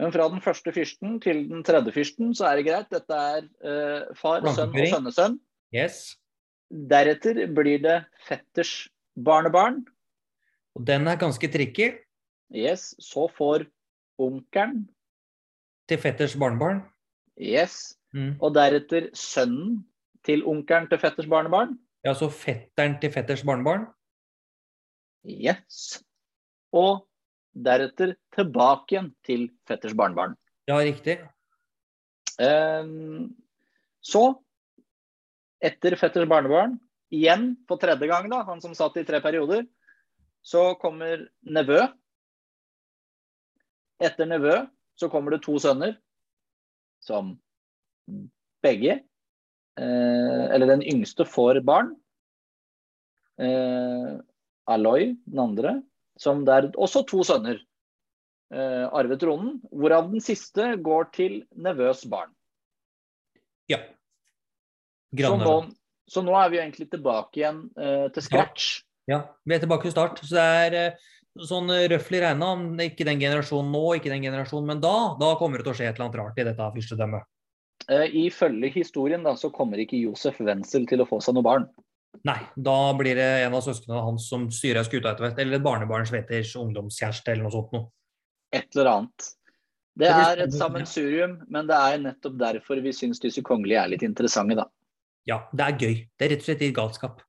Men 0.00 0.10
fra 0.10 0.26
den 0.32 0.42
første 0.42 0.72
fyrsten 0.74 1.20
til 1.22 1.44
den 1.50 1.62
tredje 1.66 1.92
fyrsten, 1.94 2.32
så 2.34 2.48
er 2.48 2.58
det 2.58 2.64
greit. 2.66 2.88
Dette 2.90 3.18
er 3.36 3.44
uh, 3.62 4.08
far, 4.18 4.42
sønn 4.56 4.72
og 4.74 4.88
sønnesønn. 4.90 5.36
Yes. 5.76 6.00
Deretter 6.90 7.44
blir 7.54 7.84
det 7.84 8.00
fetters 8.26 8.72
barnebarn. 9.16 9.82
Og 10.74 10.86
den 10.86 11.06
er 11.06 11.20
ganske 11.20 11.48
tricky. 11.50 11.92
Yes. 12.54 12.94
Så 12.98 13.28
får 13.36 13.66
onkelen 14.18 14.84
til 15.88 16.00
fetters 16.00 16.36
barnebarn. 16.38 16.82
Yes. 17.38 17.96
Mm. 18.14 18.36
Og 18.40 18.54
deretter 18.54 19.10
sønnen 19.18 19.82
til 20.24 20.44
onkelen 20.48 20.88
til 20.90 21.00
fetters 21.02 21.28
barnebarn. 21.30 21.76
Ja, 22.04 22.14
så 22.14 22.28
fetteren 22.30 22.98
til 23.00 23.12
fetters 23.12 23.42
barnebarn. 23.46 23.86
Yes. 25.24 26.02
Og 26.74 27.06
deretter 27.54 28.14
tilbake 28.34 28.94
igjen 28.94 29.12
til 29.26 29.48
fetters 29.68 29.94
barnebarn. 29.96 30.34
Ja, 30.68 30.78
riktig. 30.80 31.18
Um, 32.40 33.34
så, 34.04 34.24
etter 35.62 35.96
fetters 36.00 36.28
barnebarn, 36.28 36.78
igjen 37.14 37.52
på 37.68 37.78
tredje 37.80 38.08
gang, 38.10 38.28
da, 38.32 38.42
han 38.46 38.62
som 38.62 38.74
satt 38.76 38.98
i 39.00 39.06
tre 39.06 39.20
perioder, 39.24 39.64
så 40.44 40.74
kommer 40.80 41.26
nevø. 41.46 41.80
Etter 44.04 44.28
nevø 44.28 44.58
så 44.98 45.08
kommer 45.10 45.34
det 45.34 45.44
to 45.46 45.56
sønner 45.62 45.96
som 47.02 47.34
begge 48.64 48.96
eh, 48.96 50.44
Eller 50.54 50.70
den 50.70 50.84
yngste 50.84 51.26
får 51.28 51.60
barn. 51.66 51.92
Eh, 53.40 54.14
Aloy, 54.70 55.14
den 55.26 55.40
andre, 55.42 55.74
som 56.16 56.44
der 56.48 56.70
også 56.80 57.04
to 57.08 57.24
sønner 57.26 57.58
eh, 58.54 58.86
arvet 58.88 59.20
tronen. 59.24 59.58
Hvorav 59.72 60.08
den 60.12 60.24
siste 60.24 60.74
går 60.80 61.10
til 61.16 61.40
nevøs 61.52 62.04
barn. 62.08 62.32
Ja. 63.68 63.82
Grandnevø. 65.14 65.72
Så 66.10 66.22
nå, 66.24 66.34
er 66.36 66.52
vi 66.52 66.60
egentlig 66.60 66.88
tilbake 66.92 67.40
igjen 67.40 67.64
eh, 67.80 68.06
til 68.14 68.26
scratch. 68.26 68.70
Ja. 69.08 69.16
ja. 69.16 69.20
vi 69.44 69.56
er 69.56 69.62
tilbake 69.64 69.88
til 69.88 69.94
start. 69.94 70.20
Så 70.22 70.36
det 70.36 70.48
er 70.64 70.78
eh, 70.80 71.06
sånn 71.48 71.70
røftlig 71.90 72.22
regna, 72.24 72.50
ikke 72.84 73.06
den 73.08 73.22
generasjonen 73.22 73.72
nå, 73.74 73.84
ikke 73.98 74.12
den 74.12 74.26
generasjonen, 74.26 74.68
men 74.74 74.82
da, 74.84 74.96
da 75.20 75.32
kommer 75.40 75.58
det 75.58 75.68
til 75.68 75.74
å 75.74 75.78
skje 75.80 75.88
et 75.88 75.96
eller 75.96 76.08
annet 76.08 76.20
rart 76.20 76.38
i 76.38 76.46
dette 76.46 76.68
fyrstedømmet. 76.76 77.30
Uh, 77.90 78.06
Ifølge 78.16 78.70
historien 78.72 79.24
da, 79.26 79.34
så 79.36 79.50
kommer 79.52 79.80
ikke 79.82 79.98
Josef 79.98 80.38
Wenzel 80.44 80.86
til 80.88 81.02
å 81.02 81.08
få 81.08 81.18
seg 81.24 81.36
noe 81.36 81.44
barn. 81.44 81.66
Nei, 82.24 82.38
da 82.54 82.76
blir 82.96 83.18
det 83.18 83.26
en 83.44 83.56
av 83.58 83.64
søsknene 83.66 84.04
hans 84.06 84.28
som 84.30 84.46
styrer 84.54 84.86
skuta 84.86 85.10
etter 85.10 85.26
hvert. 85.26 85.40
Eller 85.42 85.58
et 85.58 85.64
barnebarn 85.64 86.06
Sveters 86.08 86.54
ungdomskjæreste 86.60 87.32
eller 87.32 87.48
noe 87.48 87.54
sånt 87.56 87.74
noe. 87.74 87.88
Et 88.54 88.68
eller 88.76 88.90
annet. 88.92 89.32
Det 89.98 90.10
er 90.10 90.40
et 90.42 90.54
sammensurium, 90.54 91.36
men 91.50 91.68
det 91.68 91.76
er 91.76 92.00
nettopp 92.02 92.38
derfor 92.38 92.80
vi 92.82 92.94
syns 92.94 93.22
disse 93.22 93.42
kongelige 93.46 93.82
er 93.82 93.92
litt 93.92 94.06
interessante, 94.06 94.56
da. 94.58 94.66
Ja, 95.28 95.44
det 95.56 95.64
er 95.64 95.78
gøy. 95.80 95.94
Det 96.18 96.26
er 96.26 96.34
rett 96.34 96.44
og 96.44 96.48
slett 96.48 96.64
litt 96.64 96.76
galskap. 96.76 97.22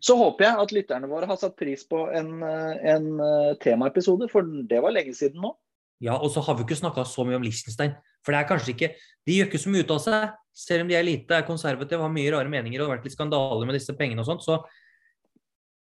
Så 0.00 0.16
håper 0.16 0.46
jeg 0.46 0.64
at 0.64 0.72
lytterne 0.72 1.08
våre 1.10 1.28
har 1.28 1.38
satt 1.40 1.56
pris 1.60 1.82
på 1.88 2.06
en, 2.16 2.42
eh, 2.44 2.76
en 2.94 3.08
eh, 3.20 3.56
temaepisode, 3.60 4.30
for 4.32 4.44
det 4.44 4.80
var 4.80 4.94
lenge 4.96 5.12
siden 5.16 5.42
nå. 5.44 5.52
Ja, 6.00 6.16
og 6.16 6.30
så 6.32 6.40
har 6.40 6.56
vi 6.56 6.64
ikke 6.64 6.78
snakka 6.80 7.04
så 7.04 7.26
mye 7.28 7.36
om 7.36 7.44
Liechtenstein. 7.44 7.92
For 8.24 8.32
det 8.32 8.40
er 8.40 8.48
kanskje 8.48 8.74
ikke 8.74 8.92
De 9.28 9.36
gjør 9.36 9.48
ikke 9.50 9.60
så 9.60 9.70
mye 9.72 9.84
ut 9.84 9.92
av 9.92 9.98
seg. 10.00 10.36
Selv 10.56 10.84
om 10.84 10.88
de 10.88 10.96
er 10.96 11.04
lite, 11.04 11.36
er 11.36 11.46
konservative, 11.46 12.00
har 12.00 12.12
mye 12.12 12.30
rare 12.32 12.48
meninger 12.48 12.80
og 12.80 12.88
har 12.88 12.96
vært 12.96 13.04
litt 13.06 13.14
skandaler 13.14 13.68
med 13.68 13.76
disse 13.76 13.94
pengene 13.96 14.24
og 14.24 14.28
sånt, 14.28 14.44
så 14.44 14.56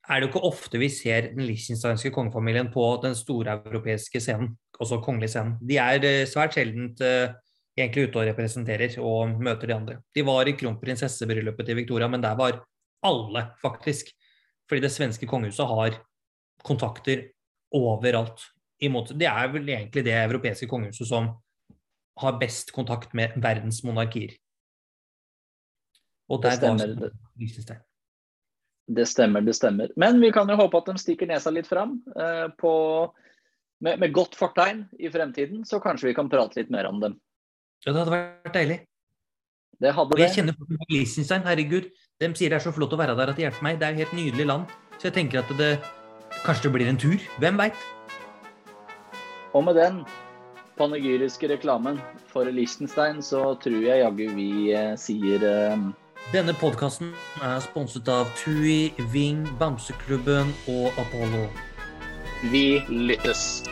er 0.10 0.20
det 0.20 0.28
jo 0.28 0.32
ikke 0.32 0.48
ofte 0.50 0.82
vi 0.82 0.90
ser 0.92 1.30
den 1.34 1.46
liechtensteinske 1.46 2.12
kongefamilien 2.16 2.72
på 2.74 2.84
den 3.04 3.16
store 3.16 3.60
europeiske 3.60 4.22
scenen, 4.24 4.56
også 4.80 5.00
kongelige 5.06 5.36
scenen. 5.36 5.56
De 5.62 5.78
er 5.82 6.04
eh, 6.08 6.26
svært 6.30 6.58
sjeldent 6.58 7.02
uh, 7.06 7.36
egentlig 7.78 8.08
ute 8.08 8.20
og 8.22 8.28
representerer 8.32 8.98
og 9.04 9.38
møter 9.44 9.70
de 9.70 9.76
andre. 9.76 9.98
De 10.16 10.26
var 10.26 10.50
i 10.50 10.56
kronprinsessebryllupet 10.58 11.70
til 11.70 11.78
Victoria, 11.78 12.10
men 12.10 12.24
der 12.24 12.38
var 12.40 12.62
alle, 13.06 13.44
faktisk. 13.62 14.10
Fordi 14.68 14.84
det 14.84 14.92
svenske 14.92 15.30
kongehuset 15.30 15.68
har 15.70 16.00
kontakter 16.66 17.28
overalt. 17.72 18.42
det 18.80 19.28
er 19.28 19.48
vel 19.52 19.70
egentlig 19.70 20.04
det 20.06 20.14
europeiske 20.14 20.68
kongehuset 20.68 21.08
som 21.08 21.30
har 22.18 22.40
best 22.40 22.72
kontakt 22.72 23.14
med 23.14 23.32
verdens 23.36 23.84
monarkier. 23.84 24.34
Og 26.30 26.42
der 26.44 26.50
det 26.50 26.58
stemmer. 26.58 26.96
Var 27.00 27.84
det 28.88 29.06
stemmer, 29.06 29.42
det 29.42 29.54
stemmer. 29.54 29.92
Men 29.96 30.22
vi 30.22 30.32
kan 30.32 30.50
jo 30.50 30.56
håpe 30.56 30.80
at 30.80 30.86
de 30.88 31.02
stikker 31.02 31.28
nesa 31.28 31.52
litt 31.52 31.68
fram 31.68 31.98
eh, 32.16 32.48
på, 32.60 32.74
med, 33.84 34.00
med, 34.00 34.14
godt 34.16 34.36
fortegn 34.40 34.86
i 35.00 35.12
fremtiden, 35.12 35.66
så 35.68 35.82
kanskje 35.84 36.08
vi 36.08 36.16
kan 36.16 36.30
prate 36.32 36.62
litt 36.62 36.72
mer 36.72 36.88
om 36.88 37.02
dem. 37.04 37.18
Ja, 37.86 37.94
det 37.94 38.00
hadde 38.02 38.14
vært 38.14 38.54
deilig. 38.56 38.78
Det 39.78 39.94
hadde 39.94 40.16
og 40.16 40.22
jeg 40.22 40.34
kjenner 40.34 40.56
folk 40.58 40.88
i 40.88 40.96
Liechtenstein, 40.96 41.46
herregud. 41.46 41.92
De 42.18 42.30
sier 42.34 42.50
det 42.50 42.58
er 42.58 42.66
så 42.66 42.74
flott 42.74 42.96
å 42.96 42.98
være 42.98 43.14
der 43.18 43.30
at 43.30 43.38
det 43.38 43.46
hjelper 43.46 43.66
meg. 43.68 43.78
Det 43.78 43.88
er 43.88 43.94
jo 43.94 44.06
helt 44.06 44.16
nydelig 44.18 44.48
land. 44.50 44.74
Så 44.98 45.12
jeg 45.12 45.18
tenker 45.20 45.44
at 45.44 45.52
det 45.60 45.76
kanskje 46.42 46.68
det 46.68 46.74
blir 46.74 46.90
en 46.90 46.98
tur. 46.98 47.22
Hvem 47.38 47.62
veit? 47.62 47.86
Og 49.54 49.64
med 49.68 49.78
den 49.78 50.02
panegyriske 50.78 51.50
reklamen 51.54 52.02
for 52.32 52.50
Liechtenstein, 52.50 53.22
så 53.22 53.54
tror 53.62 53.80
jeg 53.86 54.02
jaggu 54.02 54.28
vi 54.38 54.50
eh, 54.74 54.94
sier 54.98 55.46
eh, 55.46 55.88
Denne 56.34 56.58
podkasten 56.60 57.14
er 57.46 57.62
sponset 57.64 58.10
av 58.12 58.28
Tui, 58.36 58.92
Ving, 59.14 59.46
Bamseklubben 59.62 60.52
og 60.74 61.02
Apollo. 61.06 61.48
Vi 62.52 62.82
lyttes. 62.90 63.64